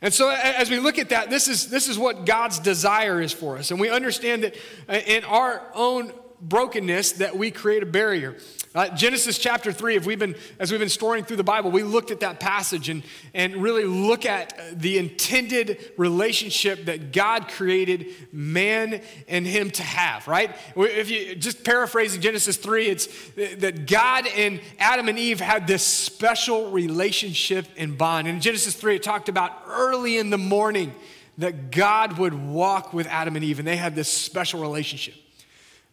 And 0.00 0.12
so, 0.12 0.28
as 0.28 0.70
we 0.70 0.78
look 0.78 0.98
at 0.98 1.08
that, 1.08 1.30
this 1.30 1.48
is, 1.48 1.70
this 1.70 1.88
is 1.88 1.98
what 1.98 2.26
God's 2.26 2.58
desire 2.58 3.22
is 3.22 3.32
for 3.32 3.56
us. 3.56 3.70
And 3.70 3.80
we 3.80 3.88
understand 3.88 4.44
that 4.44 4.54
uh, 4.86 5.00
in 5.06 5.24
our 5.24 5.62
own 5.74 6.12
brokenness 6.48 7.12
that 7.12 7.36
we 7.36 7.50
create 7.50 7.82
a 7.82 7.86
barrier. 7.86 8.36
Uh, 8.74 8.88
Genesis 8.88 9.38
chapter 9.38 9.70
3, 9.70 9.94
if 9.94 10.04
we've 10.04 10.18
been, 10.18 10.34
as 10.58 10.70
we've 10.72 10.80
been 10.80 10.88
storying 10.88 11.24
through 11.24 11.36
the 11.36 11.44
Bible, 11.44 11.70
we 11.70 11.84
looked 11.84 12.10
at 12.10 12.20
that 12.20 12.40
passage 12.40 12.88
and, 12.88 13.04
and 13.32 13.56
really 13.56 13.84
look 13.84 14.26
at 14.26 14.52
the 14.80 14.98
intended 14.98 15.92
relationship 15.96 16.86
that 16.86 17.12
God 17.12 17.48
created 17.48 18.08
man 18.32 19.00
and 19.28 19.46
him 19.46 19.70
to 19.70 19.82
have, 19.84 20.26
right? 20.26 20.56
If 20.76 21.08
you 21.08 21.36
just 21.36 21.62
paraphrasing 21.62 22.20
Genesis 22.20 22.56
3, 22.56 22.86
it's 22.86 23.06
that 23.36 23.86
God 23.86 24.26
and 24.36 24.60
Adam 24.80 25.08
and 25.08 25.20
Eve 25.20 25.38
had 25.40 25.68
this 25.68 25.84
special 25.84 26.72
relationship 26.72 27.66
and 27.76 27.96
bond. 27.96 28.26
In 28.26 28.40
Genesis 28.40 28.74
3, 28.74 28.96
it 28.96 29.04
talked 29.04 29.28
about 29.28 29.52
early 29.68 30.18
in 30.18 30.30
the 30.30 30.38
morning 30.38 30.92
that 31.38 31.70
God 31.70 32.18
would 32.18 32.34
walk 32.34 32.92
with 32.92 33.06
Adam 33.06 33.36
and 33.36 33.44
Eve, 33.44 33.60
and 33.60 33.68
they 33.68 33.76
had 33.76 33.94
this 33.94 34.12
special 34.12 34.60
relationship. 34.60 35.14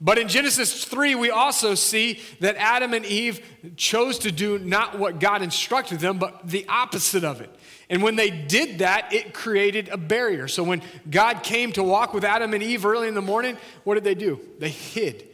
But 0.04 0.18
in 0.18 0.28
Genesis 0.28 0.84
3, 0.84 1.14
we 1.14 1.30
also 1.30 1.76
see 1.76 2.20
that 2.40 2.56
Adam 2.58 2.96
and 2.96 3.06
Eve 3.06 3.46
chose 3.76 4.18
to 4.20 4.32
do 4.32 4.58
not 4.58 4.98
what 4.98 5.20
God 5.20 5.44
instructed 5.44 6.00
them, 6.00 6.18
but 6.18 6.48
the 6.48 6.66
opposite 6.68 7.24
of 7.24 7.40
it. 7.40 7.56
And 7.88 8.02
when 8.02 8.16
they 8.16 8.32
did 8.32 8.80
that, 8.80 9.14
it 9.14 9.34
created 9.34 9.90
a 9.90 9.98
barrier. 9.98 10.48
So 10.48 10.64
when 10.64 10.82
God 11.10 11.44
came 11.44 11.72
to 11.74 11.84
walk 11.84 12.16
with 12.16 12.24
Adam 12.24 12.56
and 12.56 12.64
Eve 12.64 12.84
early 12.84 13.10
in 13.10 13.14
the 13.14 13.22
morning, 13.22 13.58
what 13.84 13.94
did 13.94 14.04
they 14.04 14.16
do? 14.16 14.40
They 14.58 14.70
hid, 14.70 15.28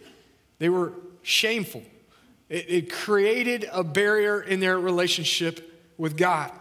they 0.60 0.68
were 0.68 0.94
shameful. 1.22 1.84
It, 2.50 2.66
it 2.70 2.92
created 2.92 3.70
a 3.72 3.84
barrier 3.84 4.42
in 4.42 4.60
their 4.60 4.80
relationship 4.80 5.82
with 5.98 6.18
God. 6.18 6.52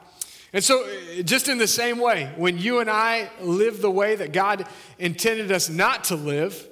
And 0.52 0.62
so, 0.62 0.86
just 1.22 1.48
in 1.48 1.58
the 1.58 1.66
same 1.66 1.98
way, 1.98 2.32
when 2.36 2.56
you 2.56 2.78
and 2.78 2.88
I 2.88 3.30
live 3.40 3.80
the 3.82 3.90
way 3.90 4.16
that 4.16 4.32
God 4.32 4.66
intended 4.98 5.52
us 5.52 5.68
not 5.68 6.04
to 6.04 6.14
live, 6.16 6.66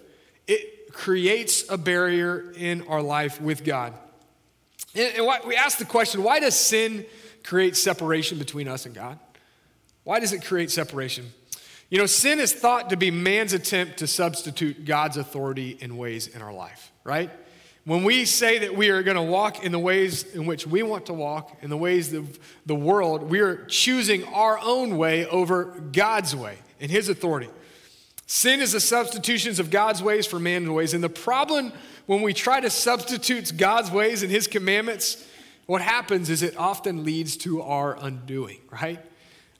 it 0.46 0.73
creates 0.94 1.68
a 1.68 1.76
barrier 1.76 2.52
in 2.56 2.82
our 2.88 3.02
life 3.02 3.40
with 3.40 3.64
God. 3.64 3.92
And, 4.94 5.28
we 5.46 5.56
ask 5.56 5.78
the 5.78 5.84
question 5.84 6.22
why 6.22 6.40
does 6.40 6.58
sin 6.58 7.04
create 7.42 7.76
separation 7.76 8.38
between 8.38 8.68
us 8.68 8.86
and 8.86 8.94
God? 8.94 9.18
Why 10.04 10.20
does 10.20 10.32
it 10.32 10.44
create 10.44 10.70
separation? 10.70 11.32
You 11.90 11.98
know, 11.98 12.06
sin 12.06 12.40
is 12.40 12.52
thought 12.52 12.90
to 12.90 12.96
be 12.96 13.10
man's 13.10 13.52
attempt 13.52 13.98
to 13.98 14.06
substitute 14.06 14.84
God's 14.84 15.16
authority 15.16 15.76
in 15.80 15.96
ways 15.96 16.26
in 16.28 16.40
our 16.40 16.52
life, 16.52 16.92
right? 17.02 17.30
When 17.84 18.04
we 18.04 18.24
say 18.24 18.60
that 18.60 18.74
we 18.74 18.88
are 18.88 19.02
going 19.02 19.16
to 19.16 19.22
walk 19.22 19.62
in 19.62 19.72
the 19.72 19.78
ways 19.78 20.24
in 20.34 20.46
which 20.46 20.66
we 20.66 20.82
want 20.82 21.06
to 21.06 21.12
walk, 21.12 21.58
in 21.60 21.68
the 21.68 21.76
ways 21.76 22.14
of 22.14 22.38
the 22.64 22.74
world, 22.74 23.24
we 23.24 23.40
are 23.40 23.64
choosing 23.66 24.24
our 24.24 24.58
own 24.58 24.96
way 24.96 25.26
over 25.26 25.64
God's 25.92 26.34
way 26.34 26.58
and 26.80 26.90
His 26.90 27.08
authority. 27.08 27.50
Sin 28.26 28.60
is 28.60 28.72
the 28.72 28.80
substitutions 28.80 29.58
of 29.58 29.70
God's 29.70 30.02
ways 30.02 30.26
for 30.26 30.38
man's 30.38 30.68
ways. 30.68 30.94
And 30.94 31.04
the 31.04 31.08
problem 31.08 31.72
when 32.06 32.22
we 32.22 32.32
try 32.32 32.60
to 32.60 32.70
substitute 32.70 33.56
God's 33.56 33.90
ways 33.90 34.22
and 34.22 34.30
His 34.30 34.46
commandments, 34.46 35.26
what 35.66 35.82
happens 35.82 36.30
is 36.30 36.42
it 36.42 36.56
often 36.56 37.04
leads 37.04 37.36
to 37.38 37.62
our 37.62 37.96
undoing, 38.00 38.60
right? 38.70 39.00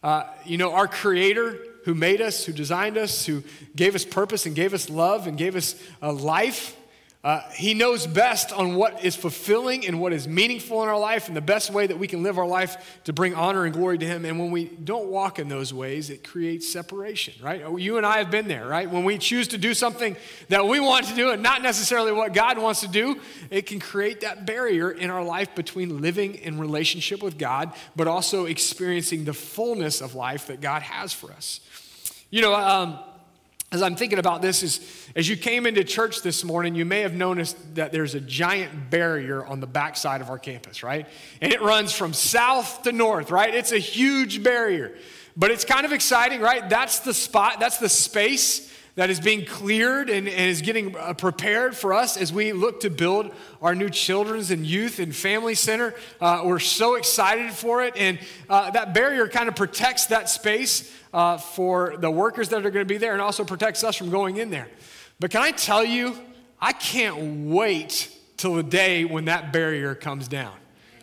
Uh, 0.03 0.25
you 0.45 0.59
know, 0.59 0.73
our 0.73 0.89
Creator 0.89 1.59
who 1.85 1.95
made 1.95 2.21
us, 2.21 2.45
who 2.45 2.53
designed 2.53 2.97
us, 2.97 3.27
who 3.27 3.43
gave 3.77 3.95
us 3.95 4.05
purpose 4.05 4.47
and 4.47 4.55
gave 4.55 4.73
us 4.73 4.89
love 4.89 5.27
and 5.27 5.37
gave 5.37 5.57
us 5.57 5.77
a 6.01 6.11
life. 6.11 6.77
Uh, 7.25 7.41
he 7.55 7.73
knows 7.73 8.07
best 8.07 8.53
on 8.53 8.75
what 8.75 9.03
is 9.03 9.17
fulfilling 9.17 9.87
and 9.87 9.99
what 9.99 10.13
is 10.13 10.29
meaningful 10.29 10.83
in 10.83 10.91
our 10.91 10.99
life 10.99 11.27
and 11.27 11.35
the 11.35 11.41
best 11.41 11.71
way 11.71 11.87
that 11.87 11.99
we 11.99 12.07
can 12.07 12.23
live 12.23 12.37
our 12.37 12.47
life 12.47 13.01
to 13.05 13.15
bring 13.15 13.35
honor 13.35 13.65
and 13.65 13.73
glory 13.73 13.97
to 13.97 14.05
Him. 14.05 14.27
And 14.27 14.39
when 14.39 14.51
we 14.51 14.67
don't 14.67 15.07
walk 15.07 15.39
in 15.39 15.49
those 15.49 15.73
ways, 15.73 16.11
it 16.11 16.23
creates 16.23 16.71
separation, 16.71 17.33
right? 17.43 17.63
You 17.79 17.97
and 17.97 18.05
I 18.05 18.19
have 18.19 18.31
been 18.31 18.47
there, 18.47 18.67
right? 18.67 18.91
When 18.91 19.05
we 19.05 19.17
choose 19.17 19.49
to 19.49 19.59
do 19.59 19.73
something 19.73 20.19
that 20.51 20.69
we 20.69 20.81
want 20.81 21.07
to 21.07 21.15
do 21.15 21.31
and 21.31 21.43
not 21.43 21.63
necessarily 21.63 22.13
what 22.13 22.35
God 22.35 22.59
wants 22.59 22.83
to 22.83 22.89
do, 22.89 23.19
it 23.49 23.63
can 23.65 23.81
create 23.81 24.21
that 24.21 24.45
barrier 24.45 24.91
in 24.91 25.09
our 25.09 25.25
life 25.25 25.55
between 25.55 26.03
living 26.03 26.35
in 26.35 26.59
relationship 26.59 27.23
with 27.23 27.39
God, 27.39 27.73
but 27.97 28.07
also 28.07 28.45
experiencing 28.45 29.25
the 29.25 29.33
fullness 29.33 30.03
of 30.03 30.15
life 30.15 30.49
that 30.49 30.61
God 30.61 30.83
has 30.83 31.15
for 31.15 31.33
us. 31.33 31.61
You 32.29 32.43
know, 32.43 32.55
um, 32.55 32.99
as 33.75 33.83
I'm 33.83 33.97
thinking 33.97 34.21
about 34.21 34.41
this, 34.41 34.63
is 34.63 35.09
as 35.17 35.29
you 35.29 35.37
came 35.37 35.67
into 35.67 35.83
church 35.83 36.23
this 36.23 36.45
morning, 36.45 36.77
you 36.77 36.85
may 36.85 37.01
have 37.01 37.15
noticed 37.15 37.75
that 37.75 37.91
there's 37.91 38.15
a 38.15 38.21
giant 38.21 38.89
barrier 38.89 39.45
on 39.45 39.59
the 39.59 39.67
backside 39.67 40.21
of 40.21 40.31
our 40.31 40.39
campus, 40.39 40.85
right? 40.85 41.09
And 41.41 41.53
it 41.53 41.61
runs 41.61 41.93
from 41.93 42.13
south 42.13 42.83
to 42.85 42.93
north, 42.93 43.33
right? 43.33 43.53
It's 43.53 43.73
a 43.73 43.79
huge 43.79 44.45
barrier, 44.45 44.97
but 45.37 45.51
it's 45.51 45.65
kind 45.65 45.85
of 45.85 45.93
exciting, 45.93 46.41
right? 46.41 46.69
That's 46.69 47.01
the 47.01 47.13
spot, 47.13 47.59
that's 47.59 47.79
the 47.79 47.89
space 47.89 48.73
that 48.95 49.11
is 49.11 49.19
being 49.19 49.45
cleared 49.45 50.09
and, 50.09 50.29
and 50.29 50.51
is 50.51 50.63
getting 50.63 50.97
uh, 50.97 51.15
prepared 51.15 51.77
for 51.77 51.93
us 51.93 52.17
as 52.17 52.33
we 52.33 52.53
look 52.53 52.81
to 52.81 52.91
build 52.91 53.35
our 53.61 53.75
new 53.75 53.91
children's 53.91 54.53
and 54.53 54.65
youth 54.65 55.01
and 55.01 55.15
family 55.15 55.57
center. 55.57 55.95
Uh, 56.21 56.43
we're 56.45 56.61
so 56.61 56.95
excited 56.95 57.51
for 57.51 57.83
it, 57.83 57.95
and 57.97 58.21
uh, 58.49 58.71
that 58.71 58.95
barrier 58.95 59.27
kind 59.27 59.49
of 59.49 59.57
protects 59.57 60.07
that 60.07 60.29
space 60.29 60.95
uh, 61.15 61.39
for 61.39 61.97
the 61.97 62.11
workers 62.11 62.49
that 62.51 62.67
are 62.67 62.71
going 62.71 62.85
to 62.87 62.93
be 62.93 62.99
there 62.99 63.13
and 63.13 63.23
also 63.23 63.45
protects 63.45 63.85
us 63.85 63.95
from 63.95 64.11
going 64.11 64.37
in 64.37 64.51
there. 64.51 64.69
But 65.21 65.31
can 65.31 65.43
I 65.43 65.53
tell 65.53 65.85
you, 65.85 66.19
I 66.61 66.73
can't 66.73 67.47
wait 67.49 68.11
till 68.37 68.55
the 68.55 68.65
day 68.65 69.05
when 69.05 69.27
that 69.27 69.53
barrier 69.53 69.95
comes 69.95 70.27
down. 70.27 70.55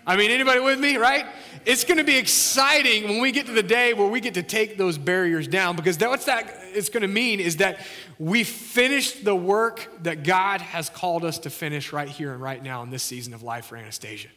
I 0.06 0.18
mean, 0.18 0.32
anybody 0.32 0.60
with 0.60 0.80
me, 0.80 0.98
right? 0.98 1.26
It's 1.64 1.86
going 1.86 2.00
to 2.00 2.04
be 2.04 2.18
exciting 2.18 3.04
when 3.04 3.22
we 3.22 3.32
get 3.32 3.46
to 3.46 3.52
the 3.54 3.64
day 3.64 3.94
where 3.94 4.08
we 4.08 4.20
get 4.20 4.34
to 4.34 4.44
take 4.44 4.78
those 4.78 4.98
barriers 4.98 5.48
down 5.48 5.76
because 5.76 5.98
that, 6.00 6.10
what's 6.10 6.26
that 6.26 6.52
it's 6.74 6.90
going 6.90 7.02
to 7.02 7.08
mean 7.08 7.40
is 7.40 7.58
that 7.58 7.80
we 8.18 8.44
finished 8.44 9.24
the 9.24 9.36
work 9.36 9.88
that 10.04 10.24
God 10.24 10.60
has 10.60 10.90
called 10.90 11.24
us 11.24 11.40
to 11.40 11.50
finish 11.50 11.94
right 11.94 12.10
here 12.10 12.34
and 12.34 12.42
right 12.42 12.62
now 12.62 12.82
in 12.84 12.90
this 12.90 13.04
season 13.04 13.34
of 13.34 13.44
life 13.44 13.68
for 13.68 13.78
Anastasia. 13.78 14.30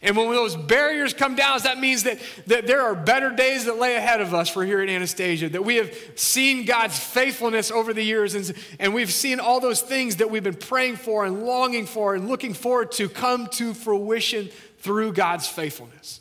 And 0.00 0.16
when 0.16 0.30
those 0.30 0.54
barriers 0.54 1.12
come 1.12 1.34
down, 1.34 1.60
that 1.62 1.78
means 1.78 2.04
that, 2.04 2.20
that 2.46 2.66
there 2.66 2.82
are 2.82 2.94
better 2.94 3.30
days 3.30 3.64
that 3.64 3.78
lay 3.78 3.96
ahead 3.96 4.20
of 4.20 4.32
us 4.32 4.48
for 4.48 4.64
here 4.64 4.80
at 4.80 4.88
Anastasia, 4.88 5.48
that 5.48 5.64
we 5.64 5.76
have 5.76 5.92
seen 6.14 6.64
God's 6.64 6.98
faithfulness 6.98 7.70
over 7.70 7.92
the 7.92 8.02
years, 8.02 8.34
and, 8.34 8.52
and 8.78 8.94
we've 8.94 9.12
seen 9.12 9.40
all 9.40 9.58
those 9.58 9.80
things 9.80 10.16
that 10.16 10.30
we've 10.30 10.44
been 10.44 10.54
praying 10.54 10.96
for 10.96 11.24
and 11.24 11.44
longing 11.44 11.84
for 11.84 12.14
and 12.14 12.28
looking 12.28 12.54
forward 12.54 12.92
to 12.92 13.08
come 13.08 13.48
to 13.48 13.74
fruition 13.74 14.50
through 14.78 15.14
God's 15.14 15.48
faithfulness. 15.48 16.20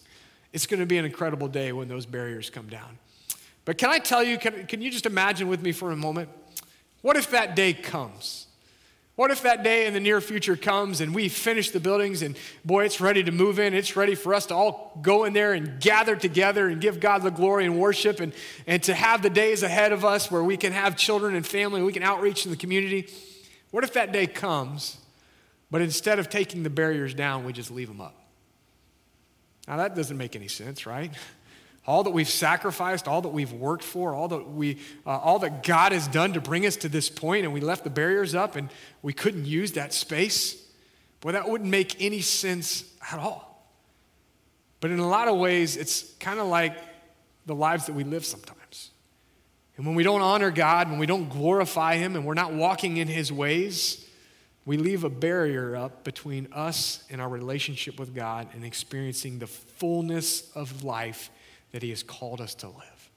It's 0.53 0.65
going 0.65 0.79
to 0.79 0.87
be 0.87 0.97
an 0.97 1.05
incredible 1.05 1.47
day 1.47 1.71
when 1.71 1.87
those 1.87 2.07
barriers 2.07 2.49
come 2.49 2.67
down. 2.67 2.97
But 3.63 3.77
can 3.77 3.91
I 3.91 3.99
tell 3.99 4.23
you, 4.23 4.39
can, 4.39 4.65
can 4.65 4.81
you 4.81 4.89
just 4.89 5.05
imagine 5.05 5.49
with 5.49 5.61
me 5.61 5.71
for 5.71 5.91
a 5.91 5.95
moment? 5.95 6.29
What 7.01 7.15
if 7.15 7.29
that 7.31 7.55
day 7.55 7.73
comes? 7.73 8.46
What 9.17 9.31
if 9.31 9.41
that 9.41 9.63
day 9.63 9.87
in 9.87 9.95
the 9.95 9.99
near 9.99 10.21
future 10.21 10.55
comes 10.55 11.01
and 11.01 11.13
we 11.13 11.27
finish 11.27 11.71
the 11.71 11.79
buildings 11.79 12.21
and 12.21 12.37
boy, 12.63 12.85
it's 12.85 13.01
ready 13.01 13.23
to 13.23 13.31
move 13.31 13.57
in. 13.57 13.73
It's 13.73 13.95
ready 13.95 14.13
for 14.13 14.31
us 14.35 14.45
to 14.45 14.53
all 14.53 14.95
go 15.01 15.23
in 15.23 15.33
there 15.33 15.53
and 15.53 15.81
gather 15.81 16.15
together 16.15 16.67
and 16.67 16.79
give 16.79 16.99
God 16.99 17.23
the 17.23 17.31
glory 17.31 17.65
and 17.65 17.79
worship 17.79 18.19
and, 18.19 18.31
and 18.67 18.83
to 18.83 18.93
have 18.93 19.23
the 19.23 19.31
days 19.31 19.63
ahead 19.63 19.91
of 19.91 20.05
us 20.05 20.29
where 20.29 20.43
we 20.43 20.55
can 20.55 20.71
have 20.71 20.95
children 20.95 21.33
and 21.33 21.47
family 21.47 21.77
and 21.77 21.87
we 21.87 21.93
can 21.93 22.03
outreach 22.03 22.45
in 22.45 22.51
the 22.51 22.57
community. 22.57 23.09
What 23.71 23.83
if 23.83 23.93
that 23.93 24.11
day 24.11 24.27
comes, 24.27 24.97
but 25.71 25.81
instead 25.81 26.19
of 26.19 26.29
taking 26.29 26.61
the 26.61 26.69
barriers 26.69 27.15
down, 27.15 27.43
we 27.43 27.53
just 27.53 27.71
leave 27.71 27.87
them 27.87 27.99
up? 27.99 28.13
Now, 29.67 29.77
that 29.77 29.95
doesn't 29.95 30.15
make 30.15 30.35
any 30.35 30.47
sense, 30.47 30.85
right? 30.85 31.11
all 31.87 32.03
that 32.03 32.11
we've 32.11 32.29
sacrificed, 32.29 33.07
all 33.07 33.21
that 33.21 33.29
we've 33.29 33.53
worked 33.53 33.83
for, 33.83 34.13
all 34.13 34.27
that 34.27 34.51
we, 34.51 34.77
uh, 35.05 35.17
all 35.17 35.39
that 35.39 35.63
God 35.63 35.93
has 35.93 36.07
done 36.09 36.33
to 36.33 36.41
bring 36.41 36.65
us 36.65 36.75
to 36.77 36.89
this 36.89 37.09
point, 37.09 37.45
and 37.45 37.53
we 37.53 37.61
left 37.61 37.85
the 37.85 37.89
barriers 37.89 38.35
up, 38.35 38.57
and 38.57 38.69
we 39.01 39.13
couldn't 39.13 39.45
use 39.45 39.71
that 39.71 39.93
space. 39.93 40.61
Boy, 41.21 41.31
that 41.31 41.49
wouldn't 41.49 41.69
make 41.69 42.01
any 42.01 42.19
sense 42.19 42.83
at 43.09 43.17
all. 43.17 43.65
But 44.81 44.91
in 44.91 44.99
a 44.99 45.07
lot 45.07 45.29
of 45.29 45.37
ways, 45.37 45.77
it's 45.77 46.13
kind 46.15 46.39
of 46.39 46.47
like 46.47 46.77
the 47.45 47.55
lives 47.55 47.85
that 47.85 47.93
we 47.93 48.03
live 48.03 48.25
sometimes. 48.25 48.91
And 49.77 49.85
when 49.85 49.95
we 49.95 50.03
don't 50.03 50.21
honor 50.21 50.51
God, 50.51 50.89
when 50.89 50.99
we 50.99 51.05
don't 51.05 51.29
glorify 51.29 51.95
Him, 51.95 52.17
and 52.17 52.25
we're 52.25 52.33
not 52.33 52.51
walking 52.53 52.97
in 52.97 53.07
His 53.07 53.31
ways, 53.31 54.05
we 54.65 54.75
leave 54.75 55.05
a 55.05 55.09
barrier 55.09 55.77
up 55.77 56.03
between 56.03 56.49
us 56.51 57.05
and 57.09 57.21
our 57.21 57.29
relationship 57.29 57.97
with 57.97 58.13
God 58.13 58.49
and 58.53 58.65
experiencing 58.65 59.39
the 59.39 59.47
fullness 59.47 60.51
of 60.51 60.83
life 60.83 61.29
that 61.71 61.83
He 61.83 61.89
has 61.89 62.03
called 62.03 62.41
us 62.41 62.55
to 62.55 62.67
live. 62.67 63.09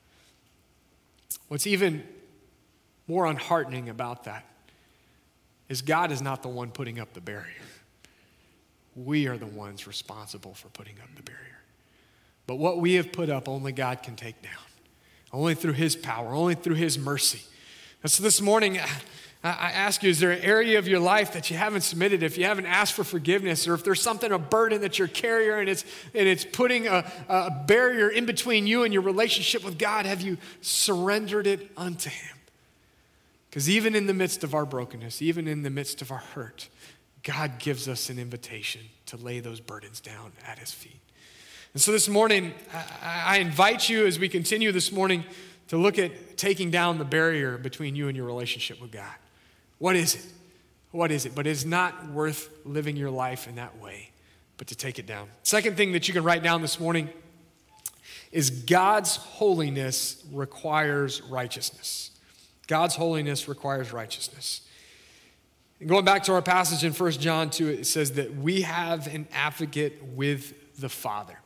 What's 1.49 1.67
even 1.67 2.05
more 3.07 3.25
unheartening 3.25 3.89
about 3.89 4.25
that 4.25 4.45
is 5.69 5.83
God 5.83 6.13
is 6.13 6.21
not 6.23 6.43
the 6.43 6.49
one 6.49 6.71
putting 6.71 6.99
up 7.01 7.13
the 7.13 7.21
barrier. 7.21 7.47
We 8.97 9.29
are 9.29 9.37
the 9.37 9.47
ones 9.47 9.87
responsible 9.87 10.55
for 10.55 10.69
putting 10.69 10.95
up 11.01 11.09
the 11.17 11.23
barrier. 11.23 11.61
But 12.47 12.57
what 12.57 12.79
we 12.79 12.95
have 12.95 13.13
put 13.13 13.31
up, 13.31 13.49
only 13.49 13.73
God 13.73 14.03
can 14.03 14.17
take 14.17 14.43
down. 14.43 14.53
Only 15.33 15.55
through 15.55 15.75
His 15.75 15.95
power, 15.95 16.35
only 16.35 16.57
through 16.57 16.75
His 16.75 16.99
mercy. 16.99 17.43
And 18.03 18.11
so 18.11 18.23
this 18.23 18.41
morning, 18.41 18.81
I 19.43 19.71
ask 19.71 20.03
you, 20.03 20.11
is 20.11 20.21
there 20.21 20.33
an 20.33 20.43
area 20.43 20.79
of 20.79 20.87
your 20.87 21.01
life 21.01 21.33
that 21.33 21.51
you 21.51 21.57
haven't 21.57 21.81
submitted? 21.81 22.23
If 22.23 22.37
you 22.37 22.45
haven't 22.45 22.67
asked 22.67 22.93
for 22.93 23.05
forgiveness, 23.05 23.67
or 23.67 23.73
if 23.73 23.83
there's 23.83 24.03
something, 24.03 24.31
a 24.31 24.39
burden 24.39 24.83
that 24.83 24.99
you're 24.99 25.09
carrying 25.09 25.61
and 25.61 25.69
it's, 25.69 25.83
and 26.15 26.29
it's 26.29 26.45
putting 26.45 26.87
a, 26.87 27.11
a 27.27 27.51
barrier 27.67 28.11
in 28.11 28.27
between 28.27 28.67
you 28.67 28.85
and 28.85 28.93
your 28.93 29.03
relationship 29.03 29.65
with 29.65 29.79
God, 29.79 30.05
have 30.05 30.21
you 30.21 30.37
surrendered 30.61 31.47
it 31.47 31.71
unto 31.75 32.11
Him? 32.11 32.37
Because 33.49 33.71
even 33.71 33.95
in 33.95 34.07
the 34.07 34.13
midst 34.13 34.45
of 34.45 34.55
our 34.55 34.67
brokenness, 34.67 35.23
even 35.23 35.49
in 35.49 35.63
the 35.63 35.71
midst 35.71 36.03
of 36.03 36.11
our 36.11 36.19
hurt, 36.19 36.69
God 37.23 37.59
gives 37.59 37.89
us 37.89 38.11
an 38.11 38.19
invitation 38.19 38.83
to 39.07 39.17
lay 39.17 39.41
those 39.41 39.59
burdens 39.59 40.01
down 40.01 40.33
at 40.47 40.59
His 40.59 40.71
feet. 40.71 41.01
And 41.73 41.81
so 41.81 41.93
this 41.93 42.11
morning, 42.11 42.53
I 43.03 43.39
invite 43.39 43.89
you 43.89 44.05
as 44.05 44.19
we 44.19 44.29
continue 44.29 44.71
this 44.71 44.93
morning 44.93 45.25
to 45.69 45.79
look 45.79 45.99
at 45.99 46.37
taking 46.37 46.71
down 46.71 46.99
the 46.99 47.05
barrier 47.07 47.57
between 47.57 47.97
you 47.97 48.09
and 48.09 48.17
your 48.17 48.27
relationship 48.27 48.83
with 48.83 48.93
God. 48.93 49.15
What 49.81 49.97
is 49.97 50.15
it? 50.15 50.27
What 50.91 51.11
is 51.11 51.25
it? 51.25 51.35
But 51.35 51.47
it's 51.47 51.65
not 51.65 52.11
worth 52.11 52.51
living 52.67 52.97
your 52.97 53.11
life 53.11 53.49
in 53.49 53.55
that 53.55 53.81
way, 53.81 54.11
but 54.59 54.67
to 54.67 54.75
take 54.75 54.99
it 54.99 55.07
down. 55.07 55.29
Second 55.43 55.79
thing 55.79 55.93
that 55.93 56.07
you 56.07 56.13
can 56.13 56.23
write 56.23 56.43
down 56.43 56.61
this 56.61 56.79
morning 56.79 57.09
is 58.31 58.51
God's 58.51 59.17
holiness 59.17 60.23
requires 60.33 61.23
righteousness. 61.23 62.11
God's 62.67 62.95
holiness 62.95 63.49
requires 63.49 63.91
righteousness. 63.91 64.61
And 65.81 65.89
going 65.89 66.05
back 66.05 66.25
to 66.25 66.35
our 66.35 66.43
passage 66.43 66.85
in 66.85 66.93
1 66.93 67.13
John 67.13 67.49
2, 67.49 67.69
it 67.69 67.87
says 67.87 68.13
that 68.13 68.37
we 68.37 68.63
have 68.63 69.07
an 69.07 69.29
advocate 69.33 70.05
with 70.15 70.79
the 70.79 70.91
Father. 70.91 71.39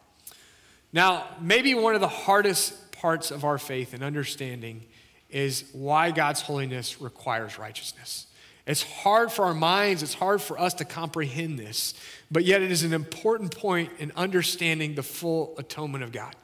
Now, 0.93 1.28
maybe 1.41 1.72
one 1.74 1.95
of 1.95 2.01
the 2.01 2.09
hardest 2.09 2.91
parts 2.91 3.30
of 3.30 3.45
our 3.45 3.59
faith 3.59 3.95
and 3.95 4.03
understanding 4.03 4.87
is 5.35 5.64
why 5.72 6.12
God's 6.12 6.41
holiness 6.41 7.01
requires 7.01 7.59
righteousness. 7.59 8.26
It's 8.66 8.82
hard 8.82 9.30
for 9.30 9.45
our 9.45 9.55
minds, 9.55 10.03
it's 10.03 10.14
hard 10.14 10.41
for 10.41 10.59
us 10.59 10.74
to 10.74 10.87
comprehend 10.87 11.59
this, 11.59 11.93
but 12.30 12.45
yet 12.45 12.62
it 12.62 12.70
is 12.70 12.82
an 12.82 12.95
important 12.95 13.55
point 13.55 13.91
in 13.99 14.12
understanding 14.16 14.95
the 14.95 15.03
full 15.03 15.55
atonement 15.59 16.03
of 16.05 16.12
God. 16.12 16.35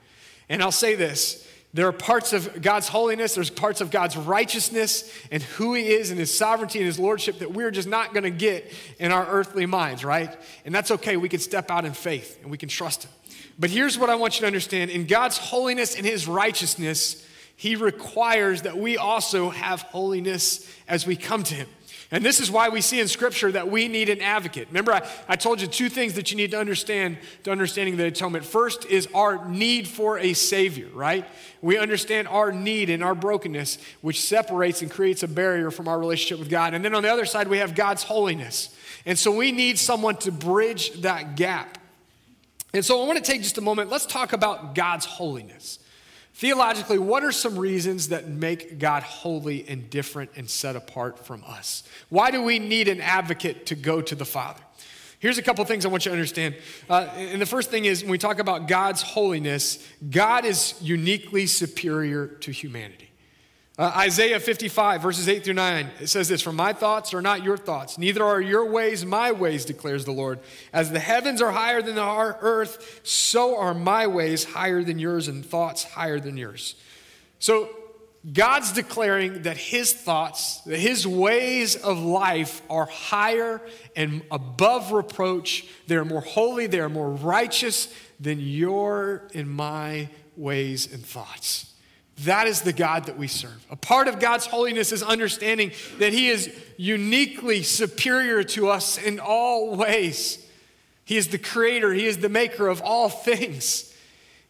And 0.49 0.63
I'll 0.63 0.73
say 0.73 0.97
this 0.97 1.47
there 1.73 1.87
are 1.87 1.93
parts 1.93 2.33
of 2.33 2.63
God's 2.63 2.89
holiness, 2.89 3.37
there's 3.37 3.49
parts 3.49 3.81
of 3.81 3.93
God's 3.93 4.17
righteousness 4.17 5.11
and 5.31 5.41
who 5.41 5.75
He 5.75 5.91
is 5.91 6.11
and 6.11 6.19
His 6.19 6.37
sovereignty 6.37 6.81
and 6.81 6.87
His 6.87 6.99
lordship 6.99 7.39
that 7.39 7.53
we're 7.53 7.71
just 7.71 7.89
not 7.89 8.13
to 8.13 8.31
get 8.31 8.73
in 8.99 9.13
our 9.13 9.25
earthly 9.27 9.67
minds, 9.67 10.05
right? 10.05 10.37
And 10.65 10.75
that's 10.75 10.91
okay. 10.91 11.17
We 11.17 11.29
can 11.29 11.39
step 11.39 11.71
out 11.71 11.85
in 11.85 11.93
faith 11.93 12.41
and 12.43 12.51
we 12.51 12.59
can 12.59 12.69
trust 12.69 13.05
Him. 13.05 13.13
But 13.57 13.71
here's 13.71 13.97
what 13.97 14.11
I 14.11 14.17
want 14.17 14.35
you 14.35 14.41
to 14.41 14.47
understand 14.49 14.91
in 14.91 15.07
God's 15.07 15.39
holiness 15.39 15.95
and 15.95 16.05
His 16.05 16.27
righteousness, 16.27 17.25
He 17.61 17.77
requires 17.77 18.63
that 18.63 18.79
we 18.79 18.97
also 18.97 19.51
have 19.51 19.83
holiness 19.83 20.67
as 20.89 21.07
we 21.07 21.15
come 21.15 21.43
to 21.43 21.55
Him. 21.55 21.69
And 22.11 22.25
this 22.25 22.41
is 22.41 22.51
why 22.51 22.71
we 22.71 22.81
see 22.81 23.01
in 23.01 23.07
Scripture 23.07 23.53
that 23.53 23.71
we 23.71 23.87
need 23.87 24.09
an 24.09 24.23
advocate. 24.23 24.69
Remember, 24.69 24.95
I, 24.95 25.07
I 25.29 25.37
told 25.37 25.61
you 25.61 25.67
two 25.67 25.91
things 25.91 26.15
that 26.15 26.31
you 26.31 26.39
need 26.39 26.53
to 26.53 26.59
understand 26.59 27.19
to 27.45 27.51
understanding 27.51 27.99
the 27.99 28.07
atonement. 28.07 28.47
First 28.47 28.87
is 28.87 29.09
our 29.13 29.47
need 29.47 29.87
for 29.87 30.19
a 30.19 30.33
Savior, 30.33 30.89
right? 30.95 31.27
We 31.61 31.77
understand 31.77 32.29
our 32.29 32.51
need 32.51 32.89
and 32.89 33.05
our 33.05 33.15
brokenness, 33.15 33.77
which 34.01 34.23
separates 34.23 34.81
and 34.81 34.91
creates 34.91 35.23
a 35.23 35.29
barrier 35.29 35.71
from 35.71 35.87
our 35.87 35.99
relationship 35.99 36.39
with 36.39 36.49
God. 36.49 36.73
And 36.73 36.83
then 36.83 36.95
on 36.95 37.03
the 37.03 37.13
other 37.13 37.27
side, 37.27 37.47
we 37.47 37.59
have 37.59 37.75
God's 37.75 38.05
holiness. 38.05 38.75
And 39.05 39.19
so 39.19 39.31
we 39.31 39.53
need 39.53 39.79
someone 39.79 40.17
to 40.21 40.33
bridge 40.33 41.03
that 41.03 41.37
gap. 41.37 41.77
And 42.73 42.83
so 42.83 43.03
I 43.03 43.07
want 43.07 43.23
to 43.23 43.31
take 43.31 43.43
just 43.43 43.59
a 43.59 43.61
moment. 43.61 43.91
Let's 43.91 44.07
talk 44.07 44.33
about 44.33 44.75
God's 44.75 45.05
holiness. 45.05 45.79
Theologically, 46.35 46.99
what 46.99 47.23
are 47.25 47.33
some 47.33 47.59
reasons 47.59 48.09
that 48.09 48.29
make 48.29 48.79
God 48.79 49.03
holy 49.03 49.69
and 49.69 49.91
different 49.91 50.31
and 50.37 50.49
set 50.49 50.77
apart 50.77 51.27
from 51.27 51.43
us? 51.47 51.83
Why 52.09 52.31
do 52.31 52.43
we 52.43 52.59
need 52.59 52.89
an 52.89 53.01
advocate 53.01 53.67
to 53.67 53.75
go 53.75 54.01
to 54.01 54.15
the 54.15 54.25
Father? 54.25 54.63
Here's 55.19 55.37
a 55.37 55.43
couple 55.43 55.63
things 55.67 55.85
I 55.85 55.89
want 55.89 56.07
you 56.07 56.11
to 56.11 56.15
understand. 56.15 56.57
Uh, 56.89 57.07
and 57.15 57.43
the 57.43 57.47
first 57.47 57.71
thing 57.71 57.85
is 57.85 58.03
when 58.03 58.11
we 58.11 58.17
talk 58.17 58.39
about 58.39 58.69
God's 58.69 59.03
holiness, 59.03 59.87
God 60.09 60.47
is 60.47 60.75
uniquely 60.81 61.47
superior 61.47 62.27
to 62.27 62.51
humanity. 62.51 63.10
Uh, 63.81 63.91
Isaiah 63.97 64.39
55, 64.39 65.01
verses 65.01 65.27
8 65.27 65.43
through 65.43 65.55
9, 65.55 65.91
it 66.01 66.09
says 66.09 66.29
this 66.29 66.43
For 66.43 66.53
my 66.53 66.75
thoughts 66.75 67.15
are 67.15 67.23
not 67.23 67.43
your 67.43 67.57
thoughts, 67.57 67.97
neither 67.97 68.23
are 68.23 68.39
your 68.39 68.67
ways 68.67 69.07
my 69.07 69.33
ways, 69.33 69.65
declares 69.65 70.05
the 70.05 70.13
Lord. 70.13 70.39
As 70.71 70.91
the 70.91 70.99
heavens 70.99 71.41
are 71.41 71.51
higher 71.51 71.81
than 71.81 71.95
the 71.95 72.05
earth, 72.43 73.01
so 73.05 73.57
are 73.57 73.73
my 73.73 74.07
ways 74.07 74.45
higher 74.45 74.85
than 74.85 74.99
yours, 74.99 75.29
and 75.29 75.43
thoughts 75.47 75.83
higher 75.83 76.21
than 76.21 76.37
yours. 76.37 76.75
So 77.39 77.71
God's 78.31 78.73
declaring 78.73 79.45
that 79.45 79.57
his 79.57 79.95
thoughts, 79.95 80.61
that 80.67 80.79
his 80.79 81.07
ways 81.07 81.75
of 81.75 81.99
life 81.99 82.61
are 82.69 82.85
higher 82.85 83.63
and 83.97 84.21
above 84.31 84.93
reproach. 84.93 85.67
They're 85.87 86.05
more 86.05 86.21
holy, 86.21 86.67
they 86.67 86.81
are 86.81 86.91
more 86.91 87.11
righteous 87.11 87.89
than 88.21 88.41
your 88.41 89.27
and 89.35 89.51
my 89.51 90.11
ways 90.37 90.93
and 90.93 91.03
thoughts. 91.03 91.70
That 92.25 92.47
is 92.47 92.63
the 92.63 92.73
God 92.73 93.05
that 93.07 93.19
we 93.19 93.29
serve. 93.29 93.67
A 93.71 93.77
part 93.77 94.09
of 94.09 94.21
God's 94.21 94.47
holiness 94.47 94.93
is 94.93 95.03
understanding 95.03 95.73
that 95.99 96.13
He 96.13 96.29
is 96.29 96.55
uniquely 96.77 97.63
superior 97.63 98.43
to 98.45 98.69
us 98.69 98.99
in 98.99 99.21
all 99.21 99.77
ways. 99.77 100.45
He 101.05 101.17
is 101.17 101.29
the 101.29 101.39
creator, 101.39 101.93
He 101.93 102.07
is 102.07 102.19
the 102.19 102.29
maker 102.29 102.69
of 102.69 102.83
all 102.83 103.09
things. 103.09 103.87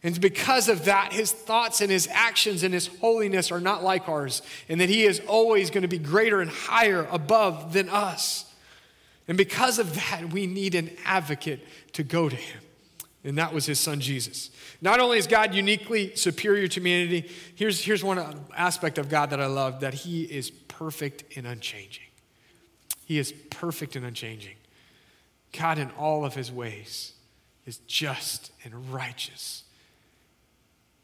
And 0.03 0.19
because 0.19 0.67
of 0.67 0.85
that, 0.85 1.13
His 1.13 1.31
thoughts 1.31 1.79
and 1.79 1.91
His 1.91 2.09
actions 2.11 2.63
and 2.63 2.73
His 2.73 2.87
holiness 2.87 3.51
are 3.51 3.61
not 3.61 3.83
like 3.83 4.09
ours, 4.09 4.41
and 4.67 4.81
that 4.81 4.89
He 4.89 5.03
is 5.03 5.21
always 5.27 5.69
going 5.69 5.83
to 5.83 5.87
be 5.87 5.99
greater 5.99 6.41
and 6.41 6.49
higher 6.49 7.07
above 7.11 7.73
than 7.73 7.87
us. 7.87 8.51
And 9.27 9.37
because 9.37 9.79
of 9.79 9.95
that, 9.95 10.33
we 10.33 10.45
need 10.47 10.75
an 10.75 10.89
advocate 11.05 11.65
to 11.93 12.03
go 12.03 12.27
to 12.27 12.35
Him. 12.35 12.61
And 13.23 13.37
that 13.37 13.53
was 13.53 13.65
his 13.65 13.79
son 13.79 13.99
Jesus. 13.99 14.49
Not 14.81 14.99
only 14.99 15.19
is 15.19 15.27
God 15.27 15.53
uniquely 15.53 16.15
superior 16.15 16.67
to 16.67 16.79
humanity, 16.79 17.29
here's, 17.55 17.83
here's 17.83 18.03
one 18.03 18.45
aspect 18.55 18.97
of 18.97 19.09
God 19.09 19.29
that 19.29 19.39
I 19.39 19.45
love 19.45 19.81
that 19.81 19.93
he 19.93 20.23
is 20.23 20.49
perfect 20.49 21.37
and 21.37 21.45
unchanging. 21.45 22.05
He 23.05 23.19
is 23.19 23.31
perfect 23.51 23.95
and 23.95 24.05
unchanging. 24.05 24.55
God, 25.51 25.77
in 25.77 25.91
all 25.91 26.25
of 26.25 26.33
his 26.33 26.51
ways, 26.51 27.13
is 27.65 27.77
just 27.85 28.51
and 28.63 28.91
righteous. 28.91 29.63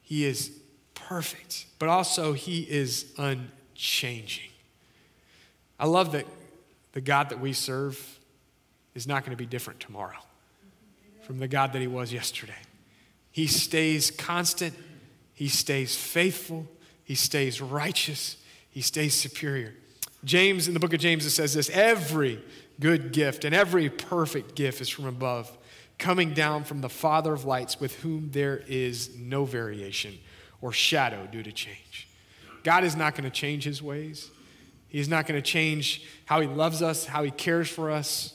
He 0.02 0.26
is 0.26 0.52
perfect, 0.96 1.66
but 1.78 1.90
also 1.90 2.34
he 2.34 2.62
is 2.62 3.14
unchanging. 3.18 4.50
I 5.80 5.86
love 5.86 6.14
that 6.14 6.26
the 6.94 7.02
God 7.02 7.30
that 7.30 7.40
we 7.40 7.54
serve 7.54 8.20
is 8.96 9.06
not 9.06 9.24
going 9.24 9.32
to 9.32 9.38
be 9.38 9.46
different 9.46 9.80
tomorrow 9.80 10.18
from 11.28 11.40
the 11.40 11.48
God 11.50 11.74
that 11.74 11.82
he 11.82 11.88
was 11.88 12.14
yesterday. 12.14 12.54
He 13.32 13.48
stays 13.48 14.12
constant, 14.12 14.74
he 15.34 15.50
stays 15.50 15.94
faithful, 15.94 16.66
he 17.04 17.16
stays 17.16 17.60
righteous, 17.60 18.38
he 18.70 18.80
stays 18.80 19.14
superior. 19.14 19.74
James, 20.24 20.70
in 20.70 20.74
the 20.74 20.80
book 20.80 20.94
of 20.94 21.02
James, 21.02 21.26
it 21.26 21.32
says 21.32 21.54
this 21.54 21.70
every 21.72 22.42
good 22.80 23.12
gift 23.12 23.44
and 23.44 23.54
every 23.54 23.90
perfect 23.90 24.56
gift 24.56 24.80
is 24.80 24.88
from 24.88 25.04
above, 25.04 25.52
coming 25.98 26.34
down 26.34 26.64
from 26.64 26.80
the 26.80 26.88
Father 26.88 27.34
of 27.34 27.44
lights, 27.44 27.78
with 27.78 28.00
whom 28.00 28.32
there 28.32 28.64
is 28.66 29.18
no 29.18 29.44
variation 29.44 30.18
or 30.62 30.72
shadow 30.72 31.28
due 31.30 31.44
to 31.44 31.52
change. 31.52 32.08
God 32.64 32.86
is 32.86 32.96
not 32.96 33.16
going 33.16 33.26
to 33.26 33.36
change 33.36 33.66
his 33.66 33.84
ways. 33.84 34.32
He's 34.88 35.10
not 35.10 35.28
going 35.28 35.42
to 35.42 35.46
change 35.46 36.08
how 36.24 36.40
he 36.40 36.48
loves 36.48 36.82
us, 36.82 37.06
how 37.06 37.24
he 37.24 37.32
cares 37.32 37.70
for 37.70 37.92
us, 37.92 38.34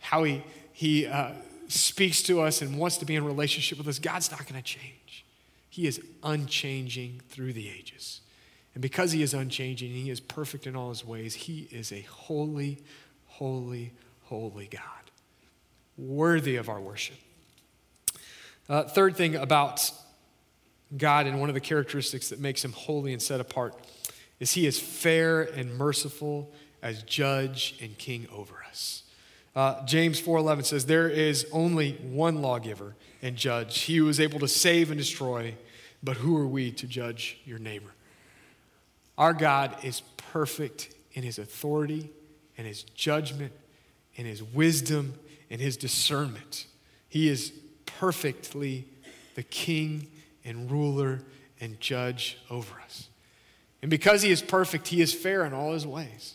how 0.00 0.24
he, 0.24 0.42
he 0.72 1.06
uh, 1.06 1.30
speaks 1.72 2.22
to 2.24 2.40
us 2.40 2.62
and 2.62 2.78
wants 2.78 2.98
to 2.98 3.04
be 3.04 3.14
in 3.14 3.24
relationship 3.24 3.78
with 3.78 3.88
us. 3.88 3.98
God's 3.98 4.30
not 4.30 4.40
going 4.40 4.60
to 4.60 4.62
change. 4.62 5.24
He 5.70 5.86
is 5.86 6.00
unchanging 6.22 7.22
through 7.28 7.52
the 7.52 7.68
ages. 7.68 8.20
And 8.74 8.82
because 8.82 9.12
he 9.12 9.22
is 9.22 9.34
unchanging, 9.34 9.90
and 9.90 10.02
he 10.02 10.10
is 10.10 10.20
perfect 10.20 10.66
in 10.66 10.76
all 10.76 10.90
his 10.90 11.04
ways, 11.04 11.34
he 11.34 11.68
is 11.70 11.92
a 11.92 12.02
holy, 12.02 12.78
holy, 13.26 13.92
holy 14.24 14.66
God, 14.66 14.82
worthy 15.98 16.56
of 16.56 16.68
our 16.68 16.80
worship. 16.80 17.16
Uh, 18.68 18.84
third 18.84 19.16
thing 19.16 19.34
about 19.34 19.90
God 20.96 21.26
and 21.26 21.40
one 21.40 21.48
of 21.48 21.54
the 21.54 21.60
characteristics 21.60 22.28
that 22.30 22.38
makes 22.38 22.64
him 22.64 22.72
holy 22.72 23.12
and 23.12 23.20
set 23.20 23.40
apart 23.40 23.74
is 24.40 24.52
he 24.52 24.66
is 24.66 24.78
fair 24.78 25.42
and 25.42 25.76
merciful 25.76 26.52
as 26.82 27.02
judge 27.02 27.76
and 27.80 27.96
king 27.98 28.26
over 28.32 28.54
us. 28.68 29.01
Uh, 29.54 29.84
James 29.84 30.20
4:11 30.20 30.64
says 30.64 30.86
there 30.86 31.08
is 31.08 31.46
only 31.52 31.92
one 31.96 32.40
lawgiver 32.40 32.94
and 33.20 33.36
judge, 33.36 33.80
he 33.80 33.96
who 33.96 34.08
is 34.08 34.18
able 34.18 34.40
to 34.40 34.48
save 34.48 34.90
and 34.90 34.98
destroy, 34.98 35.54
but 36.02 36.18
who 36.18 36.36
are 36.36 36.46
we 36.46 36.70
to 36.72 36.86
judge 36.86 37.38
your 37.44 37.58
neighbor? 37.58 37.92
Our 39.18 39.34
God 39.34 39.76
is 39.82 40.02
perfect 40.16 40.94
in 41.12 41.22
his 41.22 41.38
authority 41.38 42.10
and 42.56 42.66
his 42.66 42.82
judgment 42.82 43.52
and 44.16 44.26
his 44.26 44.42
wisdom 44.42 45.14
and 45.50 45.60
his 45.60 45.76
discernment. 45.76 46.66
He 47.08 47.28
is 47.28 47.52
perfectly 47.84 48.86
the 49.34 49.42
king 49.42 50.08
and 50.44 50.70
ruler 50.70 51.20
and 51.60 51.78
judge 51.78 52.38
over 52.50 52.80
us. 52.80 53.08
And 53.82 53.90
because 53.90 54.22
he 54.22 54.30
is 54.30 54.40
perfect, 54.40 54.88
he 54.88 55.00
is 55.00 55.12
fair 55.12 55.44
in 55.44 55.52
all 55.52 55.72
his 55.72 55.86
ways. 55.86 56.34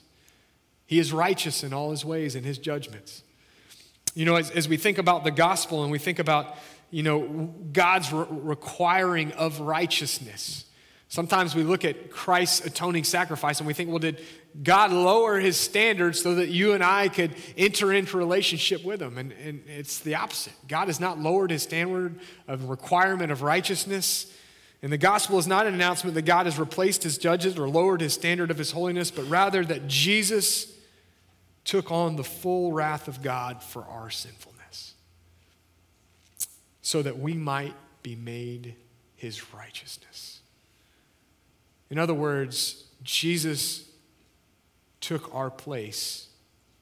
He 0.87 0.99
is 0.99 1.13
righteous 1.13 1.63
in 1.63 1.73
all 1.73 1.91
his 1.91 2.03
ways 2.03 2.33
and 2.33 2.45
his 2.45 2.57
judgments. 2.57 3.21
You 4.15 4.25
know, 4.25 4.37
as, 4.37 4.49
as 4.49 4.67
we 4.67 4.77
think 4.77 4.97
about 4.97 5.25
the 5.25 5.31
gospel 5.31 5.83
and 5.83 5.91
we 5.91 5.99
think 5.99 6.17
about, 6.17 6.55
you 6.89 7.03
know, 7.03 7.53
God's 7.71 8.11
re- 8.11 8.25
requiring 8.31 9.33
of 9.33 9.59
righteousness, 9.59 10.65
sometimes 11.09 11.53
we 11.53 11.63
look 11.63 11.83
at 11.83 12.09
Christ's 12.09 12.65
atoning 12.65 13.03
sacrifice 13.03 13.59
and 13.59 13.67
we 13.67 13.73
think, 13.73 13.89
well, 13.89 13.99
did 13.99 14.21
God 14.63 14.91
lower 14.91 15.39
his 15.39 15.57
standards 15.57 16.21
so 16.21 16.35
that 16.35 16.47
you 16.47 16.71
and 16.71 16.81
I 16.81 17.09
could 17.09 17.35
enter 17.57 17.91
into 17.91 18.17
relationship 18.17 18.83
with 18.83 19.01
him? 19.01 19.17
And, 19.17 19.33
and 19.33 19.61
it's 19.67 19.99
the 19.99 20.15
opposite. 20.15 20.53
God 20.69 20.87
has 20.87 21.01
not 21.01 21.19
lowered 21.19 21.51
his 21.51 21.63
standard 21.63 22.17
of 22.47 22.69
requirement 22.69 23.29
of 23.29 23.41
righteousness. 23.41 24.33
And 24.81 24.91
the 24.91 24.97
gospel 24.97 25.37
is 25.37 25.47
not 25.47 25.67
an 25.67 25.73
announcement 25.73 26.15
that 26.15 26.21
God 26.21 26.45
has 26.45 26.57
replaced 26.57 27.03
his 27.03 27.17
judges 27.17 27.59
or 27.59 27.67
lowered 27.67 27.99
his 27.99 28.13
standard 28.13 28.51
of 28.51 28.57
his 28.57 28.71
holiness, 28.71 29.11
but 29.11 29.29
rather 29.29 29.65
that 29.65 29.87
Jesus 29.87 30.76
took 31.67 31.91
on 31.91 32.15
the 32.15 32.23
full 32.23 32.71
wrath 32.71 33.09
of 33.09 33.21
God 33.21 33.61
for 33.61 33.83
our 33.83 34.09
sinfulness 34.09 34.93
so 36.81 37.01
that 37.01 37.19
we 37.19 37.33
might 37.33 37.75
be 38.01 38.15
made 38.15 38.73
his 39.17 39.53
righteousness. 39.53 40.39
In 41.89 41.99
other 41.99 42.13
words, 42.13 42.85
Jesus 43.03 43.89
took 45.01 45.33
our 45.35 45.49
place 45.49 46.27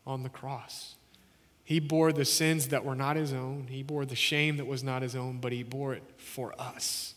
on 0.05 0.21
the 0.21 0.29
cross. 0.29 0.93
He 1.63 1.79
bore 1.79 2.13
the 2.13 2.23
sins 2.23 2.67
that 2.67 2.85
were 2.85 2.95
not 2.95 3.15
his 3.15 3.33
own, 3.33 3.65
he 3.71 3.81
bore 3.81 4.05
the 4.05 4.15
shame 4.15 4.57
that 4.57 4.67
was 4.67 4.83
not 4.83 5.01
his 5.01 5.15
own, 5.15 5.39
but 5.39 5.51
he 5.51 5.63
bore 5.63 5.95
it 5.95 6.03
for 6.17 6.53
us. 6.61 7.15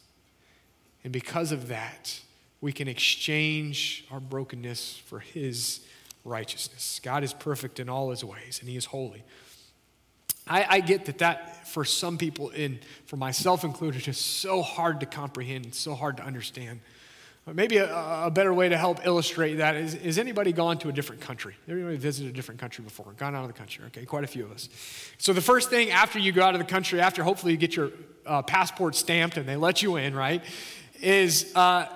And 1.04 1.12
because 1.12 1.52
of 1.52 1.68
that, 1.68 2.18
we 2.62 2.72
can 2.72 2.88
exchange 2.88 4.06
our 4.10 4.20
brokenness 4.20 4.96
for 5.04 5.20
his 5.20 5.80
righteousness. 6.24 7.00
God 7.02 7.24
is 7.24 7.32
perfect 7.32 7.80
in 7.80 7.88
all 7.88 8.10
his 8.10 8.24
ways, 8.24 8.58
and 8.60 8.68
he 8.68 8.76
is 8.76 8.86
holy. 8.86 9.24
I, 10.46 10.66
I 10.68 10.80
get 10.80 11.04
that 11.06 11.18
that 11.18 11.66
for 11.68 11.84
some 11.84 12.18
people, 12.18 12.50
in 12.50 12.80
for 13.06 13.16
myself 13.16 13.64
included, 13.64 14.08
is 14.08 14.18
so 14.18 14.62
hard 14.62 15.00
to 15.00 15.06
comprehend 15.06 15.66
and 15.66 15.74
so 15.74 15.94
hard 15.94 16.16
to 16.16 16.24
understand. 16.24 16.80
But 17.44 17.54
maybe 17.54 17.78
a, 17.78 18.26
a 18.26 18.30
better 18.30 18.52
way 18.52 18.68
to 18.68 18.76
help 18.76 19.06
illustrate 19.06 19.54
that 19.54 19.74
is, 19.74 19.94
is 19.94 20.18
anybody 20.18 20.52
gone 20.52 20.76
to 20.78 20.90
a 20.90 20.92
different 20.92 21.22
country? 21.22 21.54
Anybody 21.66 21.96
visited 21.96 22.30
a 22.30 22.34
different 22.34 22.60
country 22.60 22.84
before? 22.84 23.12
Gone 23.16 23.34
out 23.34 23.42
of 23.42 23.48
the 23.48 23.58
country? 23.58 23.86
Okay, 23.86 24.04
quite 24.04 24.24
a 24.24 24.26
few 24.26 24.44
of 24.44 24.52
us. 24.52 24.68
So 25.16 25.32
the 25.32 25.40
first 25.40 25.70
thing 25.70 25.90
after 25.90 26.18
you 26.18 26.30
go 26.30 26.42
out 26.42 26.54
of 26.54 26.60
the 26.60 26.66
country, 26.66 27.00
after 27.00 27.22
hopefully 27.22 27.52
you 27.52 27.58
get 27.58 27.74
your 27.74 27.90
uh, 28.26 28.42
passport 28.42 28.96
stamped 28.96 29.38
and 29.38 29.48
they 29.48 29.56
let 29.56 29.82
you 29.82 29.96
in, 29.96 30.14
right, 30.14 30.44
is 31.00 31.50
uh, 31.54 31.86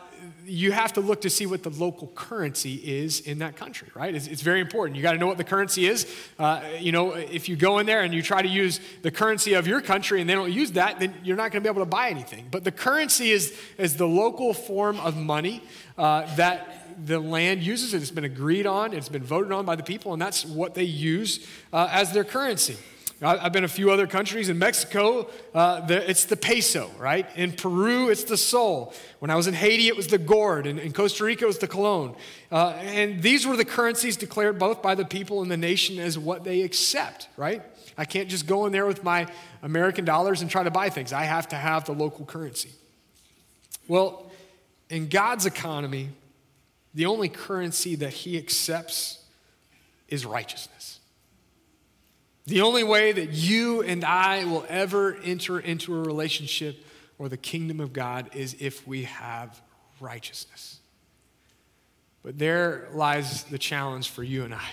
you 0.45 0.73
have 0.73 0.93
to 0.95 1.01
look 1.01 1.21
to 1.23 1.31
see 1.31 1.47
what 1.47 1.63
the 1.63 1.71
local 1.71 2.09
currency 2.09 2.75
is 2.75 3.21
in 3.21 3.39
that 3.39 3.57
country, 3.57 3.89
right? 3.95 4.15
It's, 4.15 4.27
it's 4.27 4.43
very 4.43 4.61
important. 4.61 4.97
You 4.97 5.03
got 5.03 5.13
to 5.13 5.19
know 5.19 5.27
what 5.27 5.39
the 5.39 5.45
currency 5.45 5.87
is. 5.87 6.07
Uh, 6.39 6.63
you 6.79 6.93
know, 6.93 7.13
if 7.13 7.49
you 7.49 7.57
go 7.57 7.79
in 7.79 7.87
there 7.87 8.03
and 8.03 8.13
you 8.13 8.23
try 8.23 8.43
to 8.43 8.49
use 8.49 8.81
the 9.03 9.11
currency 9.11 9.55
of 9.55 9.67
your 9.67 9.81
country 9.81 10.21
and 10.21 10.29
they 10.29 10.35
don't 10.35 10.53
use 10.53 10.73
that, 10.73 10.99
then 11.01 11.15
you're 11.23 11.37
not 11.37 11.53
going 11.53 11.63
to 11.63 11.69
be 11.69 11.73
able 11.73 11.83
to 11.83 11.91
buy 11.91 12.09
anything. 12.09 12.49
But 12.51 12.65
the 12.65 12.73
currency 12.73 13.31
is, 13.31 13.57
is 13.79 13.97
the 13.97 14.09
local 14.09 14.55
form 14.55 14.99
of 15.01 15.17
money 15.17 15.63
uh, 15.97 16.35
that 16.37 17.07
the 17.07 17.19
land 17.19 17.63
uses. 17.63 17.95
It's 17.95 18.11
been 18.11 18.25
agreed 18.25 18.67
on, 18.67 18.93
it's 18.93 19.09
been 19.09 19.25
voted 19.25 19.53
on 19.53 19.65
by 19.65 19.77
the 19.77 19.83
people, 19.83 20.13
and 20.13 20.21
that's 20.21 20.45
what 20.45 20.75
they 20.75 20.85
use 20.85 21.47
uh, 21.73 21.89
as 21.91 22.13
their 22.13 22.25
currency. 22.25 22.77
I've 23.23 23.53
been 23.53 23.63
a 23.63 23.69
few 23.69 23.93
other 23.93 24.09
countries. 24.09 24.49
In 24.49 24.59
Mexico, 24.59 25.29
uh, 25.55 25.87
the, 25.87 26.11
it's 26.11 26.25
the 26.25 26.37
peso, 26.37 26.91
right? 26.99 27.27
In 27.37 27.53
Peru, 27.53 28.09
it's 28.09 28.25
the 28.25 28.37
sol. 28.37 28.93
When 29.21 29.31
I 29.31 29.37
was 29.37 29.47
in 29.47 29.55
Haiti, 29.55 29.87
it 29.87 29.97
was 29.97 30.09
the 30.09 30.19
gourde. 30.19 30.67
In, 30.67 30.79
in 30.81 30.93
Costa 30.93 31.23
Rica, 31.23 31.45
it 31.45 31.47
was 31.47 31.59
the 31.59 31.69
colon. 31.69 32.17
Uh, 32.51 32.71
and 32.81 33.23
these 33.23 33.47
were 33.47 33.57
the 33.57 33.65
currencies 33.65 34.17
declared 34.17 34.59
both 34.59 34.83
by 34.83 34.97
the 34.97 35.05
people 35.05 35.41
and 35.41 35.51
the 35.51 35.57
nation 35.57 36.01
as 36.01 36.19
what 36.19 36.43
they 36.43 36.63
accept, 36.63 37.29
right? 37.37 37.63
I 37.97 38.05
can't 38.07 38.29
just 38.29 38.49
go 38.49 38.67
in 38.67 38.73
there 38.73 38.87
with 38.87 39.05
my 39.05 39.29
American 39.63 40.05
dollars 40.05 40.43
and 40.43 40.51
try 40.51 40.65
to 40.65 40.71
buy 40.71 40.89
things. 40.89 41.13
I 41.13 41.23
have 41.23 41.49
to 41.49 41.57
have 41.57 41.85
the 41.85 41.93
local 41.93 42.25
currency. 42.25 42.71
Well, 43.87 44.33
in 44.91 45.09
God's 45.09 45.47
economy, 45.47 46.09
the 46.93 47.07
only 47.07 47.29
currency 47.29 47.95
that 47.97 48.13
He 48.13 48.37
accepts 48.37 49.23
is 50.09 50.27
righteousness. 50.27 50.82
The 52.47 52.61
only 52.63 52.83
way 52.83 53.13
that 53.13 53.31
you 53.31 53.83
and 53.83 54.05
I 54.05 54.45
will 54.45 54.67
ever 54.69 55.17
enter 55.25 55.61
into 55.61 55.95
a 55.95 56.01
relationship 56.01 56.85
or 57.19 57.29
the 57.29 57.37
kingdom 57.37 57.79
of 57.79 57.93
God 57.93 58.31
is 58.35 58.57
if 58.59 58.87
we 58.87 59.05
have 59.05 59.61
righteousness. 60.01 60.81
But 62.25 62.39
there 62.39 62.89
lies 62.93 63.45
the 63.45 63.59
challenge 63.59 64.11
for 64.11 64.23
you 64.23 64.45
and 64.45 64.55
I. 64.55 64.69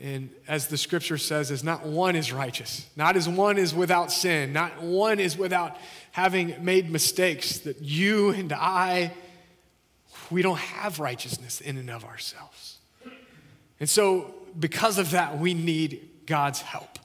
And 0.00 0.30
as 0.48 0.68
the 0.68 0.78
scripture 0.78 1.18
says, 1.18 1.50
is 1.50 1.62
not 1.62 1.84
one 1.84 2.16
is 2.16 2.32
righteous, 2.32 2.88
not 2.96 3.16
as 3.16 3.28
one 3.28 3.58
is 3.58 3.74
without 3.74 4.10
sin, 4.10 4.52
not 4.52 4.82
one 4.82 5.20
is 5.20 5.36
without 5.36 5.76
having 6.12 6.64
made 6.64 6.90
mistakes, 6.90 7.58
that 7.60 7.82
you 7.82 8.30
and 8.30 8.52
I, 8.52 9.12
we 10.30 10.40
don't 10.42 10.58
have 10.58 11.00
righteousness 11.00 11.60
in 11.60 11.76
and 11.76 11.90
of 11.90 12.04
ourselves. 12.04 12.78
And 13.78 13.88
so, 13.88 14.34
because 14.58 14.98
of 14.98 15.10
that, 15.10 15.38
we 15.38 15.54
need 15.54 16.09
God's 16.30 16.60
help. 16.60 17.00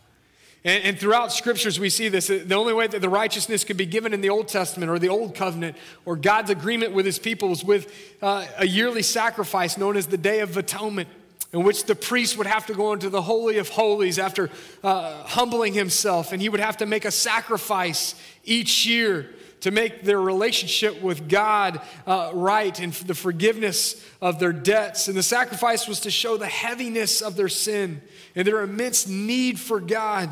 And, 0.63 0.83
and, 0.83 0.99
throughout 0.99 1.31
scriptures, 1.31 1.79
we 1.79 1.89
see 1.89 2.09
this. 2.09 2.27
The 2.27 2.53
only 2.53 2.73
way 2.73 2.85
that 2.85 3.01
the 3.01 3.09
righteousness 3.09 3.63
could 3.63 3.75
be 3.75 3.87
given 3.87 4.13
in 4.13 4.21
the 4.21 4.29
Old 4.29 4.47
Testament 4.47 4.91
or 4.91 4.99
the 4.99 5.09
Old 5.09 5.33
Covenant 5.33 5.75
or 6.05 6.15
God's 6.15 6.51
agreement 6.51 6.93
with 6.93 7.07
his 7.07 7.17
people 7.17 7.49
was 7.49 7.63
with 7.63 7.91
uh, 8.21 8.45
a 8.59 8.67
yearly 8.67 9.01
sacrifice 9.01 9.79
known 9.79 9.97
as 9.97 10.05
the 10.05 10.17
Day 10.17 10.41
of 10.41 10.55
Atonement, 10.57 11.09
in 11.53 11.63
which 11.63 11.85
the 11.85 11.95
priest 11.95 12.37
would 12.37 12.45
have 12.45 12.67
to 12.67 12.75
go 12.75 12.93
into 12.93 13.09
the 13.09 13.23
Holy 13.23 13.57
of 13.57 13.69
Holies 13.69 14.19
after 14.19 14.51
uh, 14.83 15.23
humbling 15.23 15.73
himself, 15.73 16.31
and 16.31 16.39
he 16.39 16.49
would 16.49 16.59
have 16.59 16.77
to 16.77 16.85
make 16.85 17.03
a 17.05 17.11
sacrifice 17.11 18.13
each 18.43 18.85
year 18.85 19.31
to 19.65 19.71
make 19.71 20.03
their 20.03 20.21
relationship 20.21 21.01
with 21.01 21.27
God 21.27 21.81
uh, 22.05 22.29
right 22.35 22.79
and 22.79 22.93
the 22.93 23.15
forgiveness 23.15 24.05
of 24.21 24.37
their 24.37 24.53
debts. 24.53 25.07
And 25.07 25.17
the 25.17 25.23
sacrifice 25.23 25.87
was 25.87 26.01
to 26.01 26.11
show 26.11 26.37
the 26.37 26.45
heaviness 26.45 27.19
of 27.19 27.35
their 27.35 27.49
sin 27.49 28.03
and 28.35 28.47
their 28.47 28.61
immense 28.61 29.07
need 29.07 29.59
for 29.59 29.79
God. 29.79 30.29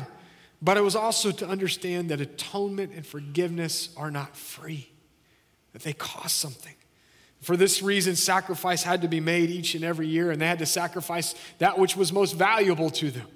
But 0.62 0.76
it 0.76 0.82
was 0.82 0.94
also 0.94 1.32
to 1.32 1.48
understand 1.48 2.10
that 2.10 2.20
atonement 2.20 2.92
and 2.94 3.04
forgiveness 3.04 3.88
are 3.96 4.12
not 4.12 4.36
free, 4.36 4.88
that 5.72 5.82
they 5.82 5.94
cost 5.94 6.36
something. 6.36 6.76
For 7.40 7.56
this 7.56 7.82
reason, 7.82 8.14
sacrifice 8.14 8.84
had 8.84 9.02
to 9.02 9.08
be 9.08 9.18
made 9.18 9.50
each 9.50 9.74
and 9.74 9.82
every 9.82 10.06
year, 10.06 10.30
and 10.30 10.40
they 10.40 10.46
had 10.46 10.60
to 10.60 10.66
sacrifice 10.66 11.34
that 11.58 11.76
which 11.76 11.96
was 11.96 12.12
most 12.12 12.34
valuable 12.34 12.90
to 12.90 13.10
them 13.10 13.26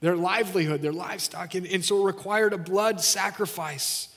their 0.00 0.16
livelihood, 0.16 0.82
their 0.82 0.92
livestock. 0.92 1.54
And, 1.54 1.66
and 1.66 1.82
so 1.82 2.02
it 2.02 2.04
required 2.04 2.52
a 2.52 2.58
blood 2.58 3.00
sacrifice 3.00 4.10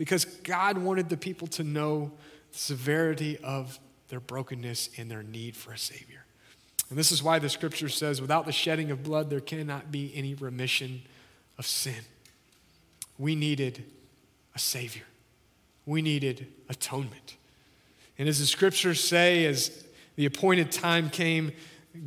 because 0.00 0.24
God 0.24 0.78
wanted 0.78 1.10
the 1.10 1.16
people 1.18 1.46
to 1.48 1.62
know 1.62 2.10
the 2.52 2.58
severity 2.58 3.36
of 3.44 3.78
their 4.08 4.18
brokenness 4.18 4.88
and 4.96 5.10
their 5.10 5.22
need 5.22 5.54
for 5.54 5.72
a 5.72 5.78
Savior. 5.78 6.24
And 6.88 6.98
this 6.98 7.12
is 7.12 7.22
why 7.22 7.38
the 7.38 7.50
scripture 7.50 7.90
says, 7.90 8.18
without 8.18 8.46
the 8.46 8.52
shedding 8.52 8.90
of 8.90 9.02
blood, 9.02 9.28
there 9.28 9.40
cannot 9.40 9.92
be 9.92 10.10
any 10.14 10.32
remission 10.32 11.02
of 11.58 11.66
sin. 11.66 12.02
We 13.18 13.34
needed 13.34 13.84
a 14.54 14.58
Savior, 14.58 15.04
we 15.84 16.00
needed 16.00 16.46
atonement. 16.70 17.36
And 18.16 18.26
as 18.26 18.38
the 18.38 18.46
scriptures 18.46 19.04
say, 19.04 19.44
as 19.44 19.84
the 20.16 20.24
appointed 20.24 20.72
time 20.72 21.10
came, 21.10 21.52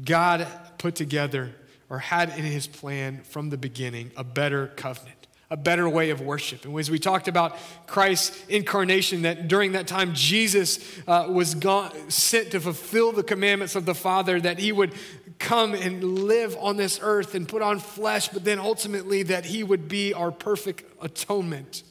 God 0.04 0.48
put 0.80 0.96
together 0.96 1.52
or 1.92 2.00
had 2.00 2.30
in 2.30 2.44
his 2.44 2.66
plan 2.66 3.22
from 3.22 3.52
the 3.52 3.58
beginning 3.58 4.10
a 4.18 4.24
better 4.24 4.72
covenant 4.78 5.23
a 5.54 5.56
better 5.56 5.88
way 5.88 6.10
of 6.10 6.20
worship. 6.20 6.66
And 6.66 6.76
as 6.80 6.90
we 6.90 6.98
talked 6.98 7.28
about 7.28 7.56
Christ's 7.86 8.44
incarnation, 8.48 9.22
that 9.22 9.48
during 9.48 9.74
that 9.74 9.86
time 9.86 10.16
Jesus 10.16 10.80
uh, 11.08 11.28
was 11.30 11.54
gone, 11.54 11.92
sent 12.10 12.50
to 12.52 12.60
fulfill 12.60 13.12
the 13.12 13.22
commandments 13.22 13.76
of 13.76 13.86
the 13.86 13.94
Father, 13.94 14.42
that 14.42 14.58
he 14.58 14.72
would 14.72 14.94
come 15.38 15.76
and 15.76 16.04
live 16.04 16.58
on 16.60 16.76
this 16.76 17.00
earth 17.04 17.36
and 17.36 17.48
put 17.48 17.62
on 17.62 17.78
flesh, 17.78 18.30
but 18.30 18.44
then 18.44 18.58
ultimately 18.58 19.22
that 19.22 19.46
he 19.46 19.64
would 19.64 19.88
be 19.88 20.12
our 20.12 20.32
perfect 20.32 20.86
atonement 21.04 21.84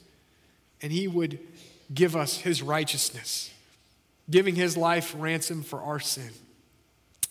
and 0.80 0.90
he 0.90 1.06
would 1.06 1.38
give 1.94 2.16
us 2.16 2.38
his 2.38 2.62
righteousness, 2.62 3.54
giving 4.28 4.56
his 4.56 4.76
life 4.76 5.14
ransom 5.16 5.62
for 5.62 5.80
our 5.80 6.00
sin, 6.00 6.30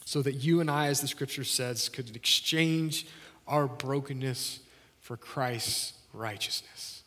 so 0.05 0.21
that 0.21 0.35
you 0.35 0.61
and 0.61 0.71
I, 0.71 0.87
as 0.87 1.01
the 1.01 1.09
scripture 1.09 1.43
says, 1.43 1.89
could 1.89 2.15
exchange 2.15 3.05
our 3.49 3.67
brokenness 3.67 4.61
for 5.01 5.17
Christ's 5.17 5.91
righteousness. 6.13 7.03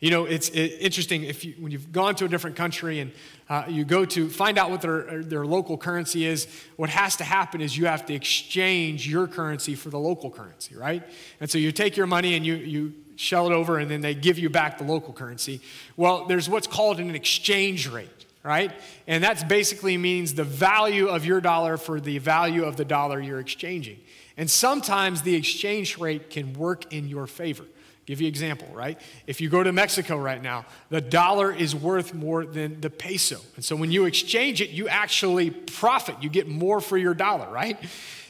You 0.00 0.12
know, 0.12 0.26
it's 0.26 0.48
interesting 0.50 1.24
if 1.24 1.44
you, 1.44 1.54
when 1.58 1.72
you've 1.72 1.90
gone 1.90 2.14
to 2.16 2.24
a 2.24 2.28
different 2.28 2.54
country 2.54 3.00
and 3.00 3.10
uh, 3.48 3.64
you 3.66 3.84
go 3.84 4.04
to 4.04 4.28
find 4.28 4.56
out 4.56 4.70
what 4.70 4.80
their, 4.80 5.24
their 5.24 5.44
local 5.44 5.76
currency 5.76 6.24
is, 6.24 6.46
what 6.76 6.88
has 6.88 7.16
to 7.16 7.24
happen 7.24 7.60
is 7.60 7.76
you 7.76 7.86
have 7.86 8.06
to 8.06 8.14
exchange 8.14 9.08
your 9.08 9.26
currency 9.26 9.74
for 9.74 9.90
the 9.90 9.98
local 9.98 10.30
currency, 10.30 10.76
right? 10.76 11.02
And 11.40 11.50
so 11.50 11.58
you 11.58 11.72
take 11.72 11.96
your 11.96 12.06
money 12.06 12.36
and 12.36 12.46
you, 12.46 12.54
you 12.54 12.94
shell 13.16 13.50
it 13.50 13.52
over 13.52 13.78
and 13.78 13.90
then 13.90 14.00
they 14.00 14.14
give 14.14 14.38
you 14.38 14.48
back 14.48 14.78
the 14.78 14.84
local 14.84 15.12
currency. 15.12 15.60
Well, 15.96 16.26
there's 16.26 16.48
what's 16.48 16.68
called 16.68 17.00
an 17.00 17.12
exchange 17.16 17.88
rate 17.88 18.26
right? 18.42 18.72
And 19.06 19.22
that's 19.22 19.44
basically 19.44 19.96
means 19.96 20.34
the 20.34 20.44
value 20.44 21.08
of 21.08 21.24
your 21.24 21.40
dollar 21.40 21.76
for 21.76 22.00
the 22.00 22.18
value 22.18 22.64
of 22.64 22.76
the 22.76 22.84
dollar 22.84 23.20
you're 23.20 23.40
exchanging. 23.40 24.00
And 24.36 24.50
sometimes 24.50 25.22
the 25.22 25.34
exchange 25.34 25.98
rate 25.98 26.30
can 26.30 26.52
work 26.54 26.92
in 26.92 27.08
your 27.08 27.26
favor. 27.26 27.64
Give 28.06 28.22
you 28.22 28.28
example, 28.28 28.68
right? 28.72 28.98
If 29.26 29.40
you 29.42 29.50
go 29.50 29.62
to 29.62 29.70
Mexico 29.70 30.16
right 30.16 30.42
now, 30.42 30.64
the 30.88 31.00
dollar 31.00 31.52
is 31.52 31.74
worth 31.74 32.14
more 32.14 32.46
than 32.46 32.80
the 32.80 32.88
peso. 32.88 33.38
And 33.56 33.62
so 33.62 33.76
when 33.76 33.90
you 33.90 34.06
exchange 34.06 34.62
it, 34.62 34.70
you 34.70 34.88
actually 34.88 35.50
profit. 35.50 36.14
You 36.22 36.30
get 36.30 36.48
more 36.48 36.80
for 36.80 36.96
your 36.96 37.12
dollar, 37.12 37.50
right? 37.50 37.78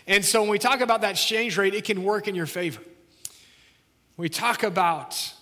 And 0.09 0.25
so 0.25 0.41
when 0.41 0.51
we 0.51 0.59
talk 0.59 0.81
about 0.81 1.03
that 1.03 1.13
exchange 1.13 1.57
rate, 1.57 1.75
it 1.75 1.85
can 1.85 2.03
work 2.03 2.27
in 2.27 2.35
your 2.35 2.47
favor. 2.47 2.81
We 4.17 4.29
talk 4.29 4.65
about 4.65 5.33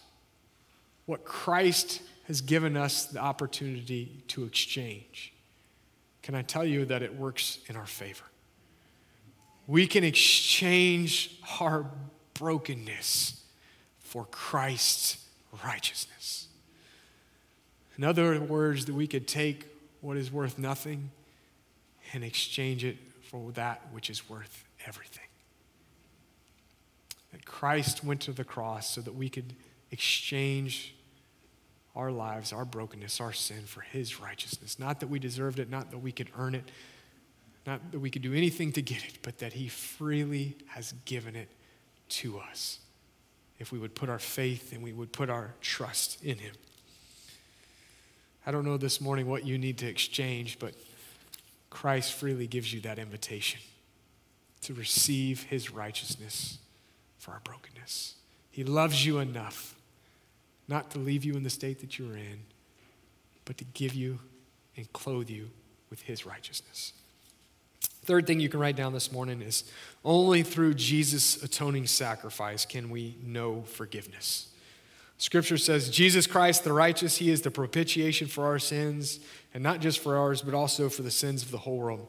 what 1.06 1.24
Christ 1.24 2.02
has 2.26 2.40
given 2.40 2.76
us 2.76 3.06
the 3.06 3.20
opportunity 3.20 4.22
to 4.28 4.44
exchange. 4.44 5.32
Can 6.22 6.34
I 6.34 6.42
tell 6.42 6.64
you 6.64 6.84
that 6.86 7.02
it 7.02 7.14
works 7.14 7.58
in 7.68 7.76
our 7.76 7.86
favor? 7.86 8.24
We 9.68 9.86
can 9.86 10.02
exchange 10.02 11.38
our 11.60 11.86
brokenness 12.34 13.42
for 14.00 14.24
Christ's 14.26 15.24
righteousness. 15.64 16.48
In 17.96 18.02
other 18.02 18.40
words, 18.40 18.86
that 18.86 18.94
we 18.94 19.06
could 19.06 19.28
take 19.28 19.66
what 20.00 20.16
is 20.16 20.30
worth 20.32 20.58
nothing 20.58 21.10
and 22.12 22.24
exchange 22.24 22.84
it 22.84 22.96
for 23.22 23.52
that 23.52 23.82
which 23.92 24.10
is 24.10 24.28
worth 24.28 24.64
everything. 24.84 25.24
That 27.32 27.44
Christ 27.44 28.02
went 28.02 28.20
to 28.22 28.32
the 28.32 28.44
cross 28.44 28.90
so 28.90 29.00
that 29.00 29.14
we 29.14 29.28
could 29.28 29.54
exchange 29.92 30.95
our 31.96 32.12
lives, 32.12 32.52
our 32.52 32.64
brokenness, 32.64 33.20
our 33.20 33.32
sin 33.32 33.62
for 33.66 33.80
his 33.80 34.20
righteousness. 34.20 34.78
Not 34.78 35.00
that 35.00 35.08
we 35.08 35.18
deserved 35.18 35.58
it, 35.58 35.70
not 35.70 35.90
that 35.90 35.98
we 35.98 36.12
could 36.12 36.30
earn 36.38 36.54
it, 36.54 36.70
not 37.66 37.90
that 37.90 37.98
we 37.98 38.10
could 38.10 38.22
do 38.22 38.34
anything 38.34 38.70
to 38.72 38.82
get 38.82 39.04
it, 39.04 39.18
but 39.22 39.38
that 39.38 39.54
he 39.54 39.68
freely 39.68 40.56
has 40.68 40.94
given 41.04 41.34
it 41.34 41.48
to 42.08 42.38
us. 42.38 42.78
if 43.58 43.72
we 43.72 43.78
would 43.78 43.94
put 43.94 44.10
our 44.10 44.18
faith 44.18 44.72
and 44.72 44.82
we 44.82 44.92
would 44.92 45.12
put 45.12 45.30
our 45.30 45.54
trust 45.62 46.22
in 46.22 46.36
Him. 46.36 46.54
I 48.46 48.50
don't 48.50 48.66
know 48.66 48.76
this 48.76 49.00
morning 49.00 49.26
what 49.26 49.46
you 49.46 49.56
need 49.56 49.78
to 49.78 49.86
exchange, 49.86 50.58
but 50.58 50.74
Christ 51.70 52.12
freely 52.12 52.46
gives 52.46 52.72
you 52.72 52.80
that 52.82 52.98
invitation 52.98 53.60
to 54.60 54.74
receive 54.74 55.44
His 55.44 55.70
righteousness 55.70 56.58
for 57.18 57.30
our 57.30 57.40
brokenness. 57.44 58.16
He 58.50 58.62
loves 58.62 59.06
you 59.06 59.18
enough 59.18 59.74
not 60.68 60.90
to 60.92 60.98
leave 60.98 61.24
you 61.24 61.34
in 61.34 61.42
the 61.42 61.50
state 61.50 61.80
that 61.80 61.98
you're 61.98 62.16
in, 62.16 62.40
but 63.44 63.58
to 63.58 63.64
give 63.64 63.94
you 63.94 64.18
and 64.76 64.92
clothe 64.92 65.30
you 65.30 65.50
with 65.90 66.02
His 66.02 66.26
righteousness. 66.26 66.92
Third 68.04 68.26
thing 68.26 68.38
you 68.38 68.48
can 68.48 68.60
write 68.60 68.76
down 68.76 68.92
this 68.92 69.10
morning 69.10 69.42
is 69.42 69.64
only 70.04 70.42
through 70.42 70.74
Jesus' 70.74 71.42
atoning 71.42 71.86
sacrifice 71.86 72.64
can 72.64 72.88
we 72.88 73.16
know 73.24 73.62
forgiveness. 73.62 74.48
Scripture 75.18 75.56
says, 75.56 75.88
Jesus 75.88 76.26
Christ, 76.26 76.62
the 76.62 76.72
righteous, 76.72 77.16
He 77.16 77.30
is 77.30 77.42
the 77.42 77.50
propitiation 77.50 78.28
for 78.28 78.44
our 78.44 78.58
sins, 78.58 79.18
and 79.54 79.62
not 79.62 79.80
just 79.80 79.98
for 79.98 80.16
ours, 80.16 80.42
but 80.42 80.54
also 80.54 80.88
for 80.88 81.02
the 81.02 81.10
sins 81.10 81.42
of 81.42 81.50
the 81.50 81.58
whole 81.58 81.78
world. 81.78 82.06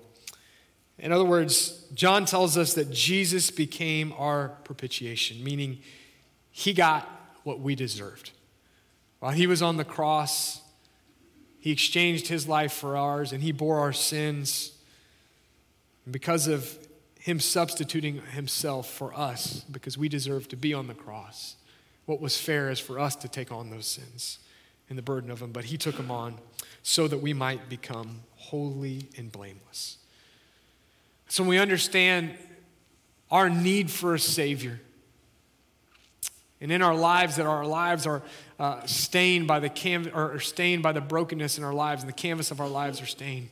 In 0.99 1.11
other 1.11 1.23
words, 1.23 1.85
John 1.93 2.25
tells 2.25 2.57
us 2.57 2.73
that 2.73 2.91
Jesus 2.91 3.49
became 3.49 4.13
our 4.17 4.49
propitiation, 4.65 5.43
meaning 5.43 5.79
He 6.51 6.73
got 6.73 7.09
what 7.43 7.59
we 7.59 7.75
deserved. 7.75 8.31
While 9.19 9.31
He 9.31 9.47
was 9.47 9.61
on 9.61 9.77
the 9.77 9.85
cross, 9.85 10.61
He 11.59 11.71
exchanged 11.71 12.27
His 12.27 12.47
life 12.47 12.73
for 12.73 12.97
ours, 12.97 13.31
and 13.31 13.41
He 13.41 13.51
bore 13.51 13.79
our 13.79 13.93
sins. 13.93 14.71
And 16.05 16.13
because 16.13 16.47
of 16.47 16.77
Him 17.19 17.39
substituting 17.39 18.21
Himself 18.31 18.89
for 18.89 19.13
us, 19.13 19.65
because 19.71 19.97
we 19.97 20.09
deserve 20.09 20.47
to 20.49 20.55
be 20.55 20.73
on 20.73 20.87
the 20.87 20.93
cross, 20.93 21.55
what 22.05 22.21
was 22.21 22.39
fair 22.39 22.69
is 22.69 22.79
for 22.79 22.99
us 22.99 23.15
to 23.17 23.27
take 23.27 23.51
on 23.51 23.69
those 23.69 23.87
sins 23.87 24.39
and 24.89 24.97
the 24.97 25.03
burden 25.03 25.29
of 25.29 25.39
them, 25.39 25.51
but 25.51 25.65
He 25.65 25.77
took 25.77 25.97
them 25.97 26.11
on 26.11 26.35
so 26.83 27.07
that 27.07 27.17
we 27.17 27.33
might 27.33 27.67
become 27.67 28.21
holy 28.35 29.09
and 29.17 29.31
blameless. 29.31 29.97
So 31.27 31.43
when 31.43 31.49
we 31.49 31.57
understand 31.57 32.31
our 33.29 33.49
need 33.49 33.91
for 33.91 34.15
a 34.15 34.19
Savior, 34.19 34.79
and 36.59 36.71
in 36.71 36.81
our 36.81 36.95
lives 36.95 37.35
that 37.35 37.45
our 37.45 37.65
lives 37.65 38.07
are 38.07 38.23
uh, 38.59 38.85
stained 38.85 39.47
by 39.47 39.59
the 39.59 39.69
canvas 39.69 40.11
or 40.13 40.39
stained 40.39 40.81
by 40.81 40.91
the 40.91 41.01
brokenness 41.01 41.57
in 41.57 41.63
our 41.63 41.73
lives, 41.73 42.01
and 42.01 42.09
the 42.09 42.13
canvas 42.13 42.51
of 42.51 42.59
our 42.59 42.67
lives 42.67 43.01
are 43.01 43.05
stained. 43.05 43.49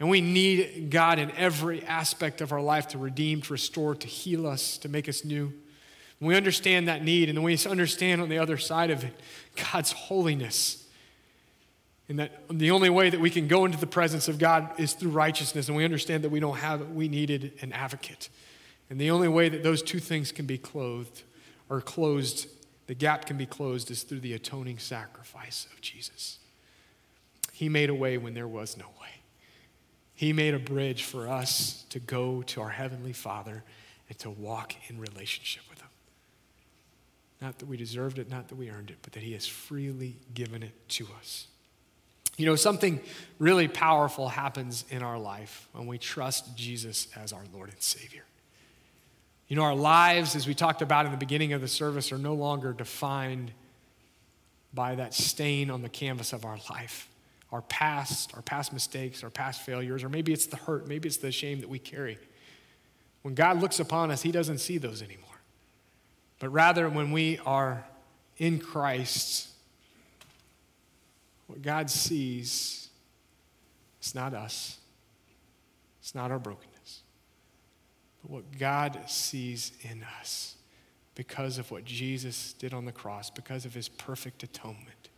And 0.00 0.08
we 0.08 0.20
need 0.20 0.90
God 0.90 1.18
in 1.18 1.30
every 1.32 1.82
aspect 1.84 2.40
of 2.40 2.52
our 2.52 2.60
life 2.60 2.88
to 2.88 2.98
redeem, 2.98 3.42
to 3.42 3.52
restore, 3.52 3.94
to 3.96 4.06
heal 4.06 4.46
us, 4.46 4.78
to 4.78 4.88
make 4.88 5.08
us 5.08 5.24
new. 5.24 5.52
When 6.18 6.28
we 6.28 6.36
understand 6.36 6.88
that 6.88 7.02
need, 7.02 7.28
and 7.28 7.42
we 7.42 7.58
understand 7.66 8.20
on 8.20 8.28
the 8.28 8.38
other 8.38 8.58
side 8.58 8.90
of 8.90 9.04
it 9.04 9.18
God's 9.72 9.92
holiness, 9.92 10.84
and 12.08 12.18
that 12.18 12.42
the 12.50 12.70
only 12.70 12.90
way 12.90 13.10
that 13.10 13.20
we 13.20 13.30
can 13.30 13.48
go 13.48 13.64
into 13.64 13.78
the 13.78 13.86
presence 13.86 14.28
of 14.28 14.38
God 14.38 14.70
is 14.78 14.92
through 14.92 15.10
righteousness, 15.10 15.68
and 15.68 15.76
we 15.76 15.84
understand 15.84 16.24
that 16.24 16.30
we 16.30 16.40
don't 16.40 16.58
have 16.58 16.80
it, 16.80 16.88
we 16.90 17.08
needed 17.08 17.52
an 17.60 17.72
advocate. 17.72 18.28
And 18.90 19.00
the 19.00 19.10
only 19.10 19.28
way 19.28 19.48
that 19.48 19.62
those 19.62 19.82
two 19.82 19.98
things 19.98 20.32
can 20.32 20.46
be 20.46 20.58
clothed 20.58 21.22
or 21.68 21.80
closed, 21.80 22.48
the 22.86 22.94
gap 22.94 23.26
can 23.26 23.36
be 23.36 23.46
closed, 23.46 23.90
is 23.90 24.02
through 24.02 24.20
the 24.20 24.32
atoning 24.32 24.78
sacrifice 24.78 25.66
of 25.72 25.80
Jesus. 25.80 26.38
He 27.52 27.68
made 27.68 27.90
a 27.90 27.94
way 27.94 28.18
when 28.18 28.34
there 28.34 28.48
was 28.48 28.76
no 28.76 28.86
way. 29.00 29.08
He 30.14 30.32
made 30.32 30.54
a 30.54 30.58
bridge 30.58 31.04
for 31.04 31.28
us 31.28 31.84
to 31.90 32.00
go 32.00 32.42
to 32.42 32.60
our 32.60 32.70
Heavenly 32.70 33.12
Father 33.12 33.62
and 34.08 34.18
to 34.18 34.30
walk 34.30 34.74
in 34.88 34.98
relationship 34.98 35.62
with 35.68 35.80
Him. 35.80 35.88
Not 37.40 37.58
that 37.58 37.66
we 37.66 37.76
deserved 37.76 38.18
it, 38.18 38.28
not 38.28 38.48
that 38.48 38.56
we 38.56 38.70
earned 38.70 38.90
it, 38.90 38.96
but 39.02 39.12
that 39.12 39.22
He 39.22 39.32
has 39.34 39.46
freely 39.46 40.16
given 40.34 40.62
it 40.62 40.72
to 40.90 41.06
us. 41.18 41.46
You 42.36 42.46
know, 42.46 42.56
something 42.56 43.00
really 43.38 43.68
powerful 43.68 44.28
happens 44.28 44.84
in 44.90 45.02
our 45.02 45.18
life 45.18 45.68
when 45.72 45.86
we 45.86 45.98
trust 45.98 46.56
Jesus 46.56 47.08
as 47.16 47.32
our 47.32 47.42
Lord 47.52 47.68
and 47.68 47.82
Savior. 47.82 48.24
You 49.48 49.56
know, 49.56 49.62
our 49.62 49.74
lives, 49.74 50.36
as 50.36 50.46
we 50.46 50.54
talked 50.54 50.82
about 50.82 51.06
in 51.06 51.12
the 51.12 51.18
beginning 51.18 51.54
of 51.54 51.62
the 51.62 51.68
service, 51.68 52.12
are 52.12 52.18
no 52.18 52.34
longer 52.34 52.72
defined 52.72 53.50
by 54.74 54.94
that 54.94 55.14
stain 55.14 55.70
on 55.70 55.80
the 55.80 55.88
canvas 55.88 56.34
of 56.34 56.44
our 56.44 56.58
life. 56.70 57.08
Our 57.50 57.62
past, 57.62 58.34
our 58.34 58.42
past 58.42 58.74
mistakes, 58.74 59.24
our 59.24 59.30
past 59.30 59.62
failures, 59.62 60.04
or 60.04 60.10
maybe 60.10 60.34
it's 60.34 60.46
the 60.46 60.56
hurt, 60.56 60.86
maybe 60.86 61.08
it's 61.08 61.16
the 61.16 61.32
shame 61.32 61.60
that 61.60 61.68
we 61.68 61.78
carry. 61.78 62.18
When 63.22 63.34
God 63.34 63.60
looks 63.60 63.80
upon 63.80 64.10
us, 64.10 64.20
He 64.20 64.30
doesn't 64.30 64.58
see 64.58 64.76
those 64.76 65.00
anymore. 65.00 65.24
But 66.40 66.50
rather, 66.50 66.88
when 66.90 67.10
we 67.10 67.38
are 67.46 67.84
in 68.36 68.58
Christ, 68.58 69.48
what 71.46 71.62
God 71.62 71.90
sees 71.90 72.90
is 74.02 74.14
not 74.14 74.34
us, 74.34 74.76
it's 76.00 76.14
not 76.14 76.30
our 76.30 76.38
brokenness. 76.38 76.77
But 78.22 78.30
what 78.30 78.58
God 78.58 78.98
sees 79.06 79.72
in 79.82 80.04
us 80.20 80.56
because 81.14 81.58
of 81.58 81.70
what 81.70 81.84
Jesus 81.84 82.52
did 82.52 82.72
on 82.72 82.84
the 82.84 82.92
cross, 82.92 83.28
because 83.28 83.64
of 83.64 83.74
his 83.74 83.88
perfect 83.88 84.42
atonement, 84.42 85.08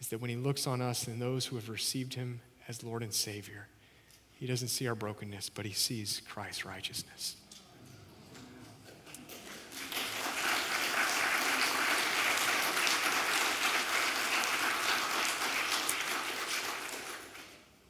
is 0.00 0.08
that 0.08 0.20
when 0.20 0.30
he 0.30 0.36
looks 0.36 0.66
on 0.66 0.80
us 0.80 1.06
and 1.06 1.20
those 1.20 1.46
who 1.46 1.56
have 1.56 1.68
received 1.68 2.14
him 2.14 2.40
as 2.68 2.84
Lord 2.84 3.02
and 3.02 3.12
Savior, 3.12 3.66
he 4.32 4.46
doesn't 4.46 4.68
see 4.68 4.86
our 4.88 4.94
brokenness, 4.94 5.48
but 5.50 5.64
he 5.64 5.72
sees 5.72 6.22
Christ's 6.28 6.64
righteousness. 6.64 7.36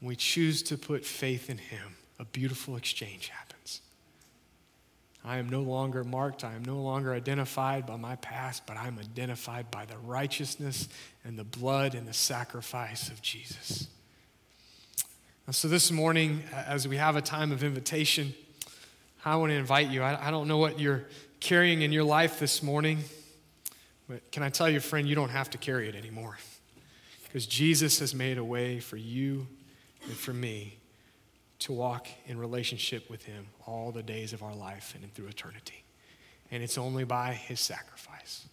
We 0.02 0.16
choose 0.16 0.62
to 0.64 0.76
put 0.76 1.04
faith 1.04 1.48
in 1.48 1.58
him, 1.58 1.96
a 2.18 2.24
beautiful 2.24 2.76
exchange 2.76 3.28
happens. 3.28 3.51
I 5.24 5.38
am 5.38 5.48
no 5.48 5.60
longer 5.60 6.02
marked. 6.02 6.42
I 6.42 6.54
am 6.54 6.64
no 6.64 6.80
longer 6.80 7.12
identified 7.12 7.86
by 7.86 7.96
my 7.96 8.16
past, 8.16 8.66
but 8.66 8.76
I'm 8.76 8.98
identified 8.98 9.70
by 9.70 9.84
the 9.84 9.96
righteousness 9.98 10.88
and 11.24 11.38
the 11.38 11.44
blood 11.44 11.94
and 11.94 12.08
the 12.08 12.12
sacrifice 12.12 13.08
of 13.08 13.22
Jesus. 13.22 13.86
And 15.46 15.54
so 15.54 15.68
this 15.68 15.92
morning, 15.92 16.42
as 16.52 16.88
we 16.88 16.96
have 16.96 17.16
a 17.16 17.20
time 17.20 17.52
of 17.52 17.62
invitation, 17.62 18.34
I 19.24 19.36
want 19.36 19.50
to 19.50 19.56
invite 19.56 19.90
you. 19.90 20.02
I, 20.02 20.28
I 20.28 20.30
don't 20.32 20.48
know 20.48 20.58
what 20.58 20.80
you're 20.80 21.04
carrying 21.38 21.82
in 21.82 21.92
your 21.92 22.04
life 22.04 22.40
this 22.40 22.62
morning, 22.62 22.98
but 24.08 24.28
can 24.32 24.42
I 24.42 24.50
tell 24.50 24.68
you, 24.68 24.80
friend, 24.80 25.08
you 25.08 25.14
don't 25.14 25.30
have 25.30 25.50
to 25.50 25.58
carry 25.58 25.88
it 25.88 25.94
anymore. 25.94 26.36
Because 27.24 27.46
Jesus 27.46 28.00
has 28.00 28.14
made 28.14 28.38
a 28.38 28.44
way 28.44 28.80
for 28.80 28.96
you 28.96 29.46
and 30.04 30.14
for 30.14 30.32
me 30.32 30.78
to 31.62 31.72
walk 31.72 32.08
in 32.26 32.38
relationship 32.38 33.08
with 33.10 33.24
Him 33.24 33.46
all 33.66 33.92
the 33.92 34.02
days 34.02 34.32
of 34.32 34.42
our 34.42 34.54
life 34.54 34.94
and 35.00 35.12
through 35.14 35.28
eternity. 35.28 35.84
And 36.50 36.62
it's 36.62 36.78
only 36.78 37.04
by 37.04 37.32
His 37.32 37.60
sacrifice. 37.60 38.46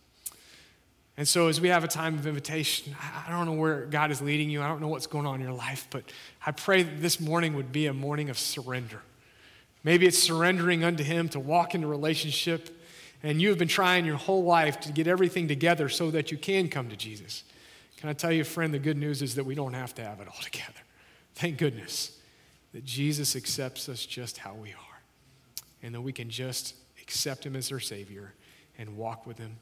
And 1.17 1.27
so, 1.27 1.47
as 1.47 1.59
we 1.59 1.67
have 1.67 1.83
a 1.83 1.87
time 1.87 2.17
of 2.17 2.25
invitation, 2.25 2.95
I 3.01 3.29
don't 3.29 3.45
know 3.45 3.53
where 3.53 3.85
God 3.85 4.09
is 4.09 4.21
leading 4.21 4.49
you. 4.49 4.61
I 4.61 4.67
don't 4.67 4.79
know 4.79 4.87
what's 4.87 5.07
going 5.07 5.25
on 5.25 5.35
in 5.35 5.41
your 5.41 5.51
life, 5.51 5.87
but 5.89 6.03
I 6.45 6.51
pray 6.51 6.83
that 6.83 7.01
this 7.01 7.19
morning 7.19 7.55
would 7.55 7.71
be 7.71 7.87
a 7.87 7.93
morning 7.93 8.29
of 8.29 8.39
surrender. 8.39 9.01
Maybe 9.83 10.05
it's 10.05 10.17
surrendering 10.17 10.83
unto 10.83 11.03
Him 11.03 11.27
to 11.29 11.39
walk 11.39 11.75
into 11.75 11.87
relationship, 11.87 12.69
and 13.21 13.41
you 13.41 13.49
have 13.49 13.57
been 13.57 13.67
trying 13.67 14.05
your 14.05 14.15
whole 14.15 14.43
life 14.43 14.79
to 14.81 14.93
get 14.93 15.07
everything 15.07 15.47
together 15.47 15.89
so 15.89 16.09
that 16.11 16.31
you 16.31 16.37
can 16.37 16.69
come 16.69 16.89
to 16.89 16.95
Jesus. 16.95 17.43
Can 17.97 18.07
I 18.07 18.13
tell 18.13 18.31
you, 18.31 18.45
friend, 18.45 18.73
the 18.73 18.79
good 18.79 18.97
news 18.97 19.21
is 19.21 19.35
that 19.35 19.45
we 19.45 19.55
don't 19.55 19.73
have 19.73 19.93
to 19.95 20.03
have 20.03 20.21
it 20.21 20.27
all 20.27 20.39
together. 20.41 20.79
Thank 21.35 21.57
goodness 21.57 22.18
that 22.73 22.85
Jesus 22.85 23.35
accepts 23.35 23.89
us 23.89 24.05
just 24.05 24.37
how 24.37 24.53
we 24.53 24.69
are, 24.69 25.01
and 25.81 25.93
that 25.95 26.01
we 26.01 26.11
can 26.11 26.29
just 26.29 26.75
accept 27.01 27.45
Him 27.45 27.55
as 27.55 27.71
our 27.71 27.79
Savior 27.79 28.33
and 28.77 28.95
walk 28.95 29.25
with 29.25 29.37
Him, 29.37 29.55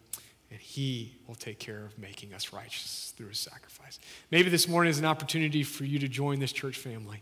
and 0.52 0.60
He 0.60 1.16
will 1.28 1.36
take 1.36 1.60
care 1.60 1.86
of 1.86 1.98
making 1.98 2.34
us 2.34 2.52
righteous 2.52 3.14
through 3.16 3.30
His 3.30 3.40
sacrifice. 3.40 4.00
Maybe 4.32 4.50
this 4.50 4.68
morning 4.68 4.92
is 4.92 5.00
an 5.00 5.06
opportunity 5.06 5.64
for 5.64 5.86
you 5.86 6.00
to 6.00 6.08
join 6.08 6.40
this 6.40 6.52
church 6.52 6.78
family. 6.78 7.22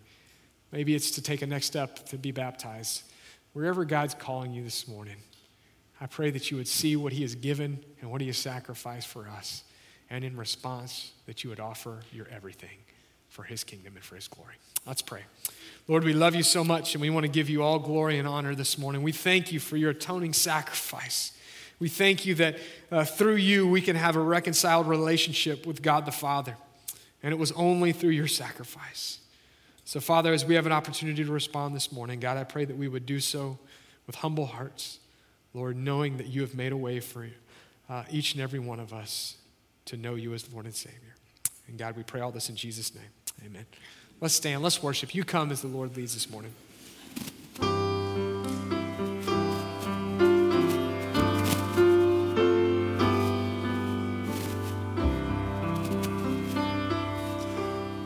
Maybe 0.71 0.95
it's 0.95 1.11
to 1.11 1.21
take 1.21 1.41
a 1.41 1.47
next 1.47 1.67
step 1.67 2.05
to 2.07 2.17
be 2.17 2.31
baptized. 2.31 3.03
Wherever 3.53 3.86
God's 3.86 4.13
calling 4.13 4.51
you 4.51 4.63
this 4.63 4.88
morning, 4.88 5.17
I 6.01 6.07
pray 6.07 6.29
that 6.31 6.51
you 6.51 6.57
would 6.57 6.67
see 6.67 6.95
what 6.95 7.13
He 7.13 7.21
has 7.21 7.36
given 7.36 7.83
and 8.01 8.11
what 8.11 8.19
He 8.21 8.27
has 8.27 8.38
sacrificed 8.38 9.07
for 9.07 9.29
us, 9.29 9.63
and 10.09 10.23
in 10.25 10.36
response, 10.36 11.11
that 11.25 11.43
you 11.43 11.49
would 11.51 11.59
offer 11.59 12.01
your 12.11 12.27
everything 12.29 12.77
for 13.29 13.43
His 13.43 13.63
kingdom 13.63 13.93
and 13.95 14.03
for 14.03 14.15
His 14.15 14.27
glory. 14.27 14.55
Let's 14.86 15.01
pray. 15.01 15.21
Lord, 15.88 16.03
we 16.03 16.13
love 16.13 16.33
you 16.33 16.41
so 16.41 16.63
much 16.63 16.95
and 16.95 17.01
we 17.01 17.11
want 17.11 17.25
to 17.25 17.31
give 17.31 17.49
you 17.49 17.61
all 17.61 17.77
glory 17.77 18.17
and 18.17 18.27
honor 18.27 18.55
this 18.55 18.77
morning. 18.77 19.03
We 19.03 19.11
thank 19.11 19.51
you 19.51 19.59
for 19.59 19.77
your 19.77 19.91
atoning 19.91 20.33
sacrifice. 20.33 21.31
We 21.79 21.89
thank 21.89 22.25
you 22.25 22.33
that 22.36 22.57
uh, 22.91 23.03
through 23.03 23.36
you 23.36 23.67
we 23.67 23.81
can 23.81 23.95
have 23.95 24.15
a 24.15 24.19
reconciled 24.19 24.88
relationship 24.88 25.67
with 25.67 25.83
God 25.83 26.05
the 26.05 26.11
Father. 26.11 26.55
And 27.21 27.31
it 27.31 27.38
was 27.38 27.51
only 27.51 27.91
through 27.91 28.11
your 28.11 28.27
sacrifice. 28.27 29.19
So, 29.83 29.99
Father, 29.99 30.33
as 30.33 30.43
we 30.43 30.55
have 30.55 30.65
an 30.65 30.71
opportunity 30.71 31.23
to 31.23 31.31
respond 31.31 31.75
this 31.75 31.91
morning, 31.91 32.19
God, 32.19 32.38
I 32.38 32.43
pray 32.43 32.65
that 32.65 32.77
we 32.77 32.88
would 32.88 33.05
do 33.05 33.19
so 33.19 33.59
with 34.07 34.15
humble 34.15 34.47
hearts, 34.47 34.99
Lord, 35.53 35.77
knowing 35.77 36.17
that 36.17 36.27
you 36.27 36.41
have 36.41 36.55
made 36.55 36.71
a 36.71 36.77
way 36.77 36.99
for 36.99 37.27
uh, 37.88 38.03
each 38.09 38.33
and 38.33 38.41
every 38.41 38.59
one 38.59 38.79
of 38.79 38.91
us 38.91 39.38
to 39.86 39.97
know 39.97 40.15
you 40.15 40.33
as 40.33 40.51
Lord 40.51 40.65
and 40.65 40.73
Savior. 40.73 41.15
And 41.67 41.77
God, 41.77 41.95
we 41.95 42.01
pray 42.01 42.21
all 42.21 42.31
this 42.31 42.49
in 42.49 42.55
Jesus' 42.55 42.95
name. 42.95 43.03
Amen. 43.45 43.65
Let's 44.22 44.34
stand, 44.34 44.63
let's 44.63 44.82
worship. 44.82 45.13
You 45.13 45.24
come 45.24 45.51
as 45.51 45.61
the 45.61 45.68
Lord 45.68 45.95
leads 45.95 46.13
this 46.13 46.30
morning. 46.30 46.53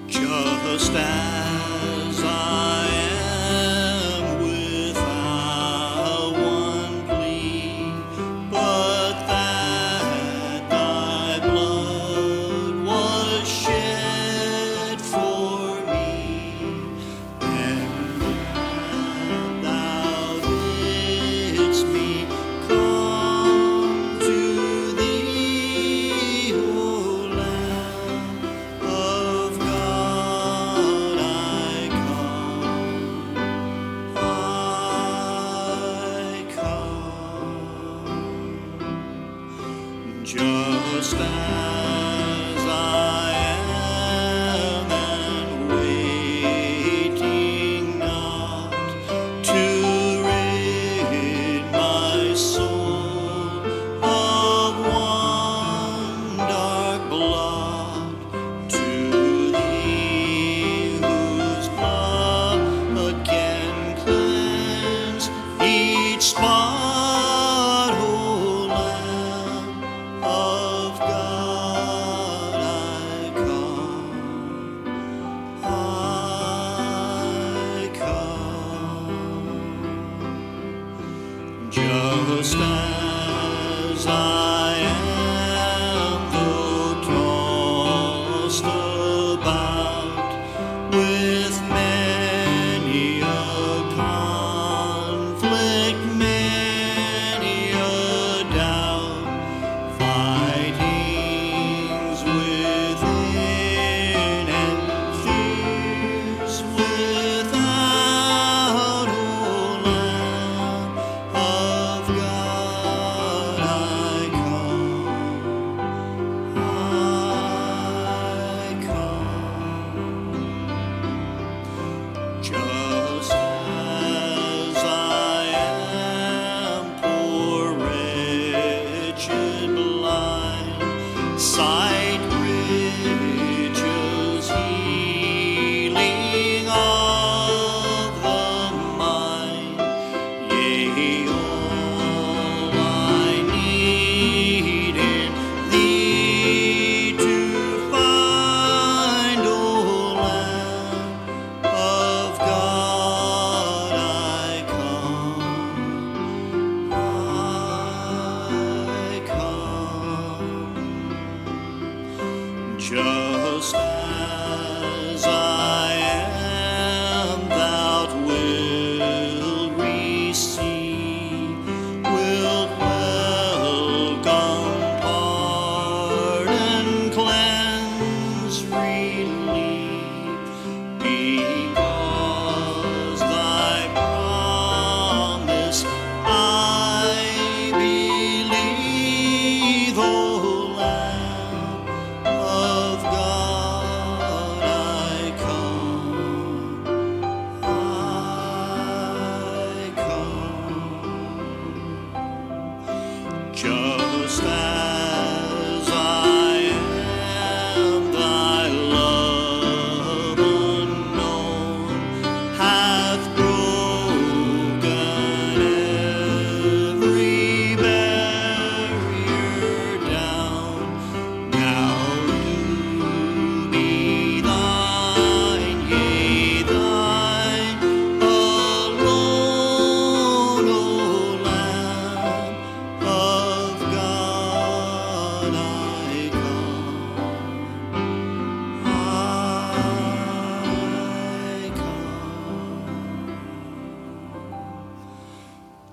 Just 0.08 0.92
as 0.94 2.24
I 2.24 2.59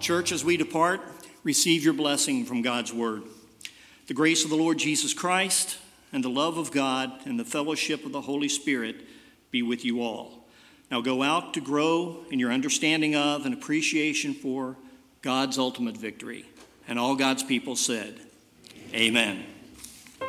Church, 0.06 0.30
as 0.30 0.44
we 0.44 0.56
depart, 0.56 1.00
receive 1.42 1.82
your 1.82 1.92
blessing 1.92 2.44
from 2.44 2.62
God's 2.62 2.92
word. 2.92 3.24
The 4.06 4.14
grace 4.14 4.44
of 4.44 4.50
the 4.50 4.56
Lord 4.56 4.78
Jesus 4.78 5.12
Christ 5.12 5.78
and 6.12 6.22
the 6.22 6.30
love 6.30 6.58
of 6.58 6.70
God 6.70 7.10
and 7.24 7.40
the 7.40 7.44
fellowship 7.44 8.06
of 8.06 8.12
the 8.12 8.20
Holy 8.20 8.48
Spirit 8.48 8.98
be 9.50 9.62
with 9.62 9.84
you 9.84 10.02
all. 10.02 10.44
Now 10.92 11.00
go 11.00 11.24
out 11.24 11.54
to 11.54 11.60
grow 11.60 12.18
in 12.30 12.38
your 12.38 12.52
understanding 12.52 13.16
of 13.16 13.46
and 13.46 13.52
appreciation 13.52 14.32
for 14.32 14.76
God's 15.22 15.58
ultimate 15.58 15.96
victory. 15.96 16.44
And 16.86 17.00
all 17.00 17.16
God's 17.16 17.42
people 17.42 17.74
said, 17.74 18.20
Amen. 18.94 19.38
Amen. 19.38 19.55